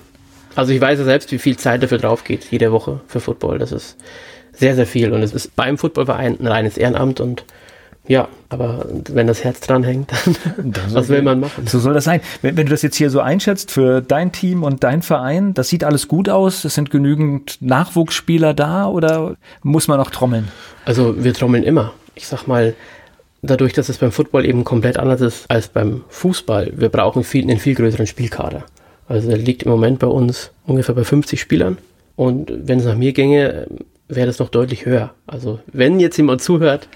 also 0.54 0.72
ich 0.72 0.80
weiß 0.80 0.98
ja 0.98 1.04
selbst, 1.04 1.32
wie 1.32 1.38
viel 1.38 1.56
Zeit 1.56 1.82
dafür 1.82 1.98
drauf 1.98 2.24
geht, 2.24 2.44
jede 2.50 2.72
Woche 2.72 3.00
für 3.06 3.20
Football. 3.20 3.58
Das 3.58 3.72
ist 3.72 3.96
sehr, 4.52 4.74
sehr 4.74 4.86
viel. 4.86 5.12
Und 5.12 5.22
es 5.22 5.32
ist 5.32 5.56
beim 5.56 5.78
Footballverein 5.78 6.38
ein 6.40 6.46
reines 6.46 6.76
Ehrenamt 6.76 7.20
und 7.20 7.44
ja, 8.08 8.28
aber 8.48 8.84
wenn 9.10 9.28
das 9.28 9.44
Herz 9.44 9.60
dran 9.60 9.84
hängt, 9.84 10.10
dann 10.56 10.92
was 10.92 11.08
will 11.08 11.22
man 11.22 11.38
machen? 11.38 11.68
So 11.68 11.78
soll 11.78 11.94
das 11.94 12.04
sein. 12.04 12.20
Wenn, 12.42 12.56
wenn, 12.56 12.66
du 12.66 12.70
das 12.70 12.82
jetzt 12.82 12.96
hier 12.96 13.10
so 13.10 13.20
einschätzt 13.20 13.70
für 13.70 14.00
dein 14.00 14.32
Team 14.32 14.64
und 14.64 14.82
dein 14.82 15.02
Verein, 15.02 15.54
das 15.54 15.68
sieht 15.68 15.84
alles 15.84 16.08
gut 16.08 16.28
aus, 16.28 16.64
es 16.64 16.74
sind 16.74 16.90
genügend 16.90 17.58
Nachwuchsspieler 17.60 18.54
da 18.54 18.86
oder 18.86 19.36
muss 19.62 19.86
man 19.86 19.98
noch 19.98 20.10
trommeln? 20.10 20.48
Also 20.84 21.22
wir 21.22 21.32
trommeln 21.32 21.62
immer. 21.62 21.92
Ich 22.16 22.26
sag 22.26 22.48
mal, 22.48 22.74
dadurch, 23.42 23.72
dass 23.72 23.88
es 23.88 23.98
beim 23.98 24.10
Football 24.10 24.46
eben 24.46 24.64
komplett 24.64 24.98
anders 24.98 25.20
ist 25.20 25.48
als 25.48 25.68
beim 25.68 26.02
Fußball, 26.08 26.72
wir 26.74 26.88
brauchen 26.88 27.22
viel, 27.22 27.44
einen 27.48 27.60
viel 27.60 27.76
größeren 27.76 28.08
Spielkader. 28.08 28.64
Also 29.08 29.28
der 29.28 29.38
liegt 29.38 29.64
im 29.64 29.70
Moment 29.70 29.98
bei 29.98 30.06
uns 30.06 30.50
ungefähr 30.66 30.94
bei 30.94 31.04
50 31.04 31.40
Spielern. 31.40 31.78
Und 32.16 32.52
wenn 32.66 32.78
es 32.78 32.84
nach 32.84 32.96
mir 32.96 33.12
ginge, 33.12 33.66
wäre 34.08 34.26
das 34.26 34.38
noch 34.38 34.48
deutlich 34.48 34.86
höher. 34.86 35.12
Also 35.26 35.60
wenn 35.72 36.00
jetzt 36.00 36.16
jemand 36.16 36.42
zuhört, 36.42 36.88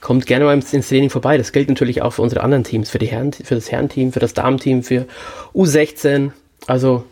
kommt 0.00 0.26
gerne 0.26 0.44
mal 0.44 0.54
ins 0.54 0.88
Training 0.88 1.10
vorbei. 1.10 1.36
Das 1.38 1.52
gilt 1.52 1.68
natürlich 1.68 2.02
auch 2.02 2.12
für 2.12 2.22
unsere 2.22 2.42
anderen 2.42 2.64
Teams, 2.64 2.90
für, 2.90 2.98
die 2.98 3.06
Herren, 3.06 3.32
für 3.32 3.54
das 3.54 3.70
Herrenteam, 3.70 4.12
für 4.12 4.20
das 4.20 4.34
Damenteam, 4.34 4.82
für 4.82 5.06
U16. 5.54 6.30
Also 6.66 7.04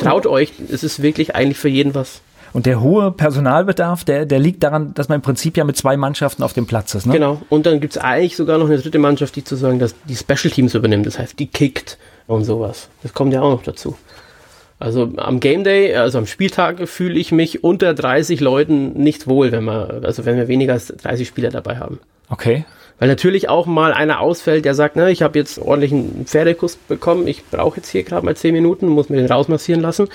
traut 0.00 0.26
euch, 0.26 0.52
es 0.70 0.82
ist 0.82 1.02
wirklich 1.02 1.34
eigentlich 1.34 1.58
für 1.58 1.68
jeden 1.68 1.94
was. 1.94 2.22
Und 2.52 2.66
der 2.66 2.80
hohe 2.80 3.10
Personalbedarf, 3.10 4.04
der, 4.04 4.26
der 4.26 4.38
liegt 4.38 4.62
daran, 4.62 4.94
dass 4.94 5.08
man 5.08 5.16
im 5.16 5.22
Prinzip 5.22 5.56
ja 5.56 5.64
mit 5.64 5.76
zwei 5.76 5.96
Mannschaften 5.96 6.44
auf 6.44 6.52
dem 6.52 6.66
Platz 6.66 6.94
ist. 6.94 7.04
Ne? 7.04 7.14
Genau. 7.14 7.42
Und 7.48 7.66
dann 7.66 7.80
gibt 7.80 7.96
es 7.96 8.02
eigentlich 8.02 8.36
sogar 8.36 8.58
noch 8.58 8.66
eine 8.66 8.78
dritte 8.78 9.00
Mannschaft, 9.00 9.34
die 9.34 9.42
zu 9.42 9.56
sagen, 9.56 9.80
dass 9.80 9.94
die 10.04 10.14
Special 10.14 10.54
Teams 10.54 10.74
übernimmt. 10.74 11.04
Das 11.04 11.18
heißt, 11.18 11.38
die 11.38 11.48
kickt 11.48 11.98
und 12.26 12.44
sowas. 12.44 12.88
Das 13.02 13.12
kommt 13.12 13.32
ja 13.32 13.42
auch 13.42 13.50
noch 13.50 13.62
dazu. 13.62 13.96
Also 14.80 15.12
am 15.16 15.40
Game 15.40 15.64
Day, 15.64 15.94
also 15.94 16.18
am 16.18 16.26
Spieltag 16.26 16.88
fühle 16.88 17.18
ich 17.18 17.32
mich 17.32 17.64
unter 17.64 17.94
30 17.94 18.40
Leuten 18.40 18.92
nicht 18.94 19.26
wohl, 19.26 19.52
wenn 19.52 19.64
wir, 19.64 20.00
also 20.02 20.24
wenn 20.24 20.36
wir 20.36 20.48
weniger 20.48 20.72
als 20.74 20.88
30 20.88 21.28
Spieler 21.28 21.50
dabei 21.50 21.78
haben. 21.78 22.00
Okay. 22.28 22.64
Weil 22.98 23.08
natürlich 23.08 23.48
auch 23.48 23.66
mal 23.66 23.92
einer 23.92 24.20
ausfällt, 24.20 24.64
der 24.64 24.74
sagt, 24.74 24.96
ne, 24.96 25.10
ich 25.10 25.22
habe 25.22 25.38
jetzt 25.38 25.58
ordentlich 25.58 25.92
einen 25.92 26.26
Pferdekuss 26.26 26.76
bekommen, 26.76 27.26
ich 27.26 27.44
brauche 27.46 27.76
jetzt 27.78 27.88
hier 27.88 28.04
gerade 28.04 28.24
mal 28.24 28.36
10 28.36 28.52
Minuten, 28.52 28.86
muss 28.88 29.08
mir 29.08 29.16
den 29.16 29.30
rausmassieren 29.30 29.82
lassen. 29.82 30.08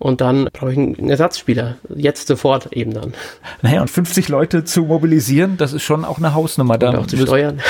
Und 0.00 0.20
dann 0.20 0.48
brauche 0.52 0.72
ich 0.72 0.78
einen 0.78 1.10
Ersatzspieler. 1.10 1.76
Jetzt 1.94 2.28
sofort 2.28 2.72
eben 2.72 2.94
dann. 2.94 3.14
Naja, 3.62 3.80
und 3.80 3.90
50 3.90 4.28
Leute 4.28 4.62
zu 4.62 4.82
mobilisieren, 4.82 5.56
das 5.56 5.72
ist 5.72 5.82
schon 5.82 6.04
auch 6.04 6.18
eine 6.18 6.34
Hausnummer. 6.34 6.74
Und 6.74 6.84
auch 6.84 7.06
zu 7.06 7.16
steuern. 7.16 7.60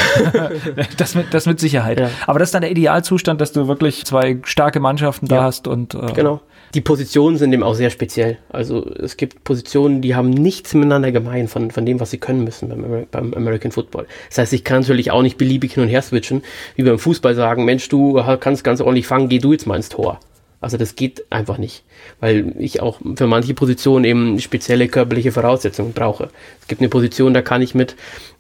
das, 0.98 1.14
mit, 1.14 1.32
das 1.32 1.46
mit 1.46 1.58
Sicherheit. 1.58 1.98
Ja. 1.98 2.10
Aber 2.26 2.38
das 2.38 2.48
ist 2.48 2.54
dann 2.54 2.62
der 2.62 2.70
Idealzustand, 2.70 3.40
dass 3.40 3.52
du 3.52 3.66
wirklich 3.66 4.04
zwei 4.04 4.38
starke 4.42 4.78
Mannschaften 4.78 5.26
da 5.26 5.36
ja. 5.36 5.42
hast 5.44 5.66
und. 5.66 5.94
Äh, 5.94 6.12
genau. 6.12 6.40
Die 6.74 6.82
Positionen 6.82 7.38
sind 7.38 7.50
eben 7.54 7.62
auch 7.62 7.72
sehr 7.72 7.88
speziell. 7.88 8.36
Also 8.50 8.84
es 8.84 9.16
gibt 9.16 9.42
Positionen, 9.42 10.02
die 10.02 10.14
haben 10.14 10.28
nichts 10.28 10.74
miteinander 10.74 11.12
gemein 11.12 11.48
von, 11.48 11.70
von 11.70 11.86
dem, 11.86 11.98
was 11.98 12.10
sie 12.10 12.18
können 12.18 12.44
müssen 12.44 12.68
beim, 12.68 13.06
beim 13.10 13.32
American 13.32 13.72
Football. 13.72 14.06
Das 14.28 14.36
heißt, 14.36 14.52
ich 14.52 14.64
kann 14.64 14.82
natürlich 14.82 15.10
auch 15.10 15.22
nicht 15.22 15.38
beliebig 15.38 15.72
hin 15.72 15.84
und 15.84 15.88
her 15.88 16.02
switchen, 16.02 16.42
wie 16.76 16.82
beim 16.82 16.98
Fußball 16.98 17.34
sagen, 17.34 17.64
Mensch, 17.64 17.88
du 17.88 18.22
kannst 18.38 18.64
ganz 18.64 18.82
ordentlich 18.82 19.06
fangen, 19.06 19.30
geh 19.30 19.38
du 19.38 19.52
jetzt 19.52 19.66
mal 19.66 19.76
ins 19.76 19.88
Tor. 19.88 20.20
Also 20.60 20.76
das 20.76 20.96
geht 20.96 21.24
einfach 21.30 21.56
nicht, 21.56 21.84
weil 22.18 22.52
ich 22.58 22.82
auch 22.82 23.00
für 23.16 23.28
manche 23.28 23.54
Positionen 23.54 24.04
eben 24.04 24.40
spezielle 24.40 24.88
körperliche 24.88 25.30
Voraussetzungen 25.30 25.92
brauche. 25.92 26.30
Es 26.60 26.66
gibt 26.66 26.80
eine 26.80 26.88
Position, 26.88 27.32
da 27.32 27.42
kann 27.42 27.62
ich 27.62 27.76
mit 27.76 27.94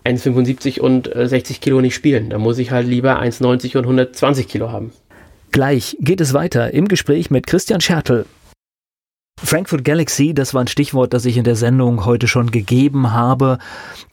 1,75 0.04 0.80
und 0.80 1.08
60 1.14 1.56
äh, 1.56 1.60
Kilo 1.60 1.80
nicht 1.80 1.94
spielen. 1.94 2.30
Da 2.30 2.38
muss 2.38 2.58
ich 2.58 2.72
halt 2.72 2.88
lieber 2.88 3.20
1,90 3.20 3.76
und 3.78 3.84
120 3.84 4.48
Kilo 4.48 4.72
haben. 4.72 4.92
Gleich 5.52 5.96
geht 6.00 6.20
es 6.20 6.34
weiter 6.34 6.74
im 6.74 6.88
Gespräch 6.88 7.30
mit 7.30 7.46
Christian 7.46 7.80
Schertl. 7.80 8.26
Frankfurt 9.42 9.84
Galaxy, 9.84 10.34
das 10.34 10.52
war 10.52 10.62
ein 10.62 10.68
Stichwort, 10.68 11.14
das 11.14 11.24
ich 11.24 11.36
in 11.36 11.44
der 11.44 11.56
Sendung 11.56 12.04
heute 12.04 12.28
schon 12.28 12.50
gegeben 12.50 13.12
habe. 13.12 13.58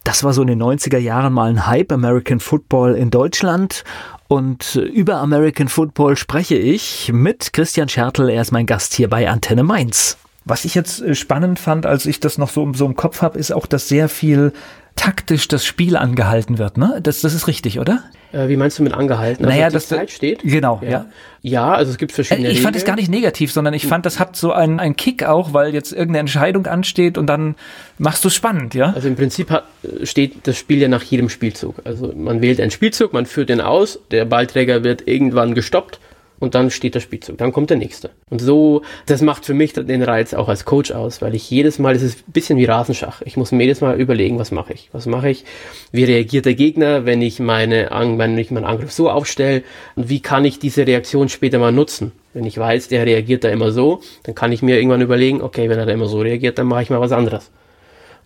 Das 0.04 0.22
war 0.24 0.32
so 0.32 0.42
in 0.42 0.48
den 0.48 0.62
90er 0.62 0.98
Jahren 0.98 1.32
mal 1.32 1.50
ein 1.50 1.66
Hype 1.66 1.92
American 1.92 2.40
Football 2.40 2.94
in 2.94 3.10
Deutschland 3.10 3.84
und 4.28 4.76
über 4.76 5.16
American 5.16 5.68
Football 5.68 6.16
spreche 6.16 6.56
ich 6.56 7.10
mit 7.12 7.52
Christian 7.52 7.88
Schertl. 7.88 8.28
Er 8.28 8.42
ist 8.42 8.52
mein 8.52 8.66
Gast 8.66 8.94
hier 8.94 9.08
bei 9.08 9.28
Antenne 9.28 9.62
Mainz. 9.62 10.16
Was 10.44 10.64
ich 10.64 10.74
jetzt 10.76 11.02
äh, 11.02 11.14
spannend 11.14 11.58
fand, 11.58 11.86
als 11.86 12.06
ich 12.06 12.20
das 12.20 12.38
noch 12.38 12.50
so, 12.50 12.72
so 12.72 12.86
im 12.86 12.94
Kopf 12.94 13.20
habe, 13.20 13.38
ist 13.38 13.52
auch, 13.52 13.66
dass 13.66 13.88
sehr 13.88 14.08
viel 14.08 14.52
taktisch 14.96 15.46
das 15.46 15.64
Spiel 15.64 15.96
angehalten 15.96 16.58
wird. 16.58 16.78
Ne? 16.78 16.98
Das, 17.02 17.20
das 17.20 17.34
ist 17.34 17.46
richtig, 17.46 17.78
oder? 17.78 18.02
Äh, 18.32 18.48
wie 18.48 18.56
meinst 18.56 18.78
du 18.78 18.82
mit 18.82 18.92
angehalten? 18.92 19.44
Also 19.44 19.56
naja, 19.56 19.70
dass 19.70 19.88
Zeit 19.88 20.10
steht? 20.10 20.40
Genau, 20.42 20.80
ja. 20.82 20.90
ja. 20.90 21.06
Ja, 21.42 21.74
also 21.74 21.92
es 21.92 21.98
gibt 21.98 22.10
verschiedene. 22.10 22.48
Äh, 22.48 22.52
ich 22.52 22.60
fand 22.60 22.74
es 22.74 22.84
gar 22.84 22.96
nicht 22.96 23.08
negativ, 23.08 23.52
sondern 23.52 23.72
ich 23.72 23.86
fand, 23.86 24.04
das 24.04 24.18
hat 24.18 24.34
so 24.34 24.52
einen, 24.52 24.80
einen 24.80 24.96
Kick 24.96 25.22
auch, 25.22 25.52
weil 25.52 25.72
jetzt 25.72 25.92
irgendeine 25.92 26.18
Entscheidung 26.18 26.66
ansteht 26.66 27.18
und 27.18 27.28
dann 27.28 27.54
machst 27.98 28.24
du 28.24 28.28
es 28.28 28.34
spannend, 28.34 28.74
ja? 28.74 28.92
Also 28.92 29.06
im 29.06 29.14
Prinzip 29.14 29.50
hat, 29.50 29.64
steht 30.02 30.48
das 30.48 30.56
Spiel 30.56 30.78
ja 30.78 30.88
nach 30.88 31.04
jedem 31.04 31.28
Spielzug. 31.28 31.76
Also 31.84 32.12
man 32.16 32.42
wählt 32.42 32.60
einen 32.60 32.72
Spielzug, 32.72 33.12
man 33.12 33.26
führt 33.26 33.48
den 33.48 33.60
aus, 33.60 34.00
der 34.10 34.24
Ballträger 34.24 34.82
wird 34.82 35.06
irgendwann 35.06 35.54
gestoppt 35.54 36.00
und 36.38 36.54
dann 36.54 36.70
steht 36.70 36.94
der 36.94 37.00
Spielzug, 37.00 37.38
dann 37.38 37.52
kommt 37.52 37.70
der 37.70 37.76
nächste. 37.76 38.10
Und 38.30 38.40
so, 38.40 38.82
das 39.06 39.22
macht 39.22 39.44
für 39.44 39.54
mich 39.54 39.72
den 39.72 40.02
Reiz 40.02 40.34
auch 40.34 40.48
als 40.48 40.64
Coach 40.64 40.90
aus, 40.92 41.22
weil 41.22 41.34
ich 41.34 41.50
jedes 41.50 41.78
Mal, 41.78 41.94
es 41.94 42.02
ist 42.02 42.28
ein 42.28 42.32
bisschen 42.32 42.58
wie 42.58 42.64
Rasenschach. 42.64 43.22
Ich 43.22 43.36
muss 43.36 43.52
mir 43.52 43.62
jedes 43.62 43.80
Mal 43.80 43.98
überlegen, 44.00 44.38
was 44.38 44.50
mache 44.50 44.72
ich? 44.72 44.90
Was 44.92 45.06
mache 45.06 45.30
ich? 45.30 45.44
Wie 45.92 46.04
reagiert 46.04 46.46
der 46.46 46.54
Gegner, 46.54 47.06
wenn 47.06 47.22
ich 47.22 47.40
meine, 47.40 47.88
wenn 47.90 48.38
ich 48.38 48.50
meinen 48.50 48.64
Angriff 48.64 48.92
so 48.92 49.10
aufstelle? 49.10 49.62
Und 49.94 50.08
wie 50.08 50.20
kann 50.20 50.44
ich 50.44 50.58
diese 50.58 50.86
Reaktion 50.86 51.28
später 51.28 51.58
mal 51.58 51.72
nutzen? 51.72 52.12
Wenn 52.34 52.44
ich 52.44 52.58
weiß, 52.58 52.88
der 52.88 53.06
reagiert 53.06 53.44
da 53.44 53.48
immer 53.48 53.70
so, 53.70 54.00
dann 54.24 54.34
kann 54.34 54.52
ich 54.52 54.62
mir 54.62 54.76
irgendwann 54.76 55.00
überlegen, 55.00 55.40
okay, 55.40 55.70
wenn 55.70 55.78
er 55.78 55.86
da 55.86 55.92
immer 55.92 56.06
so 56.06 56.20
reagiert, 56.20 56.58
dann 56.58 56.66
mache 56.66 56.82
ich 56.82 56.90
mal 56.90 57.00
was 57.00 57.12
anderes. 57.12 57.50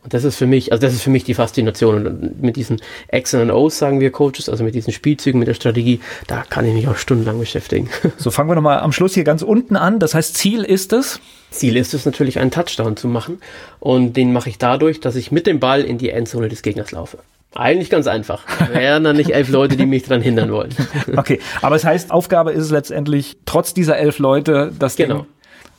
Und 0.03 0.15
das 0.15 0.25
ist 0.25 0.37
für 0.37 0.47
mich, 0.47 0.73
also 0.73 0.81
das 0.81 0.95
ist 0.95 1.03
für 1.03 1.11
mich 1.11 1.25
die 1.25 1.35
Faszination. 1.35 2.07
Und 2.07 2.43
mit 2.43 2.57
diesen 2.57 2.81
X 3.13 3.35
und 3.35 3.51
O's, 3.51 3.79
sagen 3.79 4.01
wir 4.01 4.11
Coaches, 4.11 4.49
also 4.49 4.65
mit 4.65 4.75
diesen 4.75 4.93
Spielzügen, 4.93 5.39
mit 5.39 5.49
der 5.49 5.55
Strategie, 5.55 6.01
da 6.27 6.43
kann 6.49 6.65
ich 6.65 6.73
mich 6.73 6.89
auch 6.89 6.97
stundenlang 6.97 7.39
beschäftigen. 7.39 7.91
So 8.17 8.31
fangen 8.31 8.49
wir 8.49 8.55
nochmal 8.55 8.81
am 8.81 8.93
Schluss 8.93 9.15
hier 9.15 9.25
ganz 9.25 9.43
unten 9.43 9.77
an. 9.77 9.99
Das 9.99 10.15
heißt, 10.15 10.37
Ziel 10.37 10.65
ist 10.65 10.93
es? 10.93 11.21
Ziel 11.51 11.77
ist 11.77 11.93
es 11.93 12.07
natürlich, 12.07 12.39
einen 12.39 12.51
Touchdown 12.51 12.97
zu 12.97 13.09
machen. 13.09 13.41
Und 13.79 14.15
den 14.17 14.33
mache 14.33 14.49
ich 14.49 14.59
dadurch, 14.59 15.01
dass 15.01 15.17
ich 15.17 15.33
mit 15.33 15.47
dem 15.47 15.61
Ball 15.61 15.83
in 15.83 15.99
die 15.99 16.11
Endzone 16.11 16.49
des 16.49 16.63
Gegners 16.63 16.93
laufe. 16.93 17.19
Eigentlich 17.55 17.91
ganz 17.91 18.07
einfach. 18.07 18.45
Wären 18.73 19.05
dann 19.05 19.17
nicht 19.17 19.31
elf 19.31 19.49
Leute, 19.49 19.77
die 19.77 19.85
mich 19.85 20.05
daran 20.05 20.23
hindern 20.23 20.53
wollen. 20.53 20.71
Okay, 21.17 21.41
aber 21.61 21.77
es 21.77 21.85
heißt, 21.85 22.11
Aufgabe 22.11 22.53
ist 22.53 22.65
es 22.65 22.71
letztendlich, 22.71 23.37
trotz 23.45 23.75
dieser 23.75 23.99
elf 23.99 24.19
Leute, 24.19 24.73
das 24.79 24.97
genau. 24.97 25.27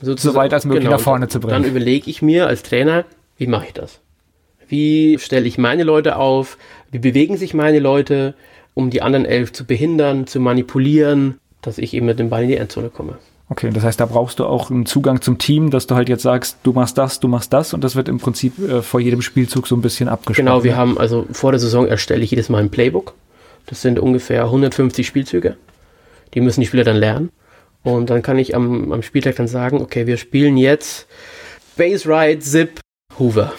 Ding 0.01 0.17
so 0.17 0.35
weit 0.35 0.53
als 0.53 0.65
möglich 0.65 0.83
genau. 0.83 0.97
nach 0.97 1.01
vorne 1.01 1.27
zu 1.27 1.39
bringen. 1.39 1.53
Dann 1.53 1.63
überlege 1.63 2.09
ich 2.09 2.21
mir 2.21 2.47
als 2.47 2.63
Trainer, 2.63 3.05
wie 3.37 3.47
mache 3.47 3.67
ich 3.67 3.73
das? 3.73 4.01
Wie 4.71 5.19
stelle 5.19 5.45
ich 5.45 5.57
meine 5.57 5.83
Leute 5.83 6.15
auf? 6.15 6.57
Wie 6.91 6.99
bewegen 6.99 7.35
sich 7.35 7.53
meine 7.53 7.79
Leute, 7.79 8.35
um 8.73 8.89
die 8.89 9.01
anderen 9.01 9.25
elf 9.25 9.51
zu 9.51 9.65
behindern, 9.65 10.27
zu 10.27 10.39
manipulieren, 10.39 11.39
dass 11.61 11.77
ich 11.77 11.93
eben 11.93 12.05
mit 12.05 12.19
dem 12.19 12.29
Ball 12.29 12.43
in 12.43 12.47
die 12.47 12.55
Endzone 12.55 12.89
komme. 12.89 13.17
Okay, 13.49 13.69
das 13.73 13.83
heißt, 13.83 13.99
da 13.99 14.05
brauchst 14.05 14.39
du 14.39 14.45
auch 14.45 14.71
einen 14.71 14.85
Zugang 14.85 15.21
zum 15.21 15.37
Team, 15.37 15.71
dass 15.71 15.85
du 15.85 15.95
halt 15.95 16.07
jetzt 16.07 16.23
sagst, 16.23 16.59
du 16.63 16.71
machst 16.71 16.97
das, 16.97 17.19
du 17.19 17.27
machst 17.27 17.51
das 17.51 17.73
und 17.73 17.83
das 17.83 17.97
wird 17.97 18.07
im 18.07 18.17
Prinzip 18.17 18.57
äh, 18.59 18.81
vor 18.81 19.01
jedem 19.01 19.21
Spielzug 19.21 19.67
so 19.67 19.75
ein 19.75 19.81
bisschen 19.81 20.07
abgesprochen. 20.07 20.45
Genau, 20.45 20.63
wir 20.63 20.77
haben 20.77 20.97
also 20.97 21.25
vor 21.33 21.51
der 21.51 21.59
Saison 21.59 21.85
erstelle 21.85 22.23
ich 22.23 22.31
jedes 22.31 22.47
Mal 22.47 22.59
ein 22.59 22.69
Playbook. 22.69 23.13
Das 23.65 23.81
sind 23.81 23.99
ungefähr 23.99 24.45
150 24.45 25.05
Spielzüge. 25.05 25.57
Die 26.33 26.39
müssen 26.39 26.61
die 26.61 26.67
Spieler 26.67 26.85
dann 26.85 26.95
lernen. 26.95 27.29
Und 27.83 28.09
dann 28.09 28.21
kann 28.21 28.39
ich 28.39 28.55
am, 28.55 28.93
am 28.93 29.03
Spieltag 29.03 29.35
dann 29.35 29.49
sagen, 29.49 29.81
okay, 29.81 30.07
wir 30.07 30.15
spielen 30.15 30.55
jetzt 30.55 31.07
Base 31.75 32.07
Ride, 32.07 32.39
Zip, 32.39 32.79
Hoover. 33.19 33.51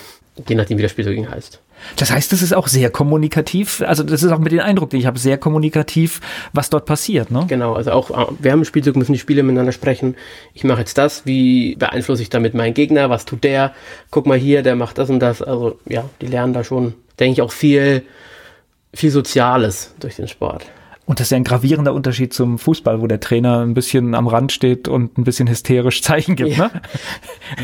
Je 0.48 0.54
nachdem, 0.54 0.78
wie 0.78 0.82
der 0.82 0.88
Spielzug 0.88 1.30
heißt. 1.30 1.60
Das 1.96 2.10
heißt, 2.10 2.32
das 2.32 2.42
ist 2.42 2.54
auch 2.54 2.68
sehr 2.68 2.90
kommunikativ. 2.90 3.82
Also 3.86 4.02
das 4.02 4.22
ist 4.22 4.30
auch 4.30 4.38
mit 4.38 4.52
dem 4.52 4.60
Eindruck, 4.60 4.90
den 4.90 5.00
ich 5.00 5.06
habe, 5.06 5.18
sehr 5.18 5.36
kommunikativ, 5.36 6.20
was 6.52 6.70
dort 6.70 6.86
passiert. 6.86 7.30
Ne? 7.30 7.44
Genau, 7.48 7.74
also 7.74 7.92
auch 7.92 8.10
äh, 8.10 8.32
wir 8.38 8.52
haben 8.52 8.60
ein 8.60 8.64
Spielzug, 8.64 8.96
müssen 8.96 9.12
die 9.12 9.18
Spieler 9.18 9.42
miteinander 9.42 9.72
sprechen. 9.72 10.16
Ich 10.54 10.64
mache 10.64 10.80
jetzt 10.80 10.96
das, 10.96 11.26
wie 11.26 11.76
beeinflusse 11.76 12.22
ich 12.22 12.30
damit 12.30 12.54
meinen 12.54 12.74
Gegner, 12.74 13.10
was 13.10 13.24
tut 13.24 13.44
der? 13.44 13.74
Guck 14.10 14.26
mal 14.26 14.38
hier, 14.38 14.62
der 14.62 14.76
macht 14.76 14.98
das 14.98 15.10
und 15.10 15.20
das. 15.20 15.42
Also 15.42 15.78
ja, 15.86 16.08
die 16.20 16.26
lernen 16.26 16.54
da 16.54 16.64
schon, 16.64 16.94
denke 17.18 17.32
ich, 17.32 17.42
auch 17.42 17.52
viel, 17.52 18.02
viel 18.94 19.10
Soziales 19.10 19.94
durch 20.00 20.16
den 20.16 20.28
Sport. 20.28 20.66
Und 21.04 21.18
das 21.18 21.26
ist 21.26 21.30
ja 21.32 21.36
ein 21.36 21.44
gravierender 21.44 21.92
Unterschied 21.94 22.32
zum 22.32 22.60
Fußball, 22.60 23.00
wo 23.00 23.08
der 23.08 23.18
Trainer 23.18 23.60
ein 23.60 23.74
bisschen 23.74 24.14
am 24.14 24.28
Rand 24.28 24.52
steht 24.52 24.86
und 24.86 25.18
ein 25.18 25.24
bisschen 25.24 25.48
hysterisch 25.48 26.00
Zeichen 26.02 26.36
gibt. 26.36 26.56
Ja. 26.56 26.68
Ne? 26.68 26.80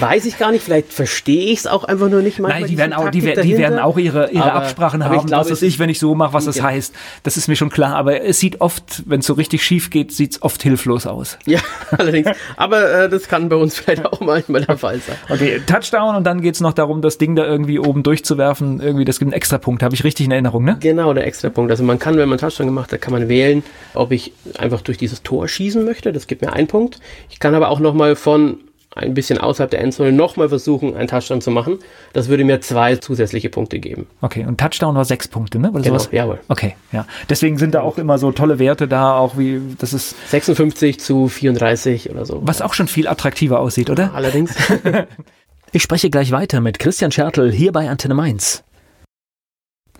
Weiß 0.00 0.24
ich 0.26 0.38
gar 0.38 0.50
nicht, 0.50 0.64
vielleicht 0.64 0.92
verstehe 0.92 1.52
ich 1.52 1.60
es 1.60 1.66
auch 1.68 1.84
einfach 1.84 2.08
nur 2.08 2.20
nicht. 2.20 2.40
Nein, 2.40 2.66
die 2.66 2.76
werden, 2.76 2.92
auch, 2.92 3.10
die, 3.10 3.20
die, 3.20 3.56
werden 3.58 3.78
auch 3.78 3.96
ihre, 3.96 4.30
ihre 4.30 4.42
aber, 4.42 4.54
Absprachen 4.54 5.02
aber 5.02 5.16
haben, 5.16 5.26
glaub, 5.28 5.42
was 5.42 5.50
ist 5.50 5.62
ich, 5.62 5.78
wenn 5.78 5.88
ich 5.88 6.00
so 6.00 6.16
mache, 6.16 6.32
was 6.32 6.46
das 6.46 6.60
heißt. 6.60 6.92
Das 7.22 7.36
ist 7.36 7.46
mir 7.46 7.54
schon 7.54 7.70
klar, 7.70 7.94
aber 7.94 8.22
es 8.22 8.40
sieht 8.40 8.60
oft, 8.60 9.04
wenn 9.06 9.20
es 9.20 9.26
so 9.26 9.34
richtig 9.34 9.62
schief 9.62 9.90
geht, 9.90 10.10
sieht 10.10 10.32
es 10.32 10.42
oft 10.42 10.60
hilflos 10.60 11.06
aus. 11.06 11.38
Ja, 11.46 11.60
allerdings. 11.96 12.28
aber 12.56 13.04
äh, 13.04 13.08
das 13.08 13.28
kann 13.28 13.48
bei 13.48 13.56
uns 13.56 13.78
vielleicht 13.78 14.04
auch 14.04 14.20
manchmal 14.20 14.64
der 14.64 14.76
Fall 14.78 14.98
sein. 14.98 15.16
Okay, 15.28 15.60
Touchdown 15.64 16.16
und 16.16 16.24
dann 16.24 16.40
geht 16.40 16.56
es 16.56 16.60
noch 16.60 16.72
darum, 16.72 17.02
das 17.02 17.18
Ding 17.18 17.36
da 17.36 17.44
irgendwie 17.44 17.78
oben 17.78 18.02
durchzuwerfen. 18.02 18.80
Irgendwie, 18.80 19.04
das 19.04 19.20
gibt 19.20 19.28
einen 19.28 19.36
Extrapunkt, 19.36 19.84
habe 19.84 19.94
ich 19.94 20.02
richtig 20.02 20.26
in 20.26 20.32
Erinnerung, 20.32 20.64
ne? 20.64 20.76
Genau, 20.80 21.14
der 21.14 21.24
Extrapunkt. 21.24 21.70
Also 21.70 21.84
man 21.84 22.00
kann, 22.00 22.16
wenn 22.16 22.28
man 22.28 22.38
Touchdown 22.38 22.66
gemacht 22.66 22.92
hat, 22.92 23.00
kann 23.00 23.12
man 23.12 23.27
wählen, 23.28 23.62
ob 23.94 24.12
ich 24.12 24.32
einfach 24.58 24.80
durch 24.80 24.98
dieses 24.98 25.22
Tor 25.22 25.48
schießen 25.48 25.84
möchte. 25.84 26.12
Das 26.12 26.26
gibt 26.26 26.42
mir 26.42 26.52
einen 26.52 26.66
Punkt. 26.66 27.00
Ich 27.30 27.40
kann 27.40 27.54
aber 27.54 27.70
auch 27.70 27.80
nochmal 27.80 28.16
von 28.16 28.58
ein 28.98 29.14
bisschen 29.14 29.38
außerhalb 29.38 29.70
der 29.70 29.80
Endzone 29.80 30.12
nochmal 30.12 30.48
versuchen, 30.48 30.96
einen 30.96 31.08
Touchdown 31.08 31.40
zu 31.40 31.50
machen. 31.50 31.78
Das 32.12 32.28
würde 32.28 32.44
mir 32.44 32.60
zwei 32.60 32.96
zusätzliche 32.96 33.48
Punkte 33.48 33.78
geben. 33.78 34.06
Okay, 34.20 34.44
und 34.44 34.58
Touchdown 34.58 34.94
war 34.94 35.04
sechs 35.04 35.28
Punkte, 35.28 35.58
ne? 35.58 35.70
Oder 35.70 35.82
genau, 35.82 35.98
sowas? 35.98 36.08
jawohl. 36.10 36.40
Okay, 36.48 36.74
ja. 36.92 37.06
Deswegen 37.28 37.58
sind 37.58 37.74
da 37.74 37.82
auch 37.82 37.98
immer 37.98 38.18
so 38.18 38.32
tolle 38.32 38.58
Werte 38.58 38.88
da, 38.88 39.16
auch 39.16 39.38
wie, 39.38 39.60
das 39.78 39.92
ist... 39.92 40.16
56 40.30 41.00
zu 41.00 41.28
34 41.28 42.10
oder 42.10 42.24
so. 42.24 42.40
Was 42.44 42.62
auch 42.62 42.74
schon 42.74 42.88
viel 42.88 43.08
attraktiver 43.08 43.60
aussieht, 43.60 43.90
oder? 43.90 44.04
Ja, 44.04 44.12
allerdings. 44.14 44.54
ich 45.72 45.82
spreche 45.82 46.10
gleich 46.10 46.32
weiter 46.32 46.60
mit 46.60 46.78
Christian 46.78 47.12
Schertl 47.12 47.52
hier 47.52 47.72
bei 47.72 47.88
Antenne 47.88 48.14
Mainz. 48.14 48.64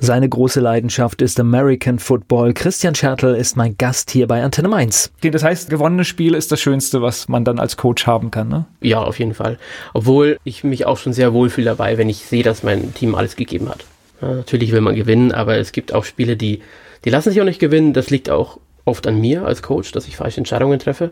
Seine 0.01 0.28
große 0.28 0.61
Leidenschaft 0.61 1.22
ist 1.22 1.40
American 1.40 1.99
Football. 1.99 2.55
Christian 2.55 2.94
Schertl 2.94 3.34
ist 3.34 3.57
mein 3.57 3.76
Gast 3.78 4.12
hier 4.12 4.28
bei 4.28 4.44
Antenne 4.44 4.68
Mainz. 4.68 5.11
Das 5.22 5.42
heißt, 5.42 5.70
gewonnenes 5.70 6.07
Spiel 6.07 6.34
ist 6.34 6.53
das 6.53 6.61
Schönste, 6.61 7.03
was 7.03 7.28
man 7.28 7.44
dann 7.44 7.59
als 7.59 7.76
Coach 7.76 8.07
haben 8.07 8.30
kann, 8.30 8.49
ne? 8.49 8.66
Ja, 8.80 9.03
auf 9.03 9.18
jeden 9.18 9.34
Fall. 9.34 9.59
Obwohl 9.94 10.38
ich 10.44 10.62
mich 10.62 10.86
auch 10.86 10.99
schon 10.99 11.12
sehr 11.12 11.32
wohlfühle 11.32 11.64
dabei, 11.64 11.99
wenn 11.99 12.09
ich 12.09 12.18
sehe, 12.18 12.44
dass 12.44 12.62
mein 12.62 12.94
Team 12.94 13.16
alles 13.16 13.34
gegeben 13.34 13.68
hat. 13.68 13.84
Ja, 14.22 14.34
natürlich 14.34 14.70
will 14.70 14.82
man 14.82 14.94
gewinnen, 14.94 15.32
aber 15.32 15.59
es 15.59 15.72
gibt 15.72 15.92
auch 15.92 16.05
Spiele, 16.05 16.36
die, 16.36 16.61
die 17.05 17.11
lassen 17.11 17.30
sich 17.30 17.40
auch 17.40 17.44
nicht 17.44 17.61
gewinnen. 17.61 17.92
Das 17.92 18.09
liegt 18.09 18.30
auch 18.30 18.61
oft 18.84 19.05
an 19.09 19.20
mir 19.20 19.44
als 19.46 19.62
Coach, 19.62 19.90
dass 19.90 20.07
ich 20.07 20.16
falsche 20.16 20.38
Entscheidungen 20.38 20.78
treffe. 20.78 21.11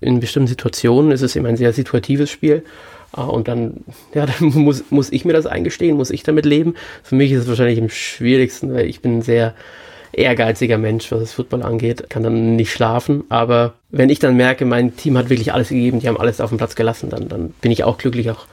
In 0.00 0.20
bestimmten 0.20 0.48
Situationen 0.48 1.10
ist 1.10 1.22
es 1.22 1.36
eben 1.36 1.46
ein 1.46 1.56
sehr 1.58 1.74
situatives 1.74 2.30
Spiel. 2.30 2.64
Ah, 3.12 3.24
und 3.24 3.48
dann, 3.48 3.84
ja, 4.14 4.26
dann 4.38 4.48
muss, 4.48 4.84
muss 4.90 5.10
ich 5.10 5.24
mir 5.24 5.32
das 5.32 5.46
eingestehen, 5.46 5.96
muss 5.96 6.10
ich 6.10 6.22
damit 6.22 6.46
leben. 6.46 6.74
Für 7.02 7.14
mich 7.14 7.32
ist 7.32 7.42
es 7.42 7.48
wahrscheinlich 7.48 7.80
am 7.80 7.88
schwierigsten, 7.88 8.74
weil 8.74 8.86
ich 8.86 9.00
bin 9.00 9.18
ein 9.18 9.22
sehr 9.22 9.54
ehrgeiziger 10.12 10.78
Mensch, 10.78 11.12
was 11.12 11.20
das 11.20 11.32
Football 11.32 11.62
angeht, 11.62 12.08
kann 12.08 12.22
dann 12.22 12.56
nicht 12.56 12.72
schlafen. 12.72 13.24
Aber 13.28 13.74
wenn 13.90 14.08
ich 14.08 14.18
dann 14.18 14.36
merke, 14.36 14.64
mein 14.64 14.96
Team 14.96 15.18
hat 15.18 15.28
wirklich 15.28 15.52
alles 15.52 15.68
gegeben, 15.68 16.00
die 16.00 16.08
haben 16.08 16.18
alles 16.18 16.40
auf 16.40 16.48
dem 16.48 16.58
Platz 16.58 16.74
gelassen, 16.74 17.10
dann, 17.10 17.28
dann 17.28 17.50
bin 17.60 17.70
ich 17.70 17.84
auch 17.84 17.98
glücklich, 17.98 18.30
auch 18.30 18.46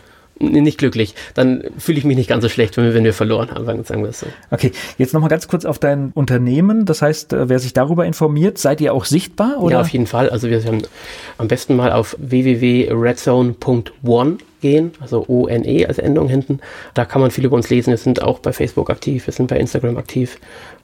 nicht 0.52 0.78
glücklich. 0.78 1.16
Dann 1.34 1.64
fühle 1.78 1.98
ich 1.98 2.06
mich 2.06 2.18
nicht 2.18 2.30
ganz 2.30 2.44
so 2.44 2.50
schlecht, 2.50 2.78
wenn 2.78 2.86
wir, 2.86 2.94
wenn 2.94 3.04
wir 3.04 3.14
verloren 3.14 3.52
haben, 3.52 3.66
sagen 3.66 4.04
wir 4.04 4.10
es 4.10 4.20
so. 4.20 4.28
Okay, 4.52 4.72
jetzt 4.98 5.14
nochmal 5.14 5.30
ganz 5.30 5.48
kurz 5.48 5.66
auf 5.66 5.80
dein 5.80 6.12
Unternehmen. 6.14 6.86
Das 6.86 7.02
heißt, 7.02 7.34
äh, 7.34 7.50
wer 7.50 7.60
sich 7.60 7.74
darüber 7.74 8.06
informiert, 8.06 8.58
seid 8.58 8.80
ihr 8.82 8.94
auch 8.94 9.06
sichtbar? 9.06 9.62
Oder? 9.62 9.76
Ja, 9.76 9.82
auf 9.82 9.90
jeden 9.90 10.08
Fall. 10.08 10.30
Also 10.30 10.50
wir 10.50 10.62
sind 10.62 10.90
am 11.38 11.48
besten 11.48 11.76
mal 11.76 11.92
auf 11.92 12.16
www.redzone.one 12.20 14.38
gehen, 14.64 14.94
also 15.00 15.26
O-N-E 15.28 15.86
als 15.86 16.00
Endung 16.00 16.28
hinten. 16.28 16.60
Da 16.96 17.06
kann 17.06 17.22
man 17.22 17.30
viel 17.30 17.46
über 17.46 17.56
uns 17.56 17.70
lesen. 17.70 17.92
Wir 17.92 17.98
sind 17.98 18.24
auch 18.24 18.40
bei 18.40 18.52
Facebook 18.52 18.90
aktiv, 18.90 19.28
wir 19.28 19.34
sind 19.34 19.48
bei 19.48 19.60
Instagram 19.60 19.98
aktiv 19.98 20.40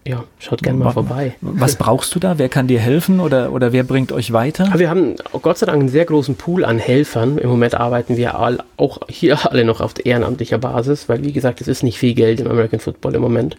ja, 0.08 0.24
schaut 0.40 0.64
gerne 0.64 0.80
mal 0.80 0.92
vorbei. 0.92 1.36
Was 1.42 1.76
brauchst 1.76 2.16
du 2.16 2.20
da? 2.20 2.38
Wer 2.38 2.50
kann 2.50 2.68
dir 2.68 2.80
helfen 2.80 3.20
oder, 3.20 3.52
oder 3.52 3.74
wer 3.74 3.84
bringt 3.84 4.12
euch 4.12 4.32
weiter? 4.32 4.72
Wir 4.76 4.90
haben 4.90 5.16
Gott 5.42 5.58
sei 5.58 5.66
Dank 5.66 5.80
einen 5.80 5.90
sehr 5.90 6.06
großen 6.06 6.36
Pool 6.36 6.64
an 6.64 6.80
Helfern. 6.80 7.38
Im 7.38 7.50
Moment 7.50 7.76
arbeiten 7.76 8.16
wir 8.16 8.40
all, 8.40 8.64
auch 8.78 9.00
hier 9.10 9.38
alle 9.52 9.66
noch 9.66 9.82
auf 9.82 9.94
ehrenamtlicher 10.04 10.58
Basis, 10.58 11.10
weil 11.10 11.24
wie 11.24 11.34
gesagt, 11.34 11.62
es 11.62 11.68
ist 11.68 11.84
nicht 11.84 12.00
viel 12.00 12.14
Geld 12.14 12.40
im 12.40 12.48
American 12.48 12.80
Football 12.80 13.16
im 13.16 13.22
Moment 13.22 13.58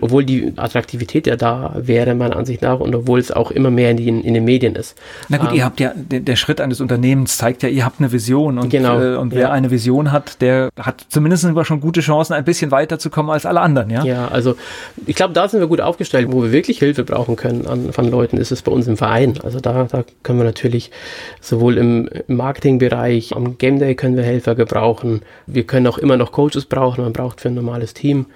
obwohl 0.00 0.24
die 0.24 0.52
Attraktivität 0.56 1.26
ja 1.26 1.36
da 1.36 1.74
wäre, 1.76 2.14
meiner 2.14 2.36
Ansicht 2.36 2.62
nach, 2.62 2.80
und 2.80 2.94
obwohl 2.94 3.18
es 3.18 3.32
auch 3.32 3.50
immer 3.50 3.70
mehr 3.70 3.90
in, 3.90 3.96
die, 3.96 4.08
in 4.08 4.34
den 4.34 4.44
Medien 4.44 4.74
ist. 4.74 4.96
Na 5.28 5.38
gut, 5.38 5.50
ähm, 5.50 5.56
ihr 5.56 5.64
habt 5.64 5.80
ja, 5.80 5.92
der, 5.94 6.20
der, 6.20 6.36
Schritt 6.36 6.60
eines 6.60 6.80
Unternehmens 6.80 7.38
zeigt 7.38 7.62
ja, 7.62 7.68
ihr 7.68 7.84
habt 7.84 8.00
eine 8.00 8.12
Vision 8.12 8.58
und, 8.58 8.68
genau, 8.68 9.00
äh, 9.00 9.16
und 9.16 9.32
wer 9.32 9.42
ja. 9.42 9.50
eine 9.50 9.70
Vision 9.70 10.12
hat, 10.12 10.40
der 10.42 10.70
hat 10.78 11.06
zumindest 11.08 11.44
immer 11.44 11.64
schon 11.64 11.80
gute 11.80 12.00
Chancen, 12.00 12.34
ein 12.34 12.44
bisschen 12.44 12.70
weiterzukommen 12.70 13.30
als 13.30 13.46
alle 13.46 13.60
anderen, 13.60 13.90
ja? 13.90 14.04
Ja, 14.04 14.28
also 14.28 14.56
ich 15.06 15.16
glaube, 15.16 15.32
da 15.32 15.48
sind 15.48 15.60
wir 15.60 15.66
gut 15.66 15.80
aufgestellt, 15.80 16.28
wo 16.30 16.42
wir 16.42 16.52
wirklich 16.52 16.78
Hilfe 16.78 17.04
brauchen 17.04 17.36
können 17.36 17.66
an, 17.66 17.92
von 17.92 18.10
Leuten, 18.10 18.36
ist 18.36 18.52
es 18.52 18.62
bei 18.62 18.72
uns 18.72 18.86
im 18.86 18.96
Verein. 18.96 19.34
Also 19.42 19.60
da, 19.60 19.84
da 19.84 20.04
können 20.22 20.38
wir 20.38 20.44
natürlich 20.44 20.90
sowohl 21.40 21.78
im 21.78 22.08
Marketingbereich, 22.26 23.34
am 23.34 23.58
Game 23.58 23.78
Day 23.78 23.94
können 23.94 24.16
wir 24.16 24.24
Helfer 24.24 24.54
gebrauchen. 24.54 25.22
Wir 25.46 25.64
können 25.64 25.86
auch 25.86 25.98
immer 25.98 26.16
noch 26.16 26.32
Coaches 26.32 26.66
brauchen, 26.66 27.02
man 27.02 27.12
braucht 27.12 27.40
für 27.40 27.48
ein 27.48 27.54
normales 27.54 27.94
Team. 27.94 28.26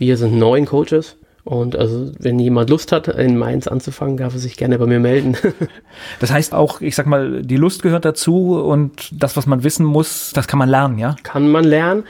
Wir 0.00 0.16
sind 0.16 0.38
neun 0.38 0.64
Coaches. 0.64 1.16
Und 1.44 1.76
also, 1.76 2.10
wenn 2.18 2.38
jemand 2.38 2.70
Lust 2.70 2.90
hat, 2.90 3.08
in 3.08 3.36
Mainz 3.36 3.66
anzufangen, 3.66 4.16
darf 4.16 4.32
er 4.32 4.40
sich 4.40 4.56
gerne 4.56 4.78
bei 4.78 4.86
mir 4.86 4.98
melden. 4.98 5.36
das 6.20 6.32
heißt 6.32 6.54
auch, 6.54 6.80
ich 6.80 6.96
sag 6.96 7.06
mal, 7.06 7.42
die 7.42 7.56
Lust 7.56 7.82
gehört 7.82 8.06
dazu 8.06 8.58
und 8.58 9.10
das, 9.12 9.36
was 9.36 9.46
man 9.46 9.62
wissen 9.62 9.84
muss, 9.84 10.32
das 10.34 10.48
kann 10.48 10.58
man 10.58 10.70
lernen, 10.70 10.98
ja? 10.98 11.16
Kann 11.22 11.50
man 11.50 11.64
lernen, 11.64 12.04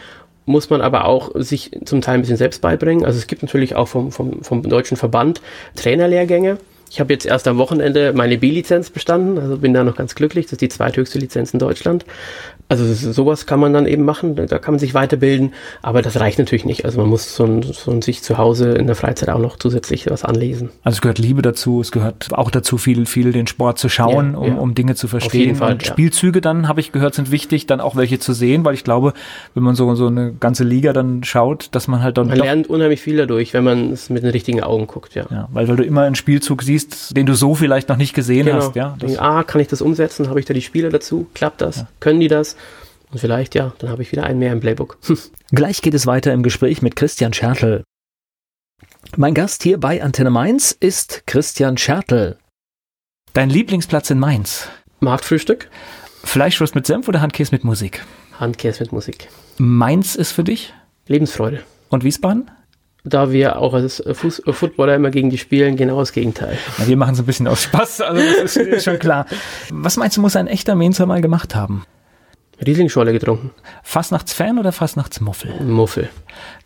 muss 0.46 0.70
man 0.70 0.80
aber 0.80 1.04
auch 1.04 1.32
sich 1.34 1.72
zum 1.84 2.00
Teil 2.00 2.14
ein 2.14 2.20
bisschen 2.20 2.36
selbst 2.36 2.62
beibringen. 2.62 3.04
Also 3.04 3.18
es 3.18 3.26
gibt 3.26 3.42
natürlich 3.42 3.74
auch 3.74 3.88
vom, 3.88 4.12
vom, 4.12 4.42
vom 4.42 4.62
deutschen 4.62 4.96
Verband 4.96 5.40
Trainerlehrgänge. 5.74 6.58
Ich 6.90 6.98
habe 6.98 7.12
jetzt 7.12 7.24
erst 7.24 7.46
am 7.46 7.56
Wochenende 7.56 8.12
meine 8.12 8.36
B-Lizenz 8.36 8.90
bestanden, 8.90 9.38
also 9.38 9.56
bin 9.58 9.72
da 9.72 9.84
noch 9.84 9.96
ganz 9.96 10.16
glücklich. 10.16 10.46
Das 10.46 10.52
ist 10.54 10.60
die 10.60 10.68
zweithöchste 10.68 11.20
Lizenz 11.20 11.52
in 11.52 11.60
Deutschland. 11.60 12.04
Also 12.70 12.84
sowas 12.94 13.46
kann 13.46 13.58
man 13.58 13.72
dann 13.72 13.86
eben 13.86 14.04
machen, 14.04 14.36
da 14.36 14.58
kann 14.60 14.74
man 14.74 14.78
sich 14.78 14.94
weiterbilden, 14.94 15.54
aber 15.82 16.02
das 16.02 16.20
reicht 16.20 16.38
natürlich 16.38 16.64
nicht. 16.64 16.84
Also 16.84 17.00
man 17.00 17.08
muss 17.08 17.34
so, 17.34 17.44
ein, 17.44 17.62
so 17.64 17.90
ein 17.90 18.00
sich 18.00 18.22
zu 18.22 18.38
Hause 18.38 18.74
in 18.74 18.86
der 18.86 18.94
Freizeit 18.94 19.28
auch 19.28 19.40
noch 19.40 19.56
zusätzlich 19.56 20.08
was 20.08 20.24
anlesen. 20.24 20.70
Also 20.84 20.98
es 20.98 21.00
gehört 21.00 21.18
Liebe 21.18 21.42
dazu, 21.42 21.80
es 21.80 21.90
gehört 21.90 22.28
auch 22.30 22.48
dazu, 22.48 22.78
viel, 22.78 23.06
viel 23.06 23.32
den 23.32 23.48
Sport 23.48 23.80
zu 23.80 23.88
schauen, 23.88 24.34
ja, 24.34 24.38
um, 24.38 24.46
ja. 24.46 24.54
um 24.54 24.76
Dinge 24.76 24.94
zu 24.94 25.08
verstehen. 25.08 25.40
Auf 25.40 25.46
jeden 25.46 25.56
Fall, 25.56 25.72
Und 25.72 25.84
Spielzüge 25.84 26.40
dann, 26.40 26.68
habe 26.68 26.78
ich 26.78 26.92
gehört, 26.92 27.16
sind 27.16 27.32
wichtig, 27.32 27.66
dann 27.66 27.80
auch 27.80 27.96
welche 27.96 28.20
zu 28.20 28.32
sehen, 28.32 28.64
weil 28.64 28.74
ich 28.74 28.84
glaube, 28.84 29.14
wenn 29.54 29.64
man 29.64 29.74
so, 29.74 29.92
so 29.96 30.06
eine 30.06 30.32
ganze 30.32 30.62
Liga 30.62 30.92
dann 30.92 31.24
schaut, 31.24 31.70
dass 31.72 31.88
man 31.88 32.04
halt 32.04 32.18
dann. 32.18 32.28
Man 32.28 32.38
lernt 32.38 32.70
unheimlich 32.70 33.00
viel 33.00 33.16
dadurch, 33.16 33.52
wenn 33.52 33.64
man 33.64 33.90
es 33.90 34.10
mit 34.10 34.22
den 34.22 34.30
richtigen 34.30 34.62
Augen 34.62 34.86
guckt, 34.86 35.16
ja. 35.16 35.26
ja 35.28 35.48
weil, 35.52 35.66
weil 35.66 35.74
du 35.74 35.82
immer 35.82 36.02
einen 36.02 36.14
Spielzug 36.14 36.62
siehst, 36.62 36.79
den 36.88 37.26
du 37.26 37.34
so 37.34 37.54
vielleicht 37.54 37.88
noch 37.88 37.96
nicht 37.96 38.14
gesehen 38.14 38.46
genau. 38.46 38.58
hast, 38.58 38.76
ja. 38.76 38.96
Das 38.98 39.18
ah, 39.18 39.42
kann 39.42 39.60
ich 39.60 39.68
das 39.68 39.82
umsetzen? 39.82 40.28
Habe 40.28 40.40
ich 40.40 40.46
da 40.46 40.54
die 40.54 40.62
Spieler 40.62 40.90
dazu? 40.90 41.26
Klappt 41.34 41.60
das? 41.60 41.84
Können 42.00 42.20
die 42.20 42.28
das? 42.28 42.56
Und 43.12 43.18
vielleicht, 43.18 43.54
ja, 43.54 43.72
dann 43.78 43.90
habe 43.90 44.02
ich 44.02 44.12
wieder 44.12 44.24
einen 44.24 44.38
mehr 44.38 44.52
im 44.52 44.60
Playbook. 44.60 44.98
Gleich 45.50 45.82
geht 45.82 45.94
es 45.94 46.06
weiter 46.06 46.32
im 46.32 46.42
Gespräch 46.42 46.82
mit 46.82 46.96
Christian 46.96 47.32
Schertl. 47.32 47.82
Mein 49.16 49.34
Gast 49.34 49.62
hier 49.62 49.78
bei 49.78 50.02
Antenne 50.02 50.30
Mainz 50.30 50.76
ist 50.78 51.24
Christian 51.26 51.76
Schertl. 51.76 52.36
Dein 53.32 53.50
Lieblingsplatz 53.50 54.10
in 54.10 54.18
Mainz? 54.18 54.68
Marktfrühstück. 55.00 55.68
Fleischwurst 56.22 56.74
mit 56.74 56.86
Senf 56.86 57.08
oder 57.08 57.20
Handkäse 57.20 57.52
mit 57.52 57.64
Musik? 57.64 58.04
Handkäse 58.38 58.84
mit 58.84 58.92
Musik. 58.92 59.28
Mainz 59.58 60.14
ist 60.14 60.32
für 60.32 60.44
dich? 60.44 60.72
Lebensfreude. 61.06 61.62
Und 61.88 62.04
Wiesbaden? 62.04 62.50
Da 63.04 63.32
wir 63.32 63.58
auch 63.58 63.74
als 63.74 64.02
Fuß 64.12 64.42
Footballer 64.50 64.94
immer 64.94 65.10
gegen 65.10 65.30
die 65.30 65.38
spielen, 65.38 65.76
genau 65.76 65.98
das 66.00 66.12
Gegenteil. 66.12 66.58
Ja, 66.78 66.86
wir 66.86 66.96
machen 66.96 67.14
es 67.14 67.20
ein 67.20 67.26
bisschen 67.26 67.48
aus 67.48 67.62
Spaß, 67.62 68.02
also 68.02 68.22
das 68.42 68.56
ist 68.56 68.84
schon 68.84 68.98
klar. 68.98 69.26
Was 69.72 69.96
meinst 69.96 70.16
du, 70.16 70.20
muss 70.20 70.36
ein 70.36 70.46
echter 70.46 70.74
Mainzer 70.74 71.06
mal 71.06 71.20
gemacht 71.20 71.54
haben? 71.54 71.84
Rieslingscholle 72.64 73.12
getrunken. 73.12 73.52
Fastnachtsfan 73.82 74.58
oder 74.58 74.72
Fastnachtsmuffel? 74.72 75.60
Muffel. 75.62 76.10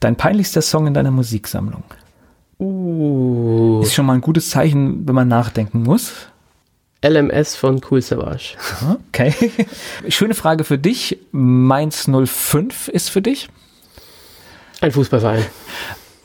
Dein 0.01 0.17
peinlichster 0.17 0.63
Song 0.63 0.87
in 0.89 0.95
deiner 0.95 1.13
Musiksammlung? 1.13 1.85
Uh. 2.59 3.81
Ist 3.83 3.95
schon 3.95 4.07
mal 4.07 4.15
ein 4.15 4.21
gutes 4.21 4.51
Zeichen, 4.51 5.07
wenn 5.07 5.15
man 5.15 5.29
nachdenken 5.29 5.83
muss. 5.83 6.13
LMS 7.05 7.55
von 7.55 7.81
Cool 7.89 8.01
Savage. 8.01 8.57
Okay. 9.09 9.35
Schöne 10.09 10.35
Frage 10.35 10.65
für 10.65 10.79
dich. 10.79 11.19
Mainz 11.33 12.09
05 12.09 12.89
ist 12.89 13.11
für 13.11 13.21
dich? 13.21 13.49
Ein 14.81 14.91
Fußballverein. 14.91 15.45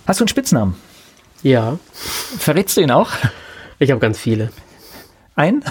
Hast 0.10 0.20
du 0.20 0.24
einen 0.24 0.30
Spitznamen? 0.30 0.74
Ja. 1.44 1.78
Verrätst 2.40 2.76
du 2.76 2.82
ihn 2.82 2.90
auch? 2.90 3.12
Ich 3.78 3.92
habe 3.92 4.00
ganz 4.00 4.18
viele. 4.18 4.50
Ein? 5.36 5.64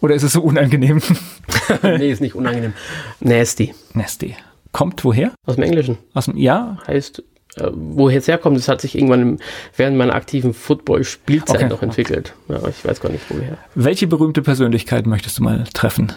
Oder 0.00 0.14
ist 0.14 0.22
es 0.22 0.32
so 0.32 0.40
unangenehm? 0.40 1.02
nee, 1.82 2.10
ist 2.10 2.22
nicht 2.22 2.34
unangenehm. 2.34 2.72
Nasty. 3.20 3.74
Nasty. 3.92 4.36
Kommt 4.72 5.04
woher? 5.04 5.32
Aus 5.44 5.56
dem 5.56 5.64
Englischen. 5.64 5.98
Aus 6.14 6.24
dem, 6.24 6.38
ja? 6.38 6.78
Heißt, 6.86 7.22
äh, 7.56 7.70
woher 7.74 8.20
es 8.20 8.26
herkommt, 8.26 8.56
das 8.56 8.68
hat 8.68 8.80
sich 8.80 8.94
irgendwann 8.94 9.20
im, 9.20 9.38
während 9.76 9.98
meiner 9.98 10.14
aktiven 10.14 10.54
Football-Spielzeit 10.54 11.56
Okay. 11.56 11.68
noch 11.68 11.82
entwickelt. 11.82 12.32
Ja, 12.48 12.66
ich 12.66 12.86
weiß 12.86 13.02
gar 13.02 13.12
nicht, 13.12 13.24
woher. 13.28 13.58
Welche 13.74 14.06
berühmte 14.06 14.40
Persönlichkeit 14.40 15.06
möchtest 15.06 15.36
du 15.36 15.42
mal 15.42 15.64
treffen? 15.74 16.10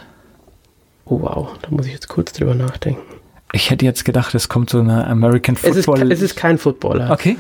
Oh 1.04 1.20
wow, 1.22 1.50
da 1.62 1.70
muss 1.70 1.86
ich 1.86 1.92
jetzt 1.92 2.08
kurz 2.08 2.32
drüber 2.32 2.56
nachdenken. 2.56 3.17
Ich 3.54 3.70
hätte 3.70 3.86
jetzt 3.86 4.04
gedacht, 4.06 4.36
es 4.36 4.50
kommt 4.50 4.70
so 4.70 4.80
eine 4.80 5.08
American 5.08 5.56
Es 5.62 5.76
ist, 5.76 5.86
Football. 5.86 6.12
es 6.12 6.22
ist 6.22 6.36
kein 6.36 6.58
Footballer. 6.58 7.12
okay. 7.12 7.38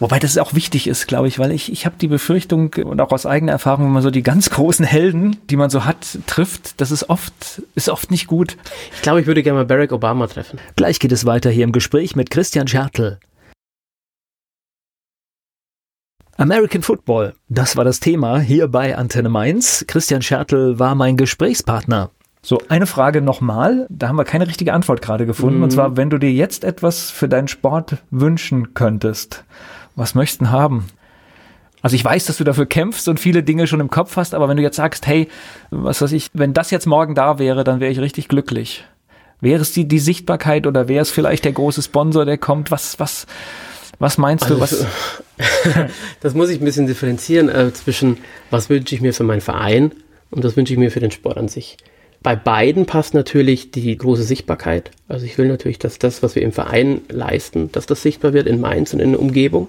Wobei 0.00 0.18
das 0.18 0.36
auch 0.38 0.54
wichtig 0.54 0.86
ist, 0.86 1.06
glaube 1.06 1.28
ich, 1.28 1.38
weil 1.38 1.50
ich, 1.50 1.72
ich 1.72 1.86
habe 1.86 1.96
die 1.98 2.08
Befürchtung 2.08 2.74
und 2.84 3.00
auch 3.00 3.10
aus 3.10 3.24
eigener 3.26 3.52
Erfahrung, 3.52 3.86
wenn 3.86 3.92
man 3.92 4.02
so 4.02 4.10
die 4.10 4.22
ganz 4.22 4.50
großen 4.50 4.84
Helden, 4.84 5.36
die 5.48 5.56
man 5.56 5.70
so 5.70 5.84
hat, 5.86 6.18
trifft, 6.26 6.80
das 6.80 6.90
ist 6.90 7.08
oft, 7.08 7.62
ist 7.74 7.88
oft 7.88 8.10
nicht 8.10 8.26
gut. 8.26 8.56
Ich 8.94 9.02
glaube, 9.02 9.20
ich 9.20 9.26
würde 9.26 9.42
gerne 9.42 9.58
mal 9.60 9.64
Barack 9.64 9.92
Obama 9.92 10.26
treffen. 10.26 10.58
Gleich 10.76 10.98
geht 11.00 11.10
es 11.12 11.24
weiter 11.24 11.50
hier 11.50 11.64
im 11.64 11.72
Gespräch 11.72 12.16
mit 12.16 12.30
Christian 12.30 12.68
Schertl. 12.68 13.18
American 16.36 16.82
Football, 16.82 17.34
das 17.48 17.76
war 17.76 17.84
das 17.84 17.98
Thema 17.98 18.38
hier 18.38 18.68
bei 18.68 18.96
Antenne 18.96 19.28
Mainz. 19.28 19.84
Christian 19.88 20.22
Schertl 20.22 20.78
war 20.78 20.94
mein 20.94 21.16
Gesprächspartner. 21.16 22.10
So, 22.48 22.62
eine 22.70 22.86
Frage 22.86 23.20
nochmal. 23.20 23.86
Da 23.90 24.08
haben 24.08 24.16
wir 24.16 24.24
keine 24.24 24.48
richtige 24.48 24.72
Antwort 24.72 25.02
gerade 25.02 25.26
gefunden. 25.26 25.62
Und 25.62 25.70
zwar, 25.70 25.98
wenn 25.98 26.08
du 26.08 26.16
dir 26.16 26.32
jetzt 26.32 26.64
etwas 26.64 27.10
für 27.10 27.28
deinen 27.28 27.46
Sport 27.46 27.98
wünschen 28.10 28.72
könntest, 28.72 29.44
was 29.96 30.14
möchtest 30.14 30.40
du 30.40 30.48
haben? 30.48 30.86
Also 31.82 31.94
ich 31.94 32.02
weiß, 32.02 32.24
dass 32.24 32.38
du 32.38 32.44
dafür 32.44 32.64
kämpfst 32.64 33.06
und 33.06 33.20
viele 33.20 33.42
Dinge 33.42 33.66
schon 33.66 33.80
im 33.80 33.90
Kopf 33.90 34.16
hast, 34.16 34.32
aber 34.32 34.48
wenn 34.48 34.56
du 34.56 34.62
jetzt 34.62 34.76
sagst, 34.76 35.06
hey, 35.06 35.28
was 35.70 36.00
weiß 36.00 36.12
ich, 36.12 36.30
wenn 36.32 36.54
das 36.54 36.70
jetzt 36.70 36.86
morgen 36.86 37.14
da 37.14 37.38
wäre, 37.38 37.64
dann 37.64 37.80
wäre 37.80 37.92
ich 37.92 37.98
richtig 37.98 38.28
glücklich. 38.28 38.82
Wäre 39.42 39.60
es 39.60 39.72
die, 39.72 39.86
die 39.86 39.98
Sichtbarkeit 39.98 40.66
oder 40.66 40.88
wäre 40.88 41.02
es 41.02 41.10
vielleicht 41.10 41.44
der 41.44 41.52
große 41.52 41.82
Sponsor, 41.82 42.24
der 42.24 42.38
kommt? 42.38 42.70
Was, 42.70 42.98
was, 42.98 43.26
was 43.98 44.16
meinst 44.16 44.48
du? 44.48 44.58
Also, 44.58 44.86
Was, 45.36 45.76
Das 46.22 46.32
muss 46.32 46.48
ich 46.48 46.62
ein 46.62 46.64
bisschen 46.64 46.86
differenzieren 46.86 47.50
äh, 47.50 47.74
zwischen, 47.74 48.16
was 48.50 48.70
wünsche 48.70 48.94
ich 48.94 49.02
mir 49.02 49.12
für 49.12 49.24
meinen 49.24 49.42
Verein 49.42 49.92
und 50.30 50.44
was 50.44 50.56
wünsche 50.56 50.72
ich 50.72 50.78
mir 50.78 50.90
für 50.90 51.00
den 51.00 51.10
Sport 51.10 51.36
an 51.36 51.48
sich. 51.48 51.76
Bei 52.22 52.34
beiden 52.34 52.86
passt 52.86 53.14
natürlich 53.14 53.70
die 53.70 53.96
große 53.96 54.24
Sichtbarkeit. 54.24 54.90
Also 55.06 55.24
ich 55.24 55.38
will 55.38 55.48
natürlich, 55.48 55.78
dass 55.78 55.98
das, 55.98 56.22
was 56.22 56.34
wir 56.34 56.42
im 56.42 56.52
Verein 56.52 57.02
leisten, 57.08 57.70
dass 57.72 57.86
das 57.86 58.02
sichtbar 58.02 58.32
wird 58.32 58.46
in 58.46 58.60
Mainz 58.60 58.92
und 58.92 59.00
in 59.00 59.12
der 59.12 59.20
Umgebung. 59.20 59.68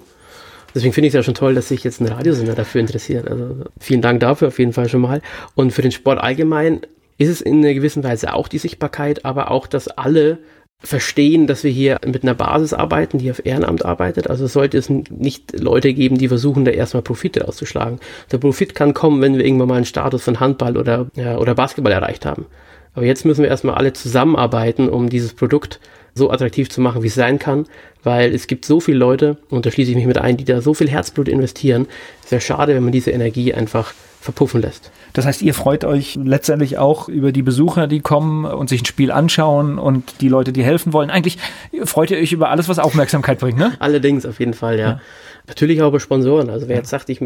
Deswegen 0.74 0.92
finde 0.92 1.08
ich 1.08 1.14
es 1.14 1.16
ja 1.16 1.22
schon 1.22 1.34
toll, 1.34 1.54
dass 1.54 1.68
sich 1.68 1.84
jetzt 1.84 2.00
ein 2.00 2.08
Radiosender 2.08 2.54
dafür 2.54 2.80
interessiert. 2.80 3.28
Also 3.28 3.64
vielen 3.78 4.02
Dank 4.02 4.20
dafür 4.20 4.48
auf 4.48 4.58
jeden 4.58 4.72
Fall 4.72 4.88
schon 4.88 5.00
mal. 5.00 5.20
Und 5.54 5.72
für 5.72 5.82
den 5.82 5.92
Sport 5.92 6.20
allgemein 6.20 6.80
ist 7.18 7.28
es 7.28 7.40
in 7.40 7.58
einer 7.58 7.74
gewissen 7.74 8.02
Weise 8.02 8.34
auch 8.34 8.48
die 8.48 8.58
Sichtbarkeit, 8.58 9.24
aber 9.24 9.50
auch, 9.50 9.66
dass 9.66 9.88
alle 9.88 10.38
verstehen, 10.82 11.46
dass 11.46 11.62
wir 11.62 11.70
hier 11.70 11.98
mit 12.06 12.22
einer 12.22 12.34
Basis 12.34 12.72
arbeiten, 12.72 13.18
die 13.18 13.30
auf 13.30 13.44
Ehrenamt 13.44 13.84
arbeitet. 13.84 14.30
Also 14.30 14.46
sollte 14.46 14.78
es 14.78 14.88
nicht 14.88 15.58
Leute 15.58 15.92
geben, 15.92 16.16
die 16.16 16.28
versuchen, 16.28 16.64
da 16.64 16.70
erstmal 16.70 17.02
Profit 17.02 17.42
rauszuschlagen. 17.42 18.00
Der 18.32 18.38
Profit 18.38 18.74
kann 18.74 18.94
kommen, 18.94 19.20
wenn 19.20 19.36
wir 19.36 19.44
irgendwann 19.44 19.68
mal 19.68 19.76
einen 19.76 19.84
Status 19.84 20.22
von 20.22 20.40
Handball 20.40 20.76
oder, 20.76 21.06
ja, 21.14 21.36
oder 21.36 21.54
Basketball 21.54 21.92
erreicht 21.92 22.24
haben. 22.24 22.46
Aber 22.94 23.04
jetzt 23.04 23.24
müssen 23.24 23.42
wir 23.42 23.50
erstmal 23.50 23.76
alle 23.76 23.92
zusammenarbeiten, 23.92 24.88
um 24.88 25.10
dieses 25.10 25.34
Produkt 25.34 25.80
so 26.14 26.30
attraktiv 26.30 26.70
zu 26.70 26.80
machen, 26.80 27.02
wie 27.02 27.08
es 27.08 27.14
sein 27.14 27.38
kann, 27.38 27.66
weil 28.02 28.34
es 28.34 28.46
gibt 28.46 28.64
so 28.64 28.80
viele 28.80 28.98
Leute, 28.98 29.36
und 29.48 29.66
da 29.66 29.70
schließe 29.70 29.90
ich 29.90 29.96
mich 29.96 30.06
mit 30.06 30.18
ein, 30.18 30.36
die 30.36 30.44
da 30.44 30.60
so 30.60 30.74
viel 30.74 30.90
Herzblut 30.90 31.28
investieren. 31.28 31.86
Es 32.24 32.32
wäre 32.32 32.40
schade, 32.40 32.74
wenn 32.74 32.82
man 32.82 32.92
diese 32.92 33.10
Energie 33.10 33.54
einfach 33.54 33.94
verpuffen 34.20 34.60
lässt. 34.60 34.90
das 35.14 35.24
heißt, 35.24 35.40
ihr 35.42 35.54
freut 35.54 35.84
euch 35.84 36.18
letztendlich 36.22 36.76
auch 36.76 37.08
über 37.08 37.32
die 37.32 37.42
Besucher, 37.42 37.86
die 37.86 38.00
kommen 38.00 38.44
und 38.44 38.68
sich 38.68 38.82
ein 38.82 38.86
Spiel 38.86 39.10
anschauen 39.10 39.78
und 39.78 40.20
die 40.20 40.28
Leute, 40.28 40.52
die 40.52 40.62
helfen 40.62 40.92
wollen. 40.92 41.10
Eigentlich 41.10 41.38
freut 41.84 42.10
ihr 42.10 42.18
euch 42.18 42.32
über 42.32 42.50
alles, 42.50 42.68
was 42.68 42.78
Aufmerksamkeit 42.78 43.38
bringt, 43.38 43.58
ne? 43.58 43.72
Allerdings 43.78 44.26
auf 44.26 44.38
jeden 44.38 44.54
Fall, 44.54 44.78
ja. 44.78 45.00
Natürlich 45.48 45.80
auch 45.82 45.88
über 45.88 45.98
Sponsoren. 46.00 46.50
Also 46.50 46.68
wer 46.68 46.76
jetzt 46.76 46.90
sagt, 46.90 47.08
ich, 47.08 47.18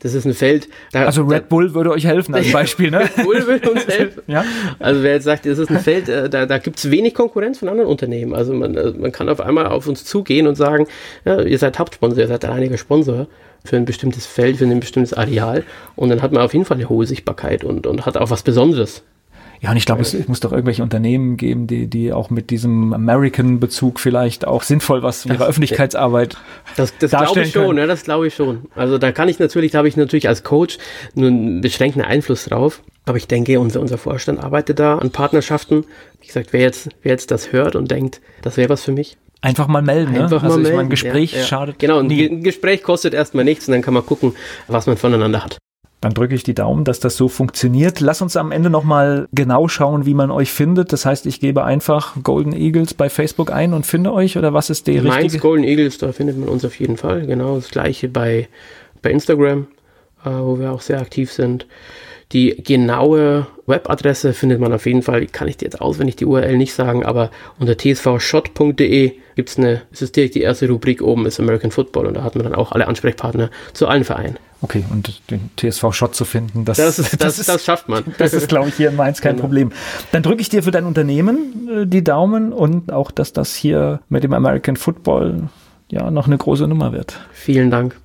das 0.00 0.14
ist 0.14 0.24
ein 0.24 0.32
Feld, 0.34 0.68
da, 0.92 1.04
Also 1.04 1.24
Red 1.24 1.48
Bull 1.48 1.74
würde 1.74 1.90
euch 1.90 2.06
helfen 2.06 2.34
als 2.34 2.50
Beispiel, 2.52 2.90
ne? 2.90 3.10
da, 3.16 3.22
Bull 3.22 3.46
will 3.46 3.68
uns 3.68 3.86
helfen. 3.88 4.22
Ja. 4.28 4.44
Also 4.78 5.02
wer 5.02 5.14
jetzt 5.14 5.24
sagt, 5.24 5.44
das 5.46 5.58
ist 5.58 5.70
ein 5.70 5.80
Feld, 5.80 6.08
äh, 6.08 6.30
da, 6.30 6.46
da 6.46 6.58
gibt 6.58 6.78
es 6.78 6.90
wenig 6.90 7.14
Konkurrenz 7.14 7.58
von 7.58 7.68
anderen 7.68 7.90
Unternehmen. 7.90 8.34
Also 8.34 8.54
man, 8.54 8.76
äh, 8.76 8.92
man 8.92 9.12
kann 9.12 9.28
auf 9.28 9.40
einmal 9.40 9.66
auf 9.66 9.86
uns 9.88 10.04
zugehen 10.04 10.46
und 10.46 10.54
sagen, 10.54 10.86
ja, 11.24 11.42
ihr 11.42 11.58
seid 11.58 11.78
Hauptsponsor, 11.78 12.18
ihr 12.18 12.28
seid 12.28 12.44
alleiniger 12.44 12.78
Sponsor 12.78 13.26
für 13.66 13.76
ein 13.76 13.84
bestimmtes 13.84 14.26
Feld, 14.26 14.56
für 14.58 14.64
ein 14.64 14.80
bestimmtes 14.80 15.12
Areal. 15.12 15.64
Und 15.94 16.08
dann 16.10 16.22
hat 16.22 16.32
man 16.32 16.42
auf 16.42 16.52
jeden 16.54 16.64
Fall 16.64 16.76
eine 16.76 16.88
hohe 16.88 17.06
Sichtbarkeit 17.06 17.64
und, 17.64 17.86
und 17.86 18.06
hat 18.06 18.16
auch 18.16 18.30
was 18.30 18.42
Besonderes. 18.42 19.02
Ja, 19.62 19.70
und 19.70 19.78
ich 19.78 19.86
glaube, 19.86 20.02
es 20.02 20.28
muss 20.28 20.40
doch 20.40 20.52
irgendwelche 20.52 20.82
Unternehmen 20.82 21.38
geben, 21.38 21.66
die, 21.66 21.86
die 21.86 22.12
auch 22.12 22.28
mit 22.28 22.50
diesem 22.50 22.92
American-Bezug 22.92 24.00
vielleicht 24.00 24.46
auch 24.46 24.62
sinnvoll 24.62 25.02
was 25.02 25.24
ihre 25.24 25.38
Das- 25.38 25.48
Öffentlichkeitsarbeit. 25.48 26.36
Das, 26.76 26.92
das 26.98 27.10
glaube 27.10 27.40
ich 27.40 27.52
schon, 27.52 27.64
können. 27.68 27.78
ja, 27.78 27.86
das 27.86 28.04
glaube 28.04 28.26
ich 28.26 28.34
schon. 28.34 28.66
Also 28.74 28.98
da 28.98 29.12
kann 29.12 29.28
ich 29.30 29.38
natürlich, 29.38 29.72
da 29.72 29.78
habe 29.78 29.88
ich 29.88 29.96
natürlich 29.96 30.28
als 30.28 30.42
Coach 30.42 30.76
nur 31.14 31.28
einen 31.28 31.62
beschränkten 31.62 32.02
Einfluss 32.02 32.44
drauf. 32.44 32.82
Aber 33.06 33.16
ich 33.16 33.28
denke, 33.28 33.58
unser, 33.58 33.80
unser 33.80 33.98
Vorstand 33.98 34.42
arbeitet 34.42 34.78
da 34.78 34.98
an 34.98 35.10
Partnerschaften. 35.10 35.84
Wie 36.20 36.26
gesagt, 36.26 36.52
wer 36.52 36.60
jetzt, 36.60 36.90
wer 37.02 37.12
jetzt 37.12 37.30
das 37.30 37.52
hört 37.52 37.76
und 37.76 37.90
denkt, 37.90 38.20
das 38.42 38.56
wäre 38.58 38.68
was 38.68 38.82
für 38.84 38.92
mich, 38.92 39.16
Einfach 39.42 39.68
mal 39.68 39.82
melden, 39.82 40.12
ne? 40.14 40.24
einfach 40.24 40.42
also 40.42 40.56
mal 40.56 40.62
ich 40.62 40.62
melden. 40.64 40.76
meine, 40.76 40.86
ein 40.88 40.90
Gespräch 40.90 41.32
Ja, 41.32 41.38
ja. 41.40 41.44
schadet 41.44 41.78
Genau, 41.78 41.98
ein, 42.00 42.06
nie. 42.06 42.16
Ge- 42.16 42.28
ein 42.30 42.42
Gespräch 42.42 42.82
kostet 42.82 43.14
erstmal 43.14 43.44
nichts 43.44 43.68
und 43.68 43.72
dann 43.72 43.82
kann 43.82 43.94
man 43.94 44.04
gucken, 44.04 44.34
was 44.66 44.86
man 44.86 44.96
voneinander 44.96 45.44
hat. 45.44 45.58
Dann 46.00 46.12
drücke 46.14 46.34
ich 46.34 46.42
die 46.42 46.54
Daumen, 46.54 46.84
dass 46.84 47.00
das 47.00 47.16
so 47.16 47.26
funktioniert. 47.28 48.00
Lass 48.00 48.20
uns 48.22 48.36
am 48.36 48.52
Ende 48.52 48.70
nochmal 48.70 49.28
genau 49.32 49.66
schauen, 49.66 50.04
wie 50.04 50.14
man 50.14 50.30
euch 50.30 50.52
findet. 50.52 50.92
Das 50.92 51.06
heißt, 51.06 51.26
ich 51.26 51.40
gebe 51.40 51.64
einfach 51.64 52.14
Golden 52.22 52.52
Eagles 52.52 52.92
bei 52.94 53.08
Facebook 53.08 53.50
ein 53.50 53.72
und 53.72 53.86
finde 53.86 54.12
euch 54.12 54.36
oder 54.36 54.52
was 54.52 54.68
ist 54.68 54.86
die 54.86 55.00
Mainz 55.00 55.16
richtige? 55.24 55.38
Golden 55.42 55.64
Eagles, 55.64 55.98
da 55.98 56.12
findet 56.12 56.38
man 56.38 56.48
uns 56.48 56.64
auf 56.64 56.78
jeden 56.78 56.96
Fall. 56.96 57.26
Genau 57.26 57.56
das 57.56 57.70
gleiche 57.70 58.08
bei, 58.08 58.48
bei 59.00 59.10
Instagram, 59.10 59.68
äh, 60.24 60.28
wo 60.30 60.58
wir 60.58 60.70
auch 60.72 60.82
sehr 60.82 61.00
aktiv 61.00 61.32
sind. 61.32 61.66
Die 62.32 62.56
genaue 62.62 63.46
Webadresse 63.66 64.32
findet 64.32 64.60
man 64.60 64.72
auf 64.72 64.84
jeden 64.86 65.02
Fall, 65.02 65.20
die 65.22 65.26
kann 65.28 65.48
ich 65.48 65.56
dir 65.56 65.64
jetzt 65.66 65.80
auswendig 65.80 66.16
die 66.16 66.26
URL 66.26 66.56
nicht 66.58 66.74
sagen, 66.74 67.04
aber 67.06 67.30
unter 67.58 67.76
tsvshot.de 67.76 69.12
gibt 69.36 69.50
es 69.50 69.58
eine, 69.58 69.82
es 69.92 70.02
ist 70.02 70.16
direkt 70.16 70.34
die 70.34 70.40
erste 70.40 70.66
Rubrik 70.68 71.00
oben, 71.02 71.26
ist 71.26 71.38
American 71.38 71.70
Football 71.70 72.06
und 72.06 72.14
da 72.14 72.24
hat 72.24 72.34
man 72.34 72.44
dann 72.44 72.54
auch 72.54 72.72
alle 72.72 72.88
Ansprechpartner 72.88 73.50
zu 73.72 73.86
allen 73.86 74.02
Vereinen. 74.02 74.38
Okay, 74.62 74.84
und 74.90 75.20
den 75.30 75.50
TSV-Shot 75.56 76.14
zu 76.14 76.24
finden, 76.24 76.64
das, 76.64 76.78
Das, 76.78 76.98
ist, 76.98 77.20
das, 77.22 77.36
das 77.44 77.64
schafft 77.64 77.88
man. 77.88 78.02
Das 78.18 78.32
ist, 78.32 78.48
glaube 78.48 78.70
ich, 78.70 78.74
hier 78.74 78.88
in 78.88 78.96
Mainz 78.96 79.20
kein 79.20 79.32
Genau. 79.36 79.42
Problem. 79.42 79.72
Dann 80.12 80.22
drücke 80.22 80.40
ich 80.40 80.48
dir 80.48 80.62
für 80.62 80.70
dein 80.70 80.84
Unternehmen 80.86 81.68
äh, 81.70 81.86
die 81.86 82.02
Daumen 82.02 82.52
und 82.52 82.90
auch, 82.90 83.10
dass 83.10 83.32
das 83.32 83.54
hier 83.54 84.00
mit 84.08 84.24
dem 84.24 84.32
American 84.32 84.76
Football 84.76 85.50
ja 85.88 86.10
noch 86.10 86.26
eine 86.26 86.38
große 86.38 86.66
Nummer 86.66 86.92
wird. 86.92 87.20
Vielen 87.32 87.70
Dank. 87.70 87.96